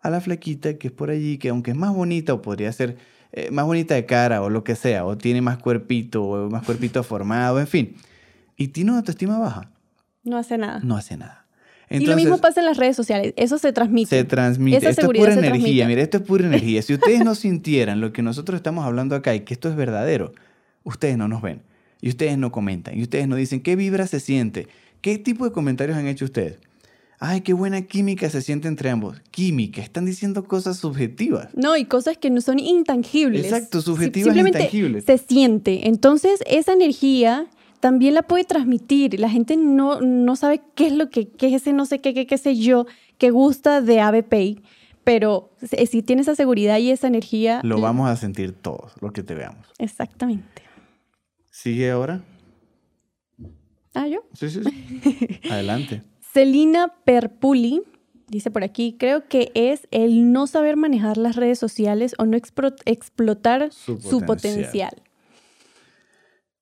a 0.02 0.10
la 0.10 0.22
flaquita 0.22 0.78
que 0.78 0.88
es 0.88 0.94
por 0.94 1.10
allí, 1.10 1.38
que 1.38 1.50
aunque 1.50 1.72
es 1.72 1.78
más 1.78 1.94
bonita 1.94 2.34
o 2.34 2.42
podría 2.42 2.72
ser 2.72 2.98
eh, 3.34 3.52
más 3.52 3.66
bonita 3.66 3.94
de 3.94 4.06
cara 4.06 4.42
o 4.42 4.50
lo 4.50 4.64
que 4.64 4.76
sea, 4.76 5.06
o 5.06 5.18
tiene 5.18 5.42
más 5.42 5.58
cuerpito 5.58 6.24
o 6.24 6.50
más 6.50 6.64
cuerpito 6.64 7.04
formado, 7.04 7.60
en 7.60 7.68
fin, 7.68 7.96
y 8.56 8.70
tiene 8.70 8.92
una 8.92 9.00
autoestima 9.00 9.38
baja, 9.38 9.70
No 10.24 10.38
hace 10.38 10.58
nada. 10.58 10.80
no 10.82 10.96
hace 10.96 11.18
nada. 11.18 11.46
y 11.90 12.06
lo 12.06 12.16
mismo 12.16 12.38
pasa 12.38 12.62
en 12.62 12.66
las 12.68 12.78
redes 12.78 12.96
sociales. 12.96 13.34
Eso 13.36 13.58
se 13.58 13.74
transmite. 13.74 14.10
se 14.10 14.24
transmite. 14.24 14.78
Esa 14.78 14.90
esto 14.92 15.02
es 15.12 15.20
pura 15.20 15.34
energía, 15.34 15.50
transmite. 15.52 15.86
mira, 15.88 16.02
esto 16.02 16.18
es 16.18 16.24
pura 16.24 16.46
energía. 16.48 16.82
Si 16.82 16.94
ustedes 16.94 17.24
no 17.24 17.36
sintieran 17.36 18.00
lo 18.00 18.14
que 18.14 18.22
nosotros 18.22 18.56
estamos 18.58 18.86
hablando 18.86 19.14
acá 19.16 19.36
y 19.36 19.42
que 19.42 19.54
esto 19.54 19.68
es 19.70 19.76
verdadero, 19.76 20.34
ustedes 20.84 21.18
no 21.18 21.28
nos 21.28 21.42
ven. 21.42 21.64
Y 22.00 22.10
ustedes 22.10 22.38
no 22.38 22.52
comentan. 22.52 22.98
Y 22.98 23.04
ustedes 23.04 23.28
no 23.28 23.36
dicen 23.36 23.60
qué 23.62 23.76
vibra 23.76 24.08
se 24.08 24.20
siente. 24.22 24.68
¿Qué 25.02 25.18
tipo 25.18 25.44
de 25.46 25.52
comentarios 25.52 25.98
han 25.98 26.08
hecho 26.08 26.26
ustedes? 26.26 26.60
Ay, 27.20 27.42
qué 27.42 27.54
buena 27.54 27.82
química 27.82 28.30
se 28.30 28.42
siente 28.42 28.68
entre 28.68 28.90
ambos. 28.90 29.22
Química, 29.32 29.82
están 29.82 30.06
diciendo 30.06 30.46
cosas 30.46 30.78
subjetivas. 30.78 31.50
No, 31.56 31.76
y 31.78 31.86
cosas 31.86 32.18
que 32.18 32.30
no 32.30 32.42
son 32.42 32.60
intangibles. 32.60 33.46
Exacto, 33.46 33.82
subjetivas 33.82 34.36
e 34.36 34.40
intangibles. 34.40 35.06
Se 35.06 35.18
siente. 35.18 35.88
Entonces, 35.88 36.42
esa 36.48 36.74
energía 36.74 37.48
también 37.80 38.14
la 38.14 38.24
puede 38.24 38.44
transmitir. 38.44 39.20
La 39.20 39.30
gente 39.30 39.58
no, 39.58 40.02
no 40.02 40.36
sabe 40.36 40.62
qué 40.76 40.88
es 40.88 40.94
lo 40.94 41.10
que, 41.10 41.28
qué 41.30 41.48
es 41.48 41.54
ese 41.62 41.74
no 41.74 41.86
sé 41.86 42.00
qué, 42.00 42.14
qué, 42.14 42.28
qué 42.28 42.38
sé 42.38 42.56
yo, 42.56 42.86
que 43.18 43.32
gusta 43.32 43.82
de 43.82 44.00
ABP. 44.00 44.62
Pero 45.04 45.52
si 45.90 46.02
tiene 46.02 46.22
esa 46.22 46.36
seguridad 46.36 46.80
y 46.80 46.92
esa 46.92 47.08
energía... 47.08 47.62
Lo 47.64 47.80
vamos 47.80 48.10
a 48.10 48.18
sentir 48.18 48.52
todos, 48.52 48.92
lo 49.00 49.14
que 49.14 49.24
te 49.24 49.36
veamos. 49.36 49.66
Exactamente. 49.80 50.64
¿Sigue 51.50 51.90
ahora? 51.90 52.22
Ah, 53.94 54.08
¿yo? 54.08 54.20
Sí, 54.34 54.50
sí, 54.50 54.62
sí. 54.64 55.40
Adelante. 55.50 56.04
Celina 56.38 56.94
Perpuli 57.04 57.82
dice 58.28 58.52
por 58.52 58.64
aquí, 58.64 58.96
creo 59.00 59.28
que 59.28 59.52
es 59.56 59.88
el 59.90 60.32
no 60.32 60.46
saber 60.46 60.78
manejar 60.78 61.18
las 61.18 61.36
redes 61.36 61.58
sociales 61.58 62.14
o 62.20 62.28
no 62.28 62.38
explotar 62.38 63.72
su 63.72 64.22
potencial. 64.22 65.02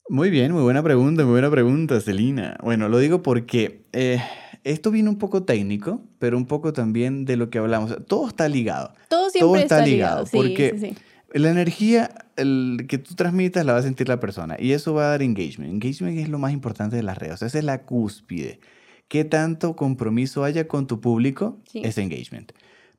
Muy 0.08 0.30
bien, 0.30 0.54
muy 0.54 0.62
buena 0.62 0.82
pregunta, 0.82 1.24
muy 1.24 1.34
buena 1.34 1.52
pregunta, 1.52 2.00
Celina. 2.00 2.56
Bueno, 2.64 2.88
lo 2.88 3.00
digo 3.00 3.22
porque 3.22 3.82
eh, 3.92 4.22
esto 4.64 4.92
viene 4.92 5.10
un 5.10 5.18
poco 5.18 5.44
técnico, 5.44 6.02
pero 6.20 6.38
un 6.38 6.46
poco 6.46 6.72
también 6.72 7.26
de 7.26 7.36
lo 7.36 7.50
que 7.50 7.58
hablamos. 7.58 7.98
Todo 8.08 8.30
está 8.30 8.48
ligado. 8.48 8.94
Todo 9.10 9.30
siempre 9.30 9.64
está, 9.64 9.86
ligado. 9.86 10.24
porque 10.32 10.96
la 11.34 11.50
energía 11.50 12.16
que 12.38 12.98
tú 12.98 13.14
transmitas 13.16 13.66
la 13.66 13.74
va 13.74 13.80
a 13.80 13.84
sentir 13.84 14.08
la 14.08 14.22
persona 14.22 14.56
y 14.58 14.72
eso 14.72 14.94
va 14.94 15.08
a 15.08 15.10
dar 15.10 15.22
engagement. 15.22 15.70
Engagement 15.70 16.18
es 16.18 16.30
lo 16.30 16.40
más 16.40 16.54
importante 16.54 16.96
de 16.96 17.04
las 17.04 17.18
redes. 17.18 17.42
esa 17.42 17.58
es 17.58 17.66
la 17.66 17.82
cúspide 17.82 18.62
qué 19.08 19.26
tanto 19.26 19.76
compromiso 19.76 20.44
haya 20.44 20.68
con 20.68 20.88
tu 20.88 21.02
público, 21.02 21.60
es 21.74 21.98
engagement. 21.98 22.52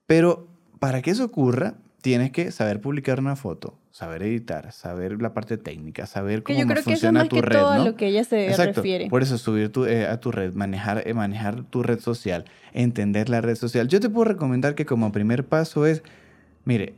Pero 0.07 0.49
para 0.79 1.03
que 1.03 1.11
eso 1.11 1.25
ocurra, 1.25 1.75
tienes 2.07 2.31
que 2.31 2.53
saber 2.53 2.81
publicar 2.81 3.19
una 3.19 3.35
foto, 3.35 3.77
saber 3.91 4.23
editar, 4.23 4.71
saber 4.71 5.21
la 5.21 5.35
parte 5.35 5.59
técnica, 5.59 6.07
saber 6.07 6.45
cómo 6.45 6.57
yo 6.61 6.65
creo 6.65 6.83
funciona 6.83 7.23
que 7.23 7.27
eso 7.27 7.29
tu 7.31 7.37
que 7.37 7.43
red, 7.43 7.59
todo 7.59 7.75
¿no? 7.75 7.83
a 7.83 7.85
lo 7.85 7.97
que 7.97 8.07
ella 8.07 8.23
se 8.23 8.47
Exacto. 8.49 8.83
refiere. 8.83 9.09
Por 9.09 9.25
eso 9.25 9.39
subir 9.39 9.73
tu, 9.73 9.87
eh, 9.87 10.07
a 10.07 10.21
tu 10.21 10.31
red, 10.31 10.55
manejar, 10.55 11.03
eh, 11.05 11.15
manejar 11.15 11.65
tu 11.65 11.83
red 11.83 11.99
social, 11.99 12.45
entender 12.73 13.29
la 13.29 13.41
red 13.41 13.57
social. 13.57 13.89
Yo 13.89 13.99
te 13.99 14.09
puedo 14.09 14.27
recomendar 14.27 14.77
que 14.77 14.87
como 14.87 15.11
primer 15.11 15.47
paso 15.47 15.85
es, 15.85 16.05
mire, 16.65 16.95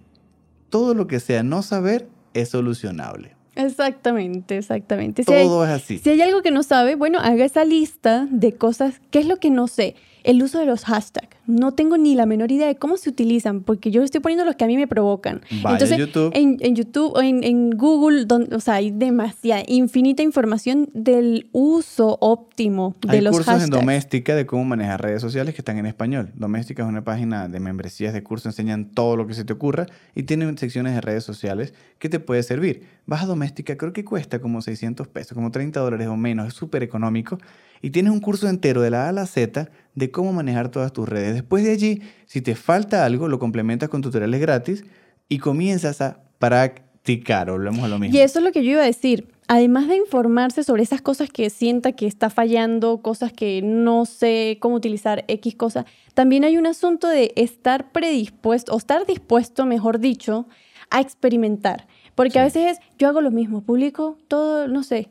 todo 0.69 0.93
lo 0.93 1.07
que 1.07 1.21
sea 1.21 1.43
no 1.43 1.63
saber 1.63 2.07
es 2.35 2.51
solucionable. 2.51 3.38
Exactamente, 3.59 4.57
exactamente. 4.57 5.25
Todo 5.25 5.65
es 5.65 5.71
así. 5.71 5.99
Si 5.99 6.11
hay 6.11 6.23
algo 6.23 6.43
que 6.43 6.53
no 6.53 6.63
sabe, 6.63 6.95
bueno, 6.95 7.19
haga 7.19 7.45
esa 7.45 7.65
lista 7.65 8.29
de 8.31 8.55
cosas. 8.55 9.01
¿Qué 9.11 9.19
es 9.19 9.27
lo 9.27 9.39
que 9.39 9.51
no 9.51 9.67
sé? 9.67 9.97
El 10.23 10.41
uso 10.43 10.61
de 10.61 10.67
los 10.67 10.85
hashtags. 10.85 11.38
No 11.49 11.73
tengo 11.73 11.97
ni 11.97 12.15
la 12.15 12.27
menor 12.27 12.53
idea 12.53 12.67
de 12.67 12.77
cómo 12.77 12.99
se 12.99 13.09
utilizan, 13.09 13.63
porque 13.63 13.91
yo 13.91 14.03
estoy 14.03 14.21
poniendo 14.21 14.45
los 14.45 14.55
que 14.55 14.65
a 14.65 14.67
mí 14.67 14.77
me 14.77 14.87
provocan. 14.87 15.41
Entonces, 15.51 15.97
YouTube. 15.97 16.31
En, 16.35 16.59
en, 16.61 16.77
YouTube 16.77 17.13
o 17.15 17.23
en, 17.23 17.43
en 17.43 17.71
Google, 17.71 18.27
donde, 18.27 18.55
o 18.55 18.61
sea, 18.61 18.75
hay 18.75 18.91
demasiada, 18.91 19.63
infinita 19.67 20.23
información 20.23 20.91
del 20.93 21.49
uso 21.53 22.19
óptimo 22.21 22.97
de 23.01 23.17
hay 23.17 23.21
los 23.23 23.33
cursos 23.33 23.47
hashtags. 23.47 23.65
en 23.65 23.71
Doméstica 23.71 24.37
de 24.37 24.45
cómo 24.45 24.65
manejar 24.65 25.01
redes 25.01 25.23
sociales 25.23 25.55
que 25.55 25.63
están 25.63 25.79
en 25.79 25.87
español. 25.87 26.31
Doméstica 26.35 26.83
es 26.83 26.89
una 26.89 27.03
página 27.03 27.49
de 27.49 27.61
membresías 27.61 28.13
de 28.13 28.23
curso, 28.23 28.49
enseñan 28.49 28.91
todo 28.91 29.17
lo 29.17 29.27
que 29.27 29.33
se 29.33 29.45
te 29.45 29.55
ocurra 29.55 29.87
y 30.15 30.25
tienen 30.25 30.59
secciones 30.59 30.95
de 30.95 31.01
redes 31.01 31.25
sociales 31.25 31.73
que 31.99 32.11
te 32.11 32.21
puede 32.21 32.43
servir. 32.43 32.83
Vas 33.07 33.23
a 33.23 33.27
Doméstica, 33.27 33.77
creo 33.79 33.95
que 33.95 34.05
cuesta 34.05 34.39
como 34.39 34.61
600 34.61 35.09
pesos, 35.09 35.35
como 35.35 35.51
30 35.51 35.81
dólares 35.81 36.09
o 36.09 36.17
menos, 36.17 36.47
es 36.47 36.55
súper 36.55 36.83
económico 36.83 37.39
y 37.83 37.91
tienes 37.91 38.13
un 38.13 38.21
curso 38.21 38.49
entero 38.49 38.81
de 38.83 38.91
la 38.91 39.07
A 39.07 39.09
a 39.11 39.13
la 39.13 39.27
Z 39.27 39.71
de 39.99 40.11
cómo 40.11 40.33
manejar 40.33 40.71
todas 40.71 40.93
tus 40.93 41.09
redes. 41.09 41.35
Después 41.35 41.65
de 41.65 41.73
allí, 41.73 42.03
si 42.27 42.41
te 42.41 42.55
falta 42.55 43.05
algo, 43.05 43.29
lo 43.29 43.39
complementas 43.39 43.89
con 43.89 44.01
tutoriales 44.03 44.41
gratis 44.41 44.85
y 45.29 45.39
comienzas 45.39 46.01
a 46.01 46.23
practicar. 46.39 47.51
Volvemos 47.51 47.83
a 47.85 47.89
lo 47.89 47.99
mismo. 47.99 48.17
Y 48.17 48.21
eso 48.21 48.39
es 48.39 48.45
lo 48.45 48.53
que 48.53 48.65
yo 48.65 48.73
iba 48.73 48.83
a 48.83 48.87
decir. 48.87 49.29
Además 49.51 49.89
de 49.89 49.97
informarse 49.97 50.63
sobre 50.63 50.83
esas 50.83 51.01
cosas 51.01 51.31
que 51.31 51.49
sienta 51.49 51.93
que 51.93 52.07
está 52.07 52.29
fallando, 52.29 53.01
cosas 53.01 53.33
que 53.33 53.63
no 53.63 54.05
sé 54.05 54.59
cómo 54.61 54.75
utilizar, 54.77 55.25
X 55.27 55.55
cosa, 55.57 55.87
también 56.15 56.45
hay 56.45 56.59
un 56.59 56.67
asunto 56.67 57.09
de 57.09 57.33
estar 57.35 57.91
predispuesto, 57.93 58.75
o 58.75 58.77
estar 58.79 59.07
dispuesto, 59.07 59.65
mejor 59.65 60.01
dicho, 60.01 60.47
a 60.91 61.01
experimentar. 61.01 61.87
Porque 62.15 62.33
Sí. 62.33 62.39
a 62.41 62.43
veces 62.45 62.73
es, 62.73 62.79
yo 62.99 63.09
hago 63.09 63.23
lo 63.23 63.31
mismo, 63.31 63.63
publico 63.63 64.19
todo, 64.29 64.69
no 64.69 64.83
sé, 64.83 65.09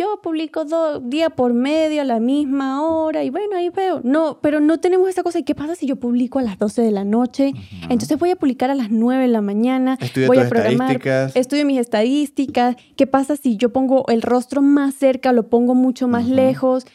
yo 0.00 0.18
publico 0.22 0.64
dos 0.64 1.02
día 1.10 1.28
por 1.28 1.52
medio 1.52 2.00
a 2.00 2.04
la 2.04 2.20
misma 2.20 2.82
hora 2.82 3.22
y 3.22 3.28
bueno, 3.28 3.56
ahí 3.56 3.68
veo. 3.68 4.00
No, 4.02 4.38
pero 4.40 4.60
no 4.60 4.80
tenemos 4.80 5.10
esa 5.10 5.22
cosa. 5.22 5.40
¿Y 5.40 5.42
qué 5.42 5.54
pasa 5.54 5.74
si 5.74 5.86
yo 5.86 5.96
publico 5.96 6.38
a 6.38 6.42
las 6.42 6.58
12 6.58 6.80
de 6.80 6.90
la 6.90 7.04
noche? 7.04 7.52
Entonces 7.82 8.18
voy 8.18 8.30
a 8.30 8.36
publicar 8.36 8.70
a 8.70 8.74
las 8.74 8.90
9 8.90 9.22
de 9.22 9.28
la 9.28 9.42
mañana. 9.42 9.98
Estudia 10.00 10.26
voy 10.26 10.38
tus 10.38 10.46
a 10.46 10.48
programar. 10.48 10.92
estadísticas. 10.92 11.36
Estudio 11.36 11.66
mis 11.66 11.78
estadísticas. 11.78 12.76
¿Qué 12.96 13.06
pasa 13.06 13.36
si 13.36 13.58
yo 13.58 13.74
pongo 13.74 14.06
el 14.08 14.22
rostro 14.22 14.62
más 14.62 14.94
cerca, 14.94 15.32
lo 15.32 15.48
pongo 15.48 15.74
mucho 15.74 16.08
más 16.08 16.26
lejos? 16.26 16.86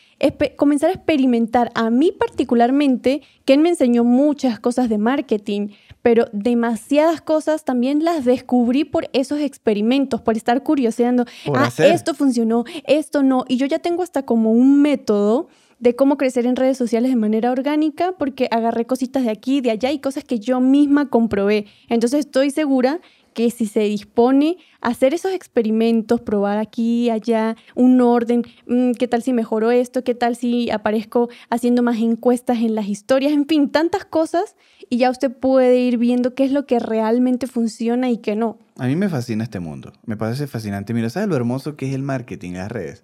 Comenzar 0.55 0.89
a 0.89 0.93
experimentar. 0.93 1.71
A 1.75 1.89
mí 1.89 2.11
particularmente, 2.11 3.21
Ken 3.45 3.61
me 3.61 3.69
enseñó 3.69 4.03
muchas 4.03 4.59
cosas 4.59 4.89
de 4.89 4.97
marketing, 4.97 5.69
pero 6.01 6.27
demasiadas 6.31 7.21
cosas 7.21 7.65
también 7.65 8.03
las 8.03 8.25
descubrí 8.25 8.83
por 8.83 9.09
esos 9.13 9.39
experimentos, 9.39 10.21
por 10.21 10.37
estar 10.37 10.63
curioseando. 10.63 11.25
Por 11.45 11.57
ah, 11.57 11.65
hacer. 11.65 11.91
esto 11.91 12.13
funcionó, 12.13 12.63
esto 12.85 13.23
no. 13.23 13.45
Y 13.47 13.57
yo 13.57 13.65
ya 13.65 13.79
tengo 13.79 14.03
hasta 14.03 14.23
como 14.23 14.51
un 14.51 14.81
método 14.81 15.47
de 15.79 15.95
cómo 15.95 16.17
crecer 16.17 16.45
en 16.45 16.55
redes 16.55 16.77
sociales 16.77 17.11
de 17.11 17.17
manera 17.17 17.51
orgánica, 17.51 18.13
porque 18.17 18.47
agarré 18.49 18.85
cositas 18.85 19.23
de 19.23 19.31
aquí, 19.31 19.61
de 19.61 19.71
allá 19.71 19.91
y 19.91 19.99
cosas 19.99 20.23
que 20.23 20.39
yo 20.39 20.59
misma 20.59 21.09
comprobé. 21.09 21.65
Entonces 21.89 22.21
estoy 22.21 22.51
segura 22.51 23.01
que 23.35 23.51
si 23.51 23.67
se 23.67 23.81
dispone 23.81 24.57
a 24.81 24.87
hacer 24.87 25.13
esos 25.13 25.33
experimentos, 25.33 26.21
probar 26.21 26.57
aquí, 26.57 27.09
allá, 27.09 27.57
un 27.75 27.99
orden, 27.99 28.43
mm, 28.65 28.91
qué 28.93 29.07
tal 29.09 29.21
si 29.21 29.33
mejoro 29.33 29.71
esto, 29.71 30.03
qué 30.05 30.15
tal 30.15 30.37
si 30.37 30.71
aparezco 30.71 31.29
haciendo 31.49 31.83
más 31.83 31.97
encuestas 31.97 32.59
en 32.59 32.73
las 32.73 32.87
historias, 32.87 33.33
en 33.33 33.45
fin, 33.45 33.69
tantas 33.69 34.05
cosas 34.05 34.55
y 34.89 34.97
ya 34.97 35.11
usted 35.11 35.31
puede 35.31 35.77
ir 35.77 35.97
viendo 35.97 36.33
qué 36.33 36.45
es 36.45 36.51
lo 36.51 36.65
que 36.65 36.79
realmente 36.79 37.45
funciona 37.45 38.09
y 38.09 38.17
qué 38.17 38.37
no. 38.37 38.57
A 38.77 38.87
mí 38.87 38.95
me 38.95 39.09
fascina 39.09 39.43
este 39.43 39.59
mundo. 39.59 39.91
Me 40.05 40.15
parece 40.15 40.47
fascinante. 40.47 40.93
Mira, 40.93 41.09
¿sabes 41.09 41.27
lo 41.27 41.35
hermoso 41.35 41.75
que 41.75 41.89
es 41.89 41.93
el 41.93 42.03
marketing, 42.03 42.53
las 42.53 42.71
redes? 42.71 43.03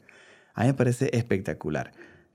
A 0.54 0.62
mí 0.62 0.68
me 0.68 0.74
parece 0.74 1.10
espectacular. 1.14 1.92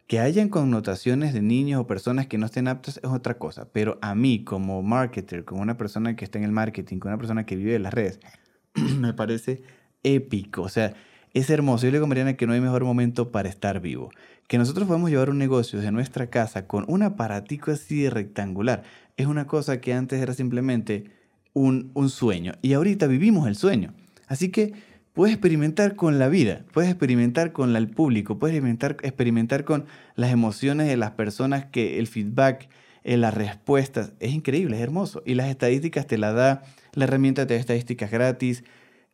Que 0.07 0.21
hayan 0.21 0.49
connotaciones 0.49 1.35
de 1.35 1.43
niños 1.43 1.81
o 1.81 1.87
personas 1.87 2.27
que 2.27 2.39
no 2.39 2.47
estén 2.47 2.69
aptas 2.69 2.99
es 2.99 3.11
otra 3.11 3.39
cosa. 3.39 3.69
Pero 3.73 3.99
a 4.03 4.15
mí, 4.15 4.45
como 4.45 4.83
marketer, 4.83 5.45
como 5.45 5.63
una 5.63 5.77
persona 5.77 6.15
que 6.15 6.25
está 6.25 6.39
en 6.39 6.45
el 6.45 6.53
marketing, 6.53 6.99
como 6.99 7.11
una 7.13 7.19
persona 7.19 7.45
que 7.45 7.57
vive 7.57 7.73
de 7.73 7.79
las 7.81 7.93
redes, 7.93 8.21
me 8.75 9.15
parece 9.15 9.63
épico. 10.03 10.63
O 10.63 10.69
sea, 10.69 10.95
es 11.35 11.51
hermoso. 11.51 11.87
Yo 11.87 11.91
le 11.91 11.99
digo 11.99 12.07
Mariana 12.07 12.37
que 12.37 12.47
no 12.47 12.53
hay 12.53 12.61
mejor 12.61 12.85
momento 12.85 13.33
para 13.33 13.49
estar 13.49 13.81
vivo. 13.81 14.11
Que 14.47 14.59
nosotros 14.59 14.87
podemos 14.87 15.11
llevar 15.11 15.29
un 15.29 15.39
negocio 15.39 15.79
desde 15.79 15.93
nuestra 15.93 16.31
casa 16.31 16.67
con 16.67 16.85
un 16.89 17.03
aparatico 17.03 17.73
así 17.73 18.03
de 18.03 18.11
rectangular. 18.11 18.85
Es 19.17 19.27
una 19.27 19.47
cosa 19.47 19.81
que 19.81 19.93
antes 19.93 20.23
era 20.23 20.35
simplemente 20.35 21.11
un, 21.53 21.91
un 21.95 22.11
sueño. 22.11 22.53
Y 22.63 22.75
ahorita 22.75 23.07
vivimos 23.09 23.49
el 23.49 23.57
sueño. 23.57 23.93
Así 24.29 24.51
que 24.51 24.73
puedes 25.17 25.33
experimentar 25.35 25.97
con 25.97 26.19
la 26.19 26.29
vida, 26.29 26.61
puedes 26.73 26.91
experimentar 26.91 27.53
con 27.53 27.75
el 27.75 27.89
público, 27.89 28.39
puedes 28.39 28.55
experimentar, 28.55 28.99
experimentar 29.03 29.64
con 29.64 29.87
las 30.14 30.31
emociones 30.31 30.89
de 30.89 30.99
las 30.99 31.12
personas, 31.12 31.64
que 31.64 31.99
el 31.99 32.07
feedback, 32.07 32.69
eh, 33.03 33.17
las 33.17 33.33
respuestas. 33.33 34.12
Es 34.21 34.33
increíble, 34.35 34.77
es 34.77 34.83
hermoso. 34.83 35.23
Y 35.25 35.35
las 35.35 35.49
estadísticas 35.49 36.07
te 36.07 36.19
la 36.19 36.33
da, 36.33 36.64
la 36.93 37.05
herramienta 37.05 37.47
te 37.47 37.55
da 37.55 37.61
estadísticas 37.61 38.11
gratis. 38.11 38.62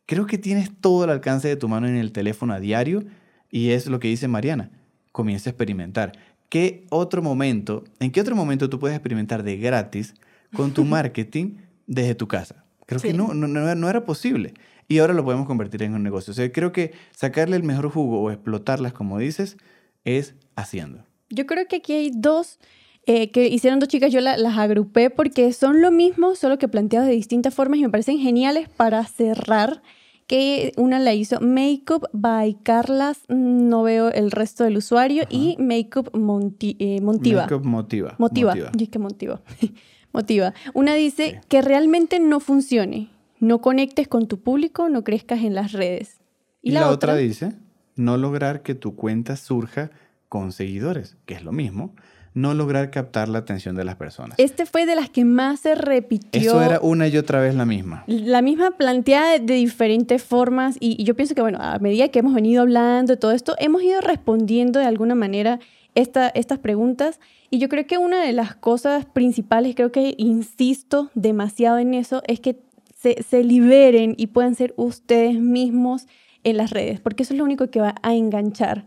Creo 0.05 0.25
que 0.25 0.37
tienes 0.37 0.71
todo 0.81 1.05
al 1.05 1.09
alcance 1.09 1.47
de 1.47 1.55
tu 1.55 1.69
mano 1.69 1.87
en 1.87 1.95
el 1.95 2.11
teléfono 2.11 2.53
a 2.53 2.59
diario 2.59 3.05
y 3.49 3.69
es 3.69 3.87
lo 3.87 3.99
que 4.01 4.09
dice 4.09 4.27
Mariana. 4.27 4.71
Comienza 5.13 5.49
a 5.49 5.51
experimentar. 5.51 6.11
¿Qué 6.49 6.85
otro 6.89 7.21
momento, 7.21 7.85
en 8.01 8.11
qué 8.11 8.19
otro 8.19 8.35
momento 8.35 8.69
tú 8.69 8.77
puedes 8.77 8.97
experimentar 8.97 9.41
de 9.41 9.55
gratis 9.55 10.15
con 10.53 10.73
tu 10.73 10.83
marketing 10.97 11.55
desde 11.87 12.13
tu 12.13 12.27
casa? 12.27 12.65
Creo 12.85 12.99
que 12.99 13.11
Sí. 13.11 13.17
no, 13.17 13.33
no, 13.33 13.47
no 13.47 13.89
era 13.89 14.03
posible. 14.03 14.53
Y 14.93 14.99
ahora 14.99 15.13
lo 15.15 15.23
podemos 15.25 15.47
convertir 15.47 15.81
en 15.81 15.95
un 15.95 16.03
negocio. 16.03 16.31
O 16.31 16.35
sea, 16.35 16.51
creo 16.51 16.71
que 16.71 16.91
sacarle 17.15 17.55
el 17.55 17.63
mejor 17.63 17.89
jugo 17.89 18.21
o 18.21 18.29
explotarlas, 18.29 18.93
como 18.93 19.17
dices, 19.17 19.57
es 20.05 20.35
haciendo. 20.55 21.03
Yo 21.29 21.47
creo 21.47 21.67
que 21.67 21.77
aquí 21.77 21.93
hay 21.93 22.11
dos 22.13 22.59
eh, 23.05 23.31
que 23.31 23.47
hicieron 23.47 23.79
dos 23.79 23.89
chicas, 23.89 24.11
yo 24.13 24.21
la- 24.21 24.37
las 24.37 24.57
agrupé 24.57 25.09
porque 25.09 25.51
son 25.51 25.81
lo 25.81 25.91
mismo, 25.91 26.35
solo 26.35 26.57
que 26.57 26.67
planteados 26.67 27.07
de 27.09 27.15
distintas 27.15 27.53
formas 27.53 27.79
y 27.79 27.81
me 27.81 27.89
parecen 27.89 28.19
geniales 28.19 28.69
para 28.69 29.03
cerrar. 29.05 29.81
Que 30.27 30.71
una 30.77 30.99
la 30.99 31.13
hizo 31.13 31.41
Makeup 31.41 32.05
by 32.13 32.55
Carlas, 32.63 33.23
no 33.27 33.83
veo 33.83 34.09
el 34.09 34.31
resto 34.31 34.63
del 34.63 34.77
usuario, 34.77 35.23
y 35.29 35.57
Makeup 35.59 36.11
Monti- 36.13 36.77
eh, 36.79 37.01
Montiva. 37.01 37.41
Makeup 37.41 37.65
motiva. 37.65 38.15
Motiva. 38.19 38.55
Yo 38.55 38.67
es 38.79 38.89
que 38.89 38.99
motiva. 38.99 39.41
motiva. 40.13 40.53
Una 40.73 40.93
dice 40.95 41.41
que 41.49 41.61
realmente 41.61 42.19
no 42.21 42.39
funcione. 42.39 43.09
No 43.43 43.59
conectes 43.59 44.07
con 44.07 44.29
tu 44.29 44.39
público, 44.39 44.87
no 44.87 45.03
crezcas 45.03 45.43
en 45.43 45.53
las 45.53 45.73
redes. 45.73 46.21
Y, 46.61 46.71
la, 46.71 46.89
otra 46.89 47.17
dice, 47.17 47.51
no 47.97 48.15
lograr 48.15 48.61
que 48.61 48.73
tu 48.73 48.95
cuenta 48.95 49.35
surja 49.35 49.91
con 50.29 50.53
seguidores, 50.53 51.17
que 51.25 51.33
es 51.33 51.43
lo 51.43 51.51
mismo. 51.51 51.93
no 52.35 52.53
lograr 52.53 52.89
captar 52.89 53.27
la 53.27 53.39
atención 53.39 53.75
de 53.75 53.83
las 53.83 53.97
personas. 53.97 54.39
Este 54.39 54.65
fue 54.65 54.85
de 54.85 54.95
las 54.95 55.09
que 55.09 55.25
más 55.25 55.59
se 55.59 55.75
repitió. 55.75 56.41
Eso 56.41 56.61
era 56.61 56.79
una 56.79 57.09
y 57.09 57.17
otra 57.17 57.41
vez 57.41 57.53
la 57.53 57.65
misma. 57.65 58.05
La 58.07 58.41
misma 58.41 58.71
planteada 58.71 59.37
de, 59.37 59.53
diferentes 59.53 60.23
formas 60.23 60.77
y, 60.79 61.03
yo 61.03 61.13
pienso 61.13 61.35
que, 61.35 61.41
bueno, 61.41 61.59
a 61.61 61.77
medida 61.79 62.07
que 62.07 62.19
hemos 62.19 62.33
venido 62.33 62.61
hablando 62.61 63.13
de 63.13 63.17
todo 63.17 63.33
esto, 63.33 63.55
hemos 63.59 63.83
ido 63.83 63.99
respondiendo 63.99 64.79
de 64.79 64.85
alguna 64.85 65.15
manera 65.15 65.59
esta, 65.95 66.29
estas 66.29 66.59
preguntas 66.59 67.19
y 67.51 67.59
yo 67.59 67.67
creo 67.67 67.85
que 67.85 67.97
una 67.97 68.23
de 68.23 68.31
las 68.31 68.55
cosas 68.55 69.05
principales, 69.05 69.75
creo 69.75 69.91
que 69.91 70.15
insisto 70.17 71.11
demasiado 71.13 71.77
en 71.77 71.93
eso, 71.93 72.23
es 72.25 72.39
que 72.39 72.63
se, 73.03 73.43
liberen 73.43 74.15
y 74.17 74.27
puedan 74.27 74.55
ser 74.55 74.73
ustedes 74.77 75.39
mismos 75.39 76.07
en 76.43 76.57
las 76.57 76.71
redes, 76.71 76.99
porque 76.99 77.23
eso 77.23 77.33
es 77.33 77.37
lo 77.37 77.43
único 77.43 77.69
que 77.69 77.81
va 77.81 77.95
a 78.01 78.15
enganchar. 78.15 78.85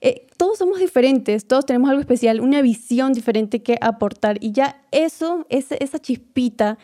Eh, 0.00 0.26
todos 0.36 0.58
somos 0.58 0.78
diferentes, 0.78 1.46
todos 1.46 1.66
tenemos 1.66 1.90
algo 1.90 2.00
especial, 2.00 2.40
una 2.40 2.62
visión 2.62 3.12
diferente 3.12 3.62
que 3.62 3.76
aportar 3.80 4.38
y 4.40 4.52
ya 4.52 4.80
eso, 4.92 5.46
esa 5.48 5.98
chispita, 5.98 6.78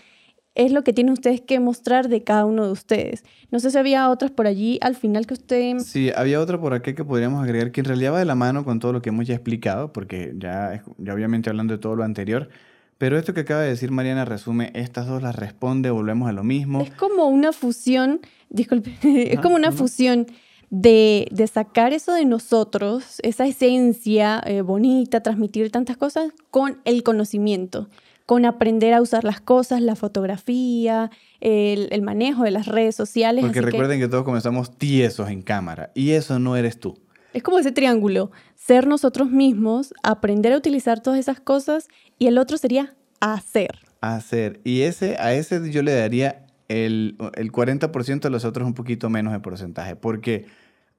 es 0.55 0.71
lo 0.71 0.85
que 0.85 0.93
tienen 0.93 1.13
ustedes 1.13 1.41
que 1.41 1.59
mostrar 1.59 2.09
de 2.09 2.23
cada 2.23 2.45
uno 2.45 2.65
de 2.65 2.71
ustedes. 2.71 3.25
No 3.51 3.59
sé 3.59 3.73
si 3.73 3.79
había 3.79 4.09
otras 4.09 4.31
por 4.31 4.47
allí 4.47 4.79
al 4.83 4.95
final 4.95 5.27
que 5.27 5.35
usted... 5.35 5.79
Sí, 5.79 6.13
había 6.15 6.41
otra 6.41 6.61
por 6.61 6.75
aquí 6.75 6.95
que 6.95 7.05
podríamos 7.05 7.43
agregar 7.43 7.73
que 7.73 7.81
en 7.81 7.87
realidad 7.87 8.13
va 8.13 8.21
de 8.21 8.25
la 8.25 8.37
mano 8.37 8.65
con 8.65 8.79
todo 8.79 8.93
lo 8.93 9.03
que 9.03 9.09
hemos 9.09 9.27
ya 9.27 9.35
explicado, 9.35 9.93
porque 9.93 10.33
ya, 10.39 10.85
ya 10.99 11.13
obviamente 11.13 11.51
hablando 11.51 11.75
de 11.75 11.79
todo 11.79 11.97
lo 11.97 12.05
anterior, 12.05 12.51
pero 12.99 13.19
esto 13.19 13.35
que 13.35 13.41
acaba 13.41 13.63
de 13.63 13.69
decir 13.69 13.91
Mariana 13.91 14.25
resume, 14.25 14.71
estas 14.75 15.07
dos 15.07 15.23
las 15.23 15.37
responde, 15.37 15.91
volvemos 15.91 16.29
a 16.29 16.33
lo 16.33 16.45
mismo. 16.45 16.81
Es 16.81 16.93
como 16.93 17.27
una 17.27 17.53
fusión, 17.53 18.21
disculpe, 18.51 18.97
es 19.33 19.41
como 19.41 19.57
una 19.57 19.73
fusión 19.73 20.27
de, 20.71 21.51
sacar 21.53 21.93
eso 21.93 22.13
de 22.15 22.25
nosotros, 22.25 23.21
esa 23.23 23.47
esencia 23.47 24.43
eh, 24.47 24.63
bonita, 24.63 25.23
transmitir 25.23 25.71
tantas 25.71 25.97
cosas 25.97 26.33
con 26.51 26.81
el 26.85 27.03
conocimiento, 27.03 27.89
con 28.27 28.45
aprender 28.45 28.95
a 28.95 29.01
usar 29.01 29.25
las 29.25 29.41
cosas, 29.41 29.81
la 29.83 29.97
fotografía, 29.97 31.11
el, 31.41 32.03
manejo 32.03 32.43
de 32.45 32.51
las 32.51 32.67
redes 32.67 32.97
sociales. 32.97 33.45
Porque 33.45 33.61
recuerden 33.61 34.01
que... 34.01 34.09
todos 34.09 34.25
comenzamos 34.25 34.77
tiesos 34.79 35.29
en 35.31 35.43
cámara 35.43 35.91
y 35.95 36.13
eso 36.13 36.39
no 36.39 36.57
eres 36.57 36.81
tú. 36.81 36.99
Es 37.35 37.43
como 37.43 37.59
ese 37.59 37.73
triángulo, 37.73 38.31
ser 38.55 38.87
nosotros 38.87 39.29
mismos, 39.29 39.93
aprender 40.05 40.53
a 40.53 40.57
utilizar 40.57 41.01
todas 41.01 41.19
esas 41.19 41.41
cosas 41.41 41.89
y 42.17 42.29
el 42.29 42.39
otro 42.39 42.57
sería 42.57 42.95
hacer. 43.19 43.81
Hacer. 44.01 44.61
Y 44.63 44.83
ese, 44.83 45.17
a 45.19 45.35
ese 45.35 45.71
yo 45.73 45.83
le 45.83 45.95
daría 45.95 46.47
el, 46.69 47.17
el 47.35 47.51
40% 47.51 48.21
de 48.21 48.31
los 48.31 48.45
otros 48.45 48.67
un 48.67 48.75
poquito 48.75 49.11
menos 49.11 49.33
de 49.33 49.41
porcentaje, 49.41 49.97
porque 49.97 50.47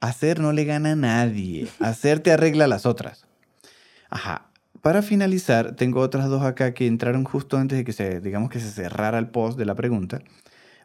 hacer 0.00 0.38
no 0.38 0.52
le 0.52 0.64
gana 0.66 0.92
a 0.92 0.96
nadie. 0.96 1.68
Hacer 1.80 2.20
te 2.20 2.32
arregla 2.32 2.66
las 2.66 2.84
otras. 2.84 3.26
Ajá. 4.10 4.50
Para 4.82 5.00
finalizar, 5.00 5.74
tengo 5.74 6.00
otras 6.00 6.28
dos 6.28 6.42
acá 6.42 6.74
que 6.74 6.86
entraron 6.86 7.24
justo 7.24 7.56
antes 7.56 7.78
de 7.78 7.84
que 7.84 7.94
se, 7.94 8.20
digamos 8.20 8.50
que 8.50 8.60
se 8.60 8.70
cerrara 8.70 9.18
el 9.18 9.28
post 9.28 9.58
de 9.58 9.64
la 9.64 9.74
pregunta. 9.74 10.20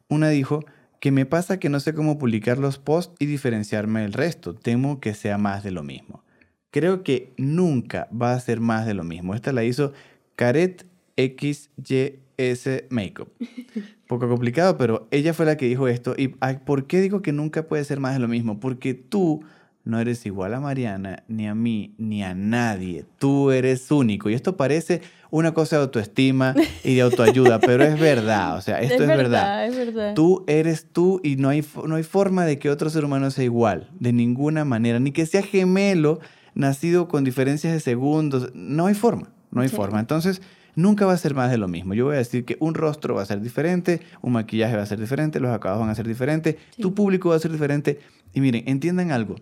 Una 0.08 0.30
dijo, 0.30 0.64
que 1.02 1.12
me 1.12 1.26
pasa 1.26 1.60
que 1.60 1.68
no 1.68 1.80
sé 1.80 1.96
cómo 1.96 2.20
publicar 2.20 2.60
los 2.60 2.78
posts 2.78 3.16
y 3.18 3.26
diferenciarme 3.26 4.02
del 4.02 4.14
resto. 4.14 4.54
Temo 4.54 5.00
que 5.00 5.16
sea 5.16 5.40
más 5.40 5.64
de 5.64 5.72
lo 5.72 5.82
mismo. 5.82 6.24
Creo 6.70 7.04
que 7.04 7.34
nunca 7.38 8.08
va 8.10 8.34
a 8.34 8.40
ser 8.40 8.60
más 8.62 8.86
de 8.86 8.94
lo 8.94 9.04
mismo. 9.04 9.34
Esta 9.34 9.52
la 9.52 9.64
hizo 9.64 9.94
Caret 10.36 10.86
XYS 11.18 12.84
Makeup. 12.92 13.30
Poco 14.08 14.30
complicado, 14.30 14.78
pero 14.78 15.08
ella 15.10 15.34
fue 15.34 15.48
la 15.48 15.58
que 15.58 15.66
dijo 15.66 15.88
esto. 15.88 16.14
¿Y 16.16 16.28
por 16.66 16.86
qué 16.86 17.02
digo 17.02 17.24
que 17.24 17.32
nunca 17.32 17.68
puede 17.68 17.84
ser 17.84 18.00
más 18.00 18.14
de 18.14 18.20
lo 18.20 18.28
mismo? 18.28 18.60
Porque 18.60 18.94
tú 18.94 19.44
no 19.84 20.00
eres 20.00 20.26
igual 20.26 20.54
a 20.54 20.60
Mariana, 20.60 21.24
ni 21.28 21.48
a 21.48 21.56
mí, 21.56 21.96
ni 21.98 22.24
a 22.24 22.36
nadie. 22.36 23.06
Tú 23.18 23.52
eres 23.52 23.90
único. 23.90 24.30
Y 24.30 24.36
esto 24.36 24.56
parece 24.56 25.02
una 25.32 25.54
cosa 25.54 25.78
de 25.78 25.84
autoestima 25.84 26.54
y 26.84 26.96
de 26.96 27.02
autoayuda, 27.02 27.60
pero 27.62 27.84
es 27.84 28.00
verdad. 28.00 28.58
O 28.58 28.62
sea, 28.62 28.80
esto 28.82 29.02
es, 29.02 29.08
verdad, 29.08 29.66
Es 29.66 29.76
verdad. 29.76 30.14
Tú 30.14 30.44
eres 30.48 30.86
tú 30.92 31.20
y 31.24 31.38
no 31.38 31.50
hay, 31.50 31.66
no 31.86 31.96
hay 31.96 32.04
forma 32.04 32.46
de 32.46 32.60
que 32.60 32.70
otro 32.70 32.90
ser 32.90 33.06
humano 33.06 33.32
sea 33.32 33.44
igual, 33.44 33.90
de 34.00 34.14
ninguna 34.14 34.66
manera. 34.66 35.00
Ni 35.00 35.12
que 35.12 35.26
sea 35.26 35.42
gemelo, 35.42 36.20
nacido 36.54 37.08
con 37.08 37.24
diferencias 37.24 37.74
de 37.74 37.80
segundos. 37.80 38.52
No 38.54 38.86
hay 38.86 38.94
forma, 38.94 39.30
no 39.50 39.62
hay 39.62 39.70
forma. 39.70 40.00
Entonces, 40.00 40.44
nunca 40.76 41.08
va 41.08 41.14
a 41.14 41.18
ser 41.18 41.34
más 41.34 41.50
de 41.50 41.58
lo 41.58 41.68
mismo. 41.68 41.96
Yo 41.96 42.06
voy 42.06 42.16
a 42.16 42.20
decir 42.20 42.46
que 42.46 42.56
un 42.60 42.76
rostro 42.76 43.16
va 43.16 43.24
a 43.24 43.26
ser 43.26 43.42
diferente, 43.42 44.02
un 44.22 44.34
maquillaje 44.34 44.76
va 44.76 44.84
a 44.84 44.86
ser 44.86 45.00
diferente, 45.00 45.40
los 45.40 45.52
acabados 45.52 45.82
van 45.82 45.90
a 45.90 45.96
ser 45.96 46.08
diferentes, 46.08 46.58
tu 46.80 46.94
público 46.94 47.30
va 47.30 47.38
a 47.38 47.40
ser 47.40 47.52
diferente. 47.52 48.00
Y 48.32 48.42
miren, 48.42 48.64
entiendan 48.68 49.12
algo 49.12 49.38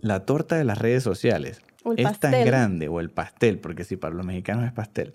la 0.00 0.24
torta 0.24 0.56
de 0.56 0.64
las 0.64 0.78
redes 0.78 1.02
sociales 1.02 1.60
es 1.96 2.20
tan 2.20 2.44
grande, 2.44 2.88
o 2.88 3.00
el 3.00 3.10
pastel, 3.10 3.58
porque 3.58 3.84
si 3.84 3.96
para 3.96 4.14
los 4.14 4.26
mexicanos 4.26 4.64
es 4.64 4.72
pastel, 4.72 5.14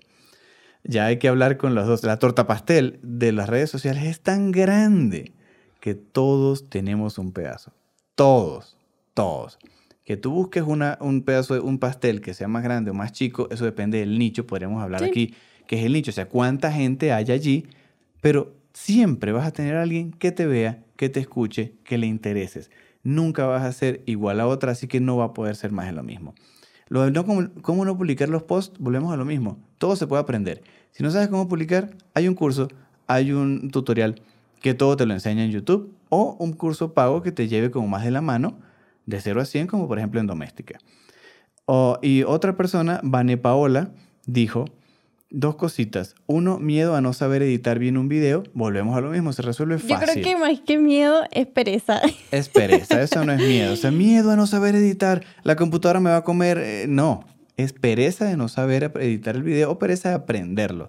ya 0.84 1.06
hay 1.06 1.18
que 1.18 1.28
hablar 1.28 1.56
con 1.56 1.74
los 1.74 1.86
dos. 1.86 2.02
La 2.02 2.18
torta 2.18 2.46
pastel 2.46 2.98
de 3.02 3.32
las 3.32 3.48
redes 3.48 3.70
sociales 3.70 4.04
es 4.04 4.20
tan 4.20 4.50
grande 4.50 5.32
que 5.80 5.94
todos 5.94 6.68
tenemos 6.68 7.18
un 7.18 7.32
pedazo. 7.32 7.72
Todos, 8.14 8.76
todos. 9.14 9.58
Que 10.04 10.16
tú 10.16 10.32
busques 10.32 10.64
una, 10.64 10.98
un 11.00 11.22
pedazo 11.22 11.54
de 11.54 11.60
un 11.60 11.78
pastel 11.78 12.20
que 12.20 12.34
sea 12.34 12.48
más 12.48 12.64
grande 12.64 12.90
o 12.90 12.94
más 12.94 13.12
chico, 13.12 13.48
eso 13.50 13.64
depende 13.64 13.98
del 13.98 14.18
nicho. 14.18 14.46
Podríamos 14.46 14.82
hablar 14.82 15.04
aquí 15.04 15.34
que 15.66 15.78
es 15.78 15.84
el 15.84 15.92
nicho, 15.92 16.10
o 16.10 16.14
sea, 16.14 16.28
cuánta 16.28 16.72
gente 16.72 17.12
hay 17.12 17.30
allí, 17.30 17.66
pero 18.20 18.56
siempre 18.72 19.32
vas 19.32 19.46
a 19.46 19.52
tener 19.52 19.76
a 19.76 19.82
alguien 19.82 20.10
que 20.10 20.32
te 20.32 20.46
vea, 20.46 20.82
que 20.96 21.08
te 21.08 21.20
escuche, 21.20 21.74
que 21.84 21.98
le 21.98 22.06
intereses 22.06 22.70
nunca 23.02 23.46
vas 23.46 23.62
a 23.62 23.72
ser 23.72 24.02
igual 24.06 24.40
a 24.40 24.46
otra, 24.46 24.72
así 24.72 24.86
que 24.86 25.00
no 25.00 25.16
va 25.16 25.26
a 25.26 25.34
poder 25.34 25.56
ser 25.56 25.72
más 25.72 25.86
de 25.86 25.92
lo 25.92 26.02
mismo. 26.02 26.34
Lo 26.88 27.08
de 27.08 27.24
cómo 27.62 27.84
no 27.84 27.96
publicar 27.96 28.28
los 28.28 28.42
posts, 28.42 28.78
volvemos 28.78 29.12
a 29.12 29.16
lo 29.16 29.24
mismo. 29.24 29.58
Todo 29.78 29.96
se 29.96 30.06
puede 30.06 30.22
aprender. 30.22 30.62
Si 30.90 31.02
no 31.02 31.10
sabes 31.10 31.28
cómo 31.28 31.48
publicar, 31.48 31.96
hay 32.14 32.28
un 32.28 32.34
curso, 32.34 32.68
hay 33.06 33.32
un 33.32 33.70
tutorial 33.70 34.20
que 34.60 34.74
todo 34.74 34.96
te 34.96 35.06
lo 35.06 35.14
enseña 35.14 35.44
en 35.44 35.50
YouTube 35.50 35.94
o 36.08 36.36
un 36.38 36.52
curso 36.52 36.92
pago 36.92 37.22
que 37.22 37.32
te 37.32 37.48
lleve 37.48 37.70
como 37.70 37.88
más 37.88 38.04
de 38.04 38.10
la 38.10 38.20
mano 38.20 38.58
de 39.06 39.20
0 39.20 39.40
a 39.40 39.44
100, 39.44 39.66
como 39.66 39.88
por 39.88 39.98
ejemplo 39.98 40.20
en 40.20 40.26
doméstica. 40.26 40.78
y 42.02 42.22
otra 42.24 42.56
persona, 42.56 43.00
Vane 43.02 43.38
Paola, 43.38 43.92
dijo, 44.26 44.66
dos 45.32 45.56
cositas. 45.56 46.14
Uno, 46.26 46.58
miedo 46.58 46.94
a 46.94 47.00
no 47.00 47.12
saber 47.12 47.42
editar 47.42 47.78
bien 47.78 47.96
un 47.96 48.08
video. 48.08 48.44
Volvemos 48.52 48.96
a 48.96 49.00
lo 49.00 49.10
mismo, 49.10 49.32
se 49.32 49.42
resuelve 49.42 49.78
fácil. 49.78 49.96
Yo 49.98 50.12
creo 50.12 50.24
que 50.24 50.36
más 50.36 50.60
que 50.60 50.78
miedo 50.78 51.22
es 51.32 51.46
pereza. 51.46 52.00
Es 52.30 52.48
pereza, 52.48 53.02
eso 53.02 53.24
no 53.24 53.32
es 53.32 53.40
miedo. 53.40 53.72
O 53.72 53.76
sea, 53.76 53.90
miedo 53.90 54.30
a 54.30 54.36
no 54.36 54.46
saber 54.46 54.74
editar, 54.74 55.22
la 55.42 55.56
computadora 55.56 56.00
me 56.00 56.10
va 56.10 56.18
a 56.18 56.24
comer. 56.24 56.58
Eh, 56.58 56.86
no, 56.88 57.24
es 57.56 57.72
pereza 57.72 58.26
de 58.26 58.36
no 58.36 58.48
saber 58.48 58.92
editar 59.00 59.36
el 59.36 59.42
video 59.42 59.70
o 59.70 59.78
pereza 59.78 60.10
de 60.10 60.14
aprenderlo. 60.16 60.88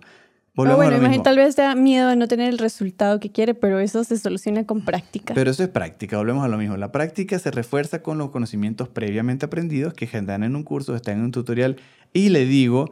Volvemos 0.56 0.78
bueno, 0.78 0.98
imagínate, 0.98 1.24
tal 1.24 1.38
vez 1.38 1.56
sea 1.56 1.74
miedo 1.74 2.10
a 2.10 2.16
no 2.16 2.28
tener 2.28 2.48
el 2.50 2.60
resultado 2.60 3.20
que 3.20 3.32
quiere, 3.32 3.56
pero 3.56 3.80
eso 3.80 4.04
se 4.04 4.18
soluciona 4.20 4.66
con 4.66 4.86
práctica. 4.86 5.34
Pero 5.34 5.50
eso 5.50 5.64
es 5.64 5.70
práctica, 5.70 6.18
volvemos 6.18 6.46
a 6.46 6.48
lo 6.48 6.58
mismo. 6.58 6.78
La 6.78 6.92
práctica 6.92 7.40
se 7.40 7.50
refuerza 7.50 8.04
con 8.04 8.20
los 8.20 8.30
conocimientos 8.30 8.88
previamente 8.88 9.48
aprendidos 9.48 9.96
que 9.96 10.06
están 10.06 10.44
en 10.44 10.56
un 10.56 10.64
curso, 10.64 10.96
están 10.96 11.18
en 11.18 11.24
un 11.26 11.32
tutorial. 11.32 11.78
Y 12.14 12.30
le 12.30 12.46
digo 12.46 12.92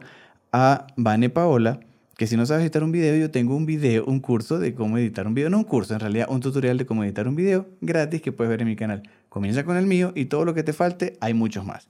a 0.52 0.86
Vane 0.96 1.30
Paola 1.30 1.80
que 2.22 2.26
si 2.28 2.36
no 2.36 2.46
sabes 2.46 2.62
editar 2.62 2.84
un 2.84 2.92
video, 2.92 3.16
yo 3.16 3.32
tengo 3.32 3.56
un 3.56 3.66
video, 3.66 4.04
un 4.04 4.20
curso 4.20 4.60
de 4.60 4.74
cómo 4.74 4.96
editar 4.96 5.26
un 5.26 5.34
video, 5.34 5.50
no 5.50 5.58
un 5.58 5.64
curso, 5.64 5.94
en 5.94 5.98
realidad 5.98 6.28
un 6.30 6.40
tutorial 6.40 6.78
de 6.78 6.86
cómo 6.86 7.02
editar 7.02 7.26
un 7.26 7.34
video 7.34 7.66
gratis 7.80 8.22
que 8.22 8.30
puedes 8.30 8.48
ver 8.48 8.62
en 8.62 8.68
mi 8.68 8.76
canal. 8.76 9.02
Comienza 9.28 9.64
con 9.64 9.76
el 9.76 9.86
mío 9.86 10.12
y 10.14 10.26
todo 10.26 10.44
lo 10.44 10.54
que 10.54 10.62
te 10.62 10.72
falte, 10.72 11.16
hay 11.20 11.34
muchos 11.34 11.64
más. 11.64 11.88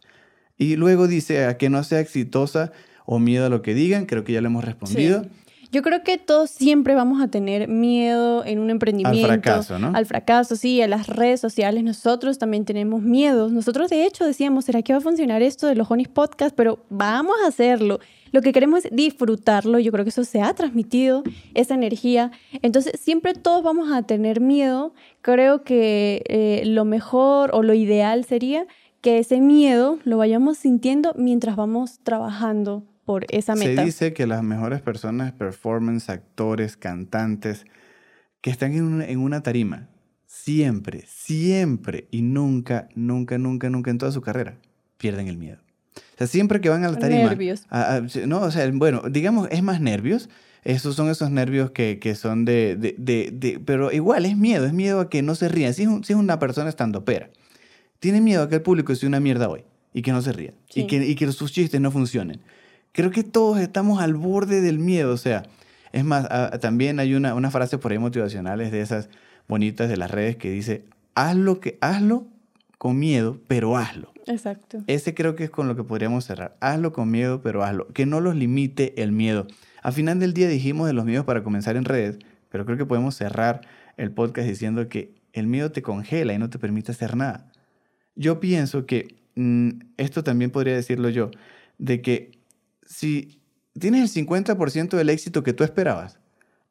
Y 0.57 0.77
luego 0.77 1.07
dice 1.07 1.45
a 1.45 1.59
que 1.59 1.69
no 1.69 1.85
sea 1.85 2.01
exitosa 2.01 2.73
o 3.05 3.19
miedo 3.19 3.45
a 3.45 3.49
lo 3.51 3.61
que 3.61 3.75
digan, 3.75 4.07
creo 4.07 4.25
que 4.25 4.33
ya 4.33 4.41
lo 4.41 4.47
hemos 4.47 4.65
respondido. 4.65 5.27
Yo 5.73 5.81
creo 5.81 6.05
que 6.05 6.19
todos 6.19 6.51
siempre 6.51 6.95
vamos 6.95 7.23
a 7.23 7.29
tener 7.29 7.67
miedo 7.67 8.45
en 8.45 8.59
un 8.59 8.69
emprendimiento. 8.69 9.33
Al 9.33 9.41
fracaso, 9.41 9.79
¿no? 9.79 9.93
Al 9.95 10.05
fracaso, 10.05 10.55
sí, 10.55 10.83
a 10.83 10.87
las 10.87 11.07
redes 11.07 11.41
sociales. 11.41 11.83
Nosotros 11.83 12.37
también 12.37 12.67
tenemos 12.67 13.01
miedos. 13.01 13.53
Nosotros, 13.53 13.89
de 13.89 14.05
hecho, 14.05 14.27
decíamos, 14.27 14.67
¿será 14.67 14.83
que 14.83 14.93
va 14.93 14.99
a 14.99 15.01
funcionar 15.01 15.41
esto 15.41 15.67
de 15.67 15.75
los 15.75 15.91
Honis 15.91 16.09
Podcast? 16.09 16.55
Pero 16.55 16.85
vamos 16.91 17.37
a 17.43 17.49
hacerlo. 17.49 18.01
Lo 18.33 18.43
que 18.43 18.53
queremos 18.53 18.85
es 18.85 18.91
disfrutarlo, 18.95 19.79
yo 19.79 19.93
creo 19.93 20.05
que 20.05 20.11
eso 20.11 20.25
se 20.25 20.43
ha 20.43 20.53
transmitido, 20.53 21.23
esa 21.55 21.73
energía. 21.73 22.33
Entonces, 22.61 23.01
siempre 23.01 23.33
todos 23.33 23.63
vamos 23.63 23.91
a 23.91 24.03
tener 24.03 24.43
miedo. 24.43 24.93
Creo 25.23 25.65
que 25.65 26.23
eh, 26.27 26.65
lo 26.67 26.85
mejor 26.85 27.51
o 27.55 27.63
lo 27.63 27.73
ideal 27.73 28.27
sería 28.27 28.67
que 29.01 29.19
ese 29.19 29.41
miedo 29.41 29.99
lo 30.05 30.19
vayamos 30.19 30.59
sintiendo 30.59 31.15
mientras 31.17 31.57
vamos 31.57 31.99
trabajando 32.03 32.85
por 33.13 33.27
esa 33.29 33.55
meta. 33.55 33.83
Se 33.83 33.85
dice 33.85 34.13
que 34.15 34.27
las 34.27 34.43
mejores 34.43 34.81
personas, 34.81 35.33
performance, 35.33 36.09
actores, 36.09 36.79
cantantes, 36.79 37.67
que 38.41 38.49
están 38.49 38.73
en 38.73 39.03
en 39.03 39.19
una 39.19 39.43
tarima, 39.43 39.91
siempre, 40.25 41.05
siempre 41.07 42.09
y 42.11 42.23
nunca, 42.23 42.89
nunca, 42.95 43.37
nunca, 43.37 43.69
nunca 43.69 43.91
en 43.91 43.99
toda 43.99 44.13
su 44.13 44.23
carrera, 44.23 44.57
pierden 44.97 45.29
el 45.29 45.37
miedo. 45.37 45.59
O 45.95 46.17
sea, 46.17 46.27
siempre 46.27 46.63
que 46.63 46.71
van 46.71 46.85
a 46.85 46.89
la 46.91 46.99
tarima. 46.99 47.29
Nervios. 47.29 47.67
no, 48.27 48.41
o 48.41 48.51
sea, 48.51 48.71
bueno, 48.73 49.03
digamos, 49.11 49.47
es 49.51 49.63
más 49.63 49.83
nervios. 49.83 50.31
Esos 50.65 50.97
son 50.97 51.11
esos 51.11 51.31
nervios 51.31 51.73
que, 51.73 51.99
que 51.99 52.15
son 52.15 52.47
de, 52.47 52.77
de, 52.77 52.95
de, 53.31 53.61
Pero 53.63 53.93
igual 53.93 54.25
es 54.25 54.39
miedo, 54.39 54.65
es 54.65 54.73
miedo 54.73 55.01
a 55.01 55.11
que 55.11 55.21
no 55.21 55.35
se 55.35 55.51
rían. 55.51 55.75
Si 55.75 55.83
es, 55.83 55.89
si 56.07 56.15
es 56.15 56.19
una 56.19 56.39
persona 56.39 56.71
estando 56.71 57.05
pera, 57.05 57.29
tiene 57.99 58.23
miedo 58.23 58.45
a 58.45 58.49
que 58.49 58.55
el 58.55 58.63
público 58.63 58.95
sea 58.95 59.07
una 59.07 59.21
mierda 59.21 59.51
hoy 59.51 59.65
y 59.93 60.01
que 60.01 60.13
no 60.13 60.23
se 60.23 60.33
ría 60.33 60.55
y, 60.75 60.87
que, 60.87 61.05
y 61.05 61.15
que 61.15 61.31
sus 61.31 61.53
chistes 61.53 61.79
no 61.79 61.91
funcionen. 61.91 62.41
Creo 62.93 63.11
que 63.11 63.25
todos 63.25 63.59
estamos 63.59 64.01
al 64.01 64.15
borde 64.15 64.61
del 64.61 64.79
miedo. 64.79 65.13
O 65.13 65.17
sea, 65.17 65.45
es 65.93 66.05
más, 66.05 66.27
ah, 66.31 66.59
también 66.61 67.01
hay 67.01 67.15
una, 67.15 67.35
una 67.35 67.51
frase 67.51 67.79
por 67.79 67.93
ahí 67.93 67.99
motivacionales 67.99 68.71
de 68.73 68.81
esas 68.81 69.09
bonitas 69.49 69.89
de 69.89 69.97
las 69.97 70.11
redes 70.11 70.37
que 70.37 70.51
dice, 70.51 70.85
hazlo, 71.15 71.61
que, 71.61 71.79
hazlo 71.81 72.27
con 72.79 72.99
miedo, 72.99 73.39
pero 73.47 73.77
hazlo. 73.77 74.13
Exacto. 74.27 74.83
Ese 74.87 75.15
creo 75.15 75.37
que 75.37 75.45
es 75.45 75.51
con 75.51 75.69
lo 75.69 75.77
que 75.77 75.85
podríamos 75.85 76.25
cerrar. 76.25 76.57
Hazlo 76.61 76.93
con 76.93 77.11
miedo, 77.11 77.41
pero 77.43 77.63
hazlo. 77.63 77.89
Que 77.89 78.07
no 78.07 78.21
los 78.21 78.37
limite 78.37 79.03
el 79.03 79.13
miedo. 79.13 79.47
Al 79.83 79.93
final 79.93 80.21
del 80.21 80.33
día 80.33 80.49
dijimos 80.49 80.87
de 80.87 80.93
los 80.93 81.05
miedos 81.05 81.25
para 81.25 81.43
comenzar 81.43 81.77
en 81.77 81.85
redes, 81.85 82.19
pero 82.49 82.65
creo 82.65 82.77
que 82.77 82.87
podemos 82.87 83.15
cerrar 83.15 83.63
el 83.97 84.11
podcast 84.11 84.49
diciendo 84.49 84.89
que 84.89 85.15
el 85.33 85.47
miedo 85.47 85.73
te 85.73 85.83
congela 85.83 86.35
y 86.35 86.39
no 86.39 86.51
te 86.51 86.59
permite 86.59 86.93
hacer 86.93 87.17
nada. 87.17 87.51
Yo 88.15 88.41
pienso 88.41 88.87
que, 88.87 89.17
mm, 89.35 89.71
esto 89.97 90.23
también 90.23 90.51
podría 90.51 90.75
decirlo 90.75 91.09
yo, 91.09 91.31
de 91.79 92.03
que 92.03 92.42
si 92.93 93.41
tienes 93.79 94.17
el 94.17 94.27
50% 94.27 94.97
del 94.97 95.09
éxito 95.09 95.43
que 95.43 95.53
tú 95.53 95.65
esperabas, 95.65 96.19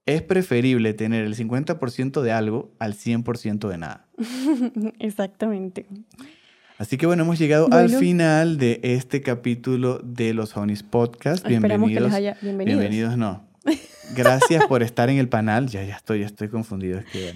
es 0.05 0.21
preferible 0.21 0.93
tener 0.93 1.25
el 1.25 1.35
50% 1.35 2.21
de 2.21 2.31
algo 2.31 2.71
al 2.79 2.93
100% 2.93 3.67
de 3.67 3.77
nada. 3.77 4.05
Exactamente. 4.99 5.87
Así 6.77 6.97
que 6.97 7.05
bueno, 7.05 7.23
hemos 7.23 7.37
llegado 7.37 7.67
al 7.71 7.89
final 7.89 8.57
de 8.57 8.79
este 8.83 9.21
capítulo 9.21 9.99
de 10.03 10.33
los 10.33 10.55
Honis 10.57 10.83
Podcast. 10.83 11.45
Bienvenidos. 11.45 12.13
Que 12.13 12.35
bienvenidos. 12.41 12.79
Bienvenidos, 12.79 13.17
no. 13.17 13.47
Gracias 14.15 14.65
por 14.65 14.81
estar 14.81 15.09
en 15.09 15.17
el 15.17 15.29
panel. 15.29 15.67
Ya, 15.67 15.83
ya 15.83 15.95
estoy, 15.95 16.21
ya 16.21 16.25
estoy 16.25 16.49
confundido. 16.49 16.99
Es 16.99 17.05
que, 17.05 17.33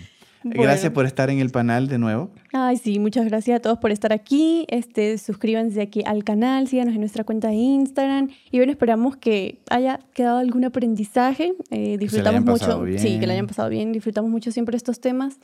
Gracias 0.47 0.91
por 0.91 1.07
estar 1.07 1.31
en 1.31 1.39
el 1.39 1.49
panel 1.49 1.87
de 1.87 1.97
nuevo. 1.97 2.29
Ay, 2.53 2.77
sí, 2.77 2.99
muchas 2.99 3.25
gracias 3.25 3.57
a 3.57 3.61
todos 3.61 3.79
por 3.79 3.91
estar 3.91 4.13
aquí. 4.13 4.65
Este, 4.69 5.17
suscríbanse 5.17 5.81
aquí 5.81 6.03
al 6.05 6.23
canal, 6.23 6.67
síganos 6.67 6.93
en 6.93 6.99
nuestra 6.99 7.23
cuenta 7.23 7.47
de 7.47 7.55
Instagram. 7.55 8.29
Y 8.51 8.57
bueno, 8.57 8.71
esperamos 8.71 9.17
que 9.17 9.59
haya 9.71 9.99
quedado 10.13 10.37
algún 10.37 10.63
aprendizaje. 10.63 11.55
Eh, 11.71 11.97
disfrutamos 11.97 12.45
mucho. 12.45 12.85
Sí, 12.97 13.19
que 13.19 13.25
le 13.25 13.33
hayan 13.33 13.47
pasado 13.47 13.69
bien. 13.69 13.91
Disfrutamos 13.91 14.29
mucho 14.29 14.51
siempre 14.51 14.77
estos 14.77 14.99
temas. 14.99 15.39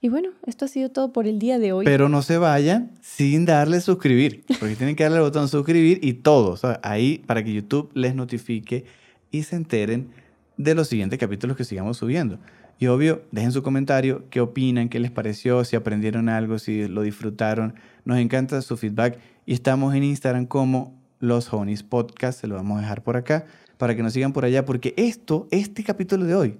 Y 0.00 0.08
bueno, 0.08 0.30
esto 0.46 0.64
ha 0.64 0.68
sido 0.68 0.90
todo 0.90 1.12
por 1.12 1.26
el 1.26 1.38
día 1.38 1.58
de 1.58 1.72
hoy. 1.72 1.84
Pero 1.84 2.08
no 2.08 2.22
se 2.22 2.38
vayan 2.38 2.92
sin 3.02 3.44
darle 3.44 3.82
suscribir, 3.82 4.44
porque 4.60 4.76
tienen 4.76 4.96
que 4.96 5.02
darle 5.02 5.18
al 5.18 5.24
botón 5.24 5.48
suscribir 5.48 5.98
y 6.02 6.14
todo, 6.14 6.56
ahí 6.82 7.22
para 7.26 7.42
que 7.44 7.52
YouTube 7.52 7.90
les 7.94 8.14
notifique 8.14 8.84
y 9.30 9.42
se 9.42 9.56
enteren 9.56 10.08
de 10.56 10.74
los 10.74 10.88
siguientes 10.88 11.18
capítulos 11.18 11.56
que 11.56 11.64
sigamos 11.64 11.96
subiendo. 11.98 12.38
Y 12.78 12.86
obvio, 12.86 13.22
dejen 13.32 13.52
su 13.52 13.62
comentario, 13.62 14.24
qué 14.30 14.40
opinan, 14.40 14.88
qué 14.88 15.00
les 15.00 15.10
pareció, 15.10 15.64
si 15.64 15.74
aprendieron 15.74 16.28
algo, 16.28 16.58
si 16.58 16.86
lo 16.86 17.02
disfrutaron. 17.02 17.74
Nos 18.04 18.18
encanta 18.18 18.62
su 18.62 18.76
feedback 18.76 19.18
y 19.46 19.54
estamos 19.54 19.94
en 19.94 20.04
Instagram 20.04 20.46
como 20.46 20.94
los 21.18 21.52
Honis 21.52 21.82
Podcast, 21.82 22.40
se 22.40 22.46
lo 22.46 22.54
vamos 22.54 22.78
a 22.78 22.82
dejar 22.82 23.02
por 23.02 23.16
acá 23.16 23.46
para 23.78 23.96
que 23.96 24.02
nos 24.02 24.12
sigan 24.12 24.32
por 24.32 24.44
allá, 24.44 24.64
porque 24.64 24.92
esto, 24.96 25.48
este 25.50 25.82
capítulo 25.82 26.24
de 26.24 26.34
hoy, 26.34 26.58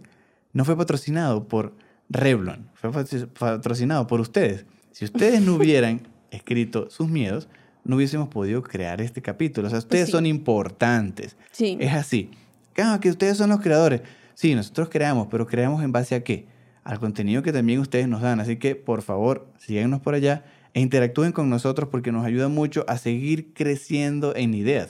no 0.52 0.64
fue 0.64 0.76
patrocinado 0.76 1.46
por 1.46 1.74
Revlon, 2.08 2.68
fue 2.74 2.90
patrocinado 2.90 4.06
por 4.06 4.20
ustedes. 4.20 4.64
Si 4.92 5.04
ustedes 5.04 5.42
no 5.42 5.54
hubieran 5.54 6.08
escrito 6.30 6.88
sus 6.90 7.08
miedos, 7.08 7.48
no 7.84 7.96
hubiésemos 7.96 8.28
podido 8.28 8.62
crear 8.62 9.00
este 9.00 9.22
capítulo. 9.22 9.66
O 9.66 9.70
sea, 9.70 9.78
ustedes 9.78 10.10
son 10.10 10.26
importantes. 10.26 11.36
Sí. 11.52 11.76
Es 11.80 11.92
así. 11.94 12.30
Claro, 12.72 13.00
que 13.00 13.10
ustedes 13.10 13.36
son 13.36 13.50
los 13.50 13.60
creadores. 13.60 14.02
Sí, 14.40 14.54
nosotros 14.54 14.88
creamos, 14.88 15.26
pero 15.28 15.48
creamos 15.48 15.82
en 15.82 15.90
base 15.90 16.14
a 16.14 16.22
qué? 16.22 16.46
Al 16.84 17.00
contenido 17.00 17.42
que 17.42 17.52
también 17.52 17.80
ustedes 17.80 18.06
nos 18.06 18.22
dan. 18.22 18.38
Así 18.38 18.56
que, 18.56 18.76
por 18.76 19.02
favor, 19.02 19.52
síganos 19.58 20.00
por 20.00 20.14
allá 20.14 20.44
e 20.74 20.80
interactúen 20.80 21.32
con 21.32 21.50
nosotros 21.50 21.88
porque 21.90 22.12
nos 22.12 22.24
ayuda 22.24 22.46
mucho 22.46 22.84
a 22.86 22.98
seguir 22.98 23.52
creciendo 23.52 24.36
en 24.36 24.54
ideas. 24.54 24.86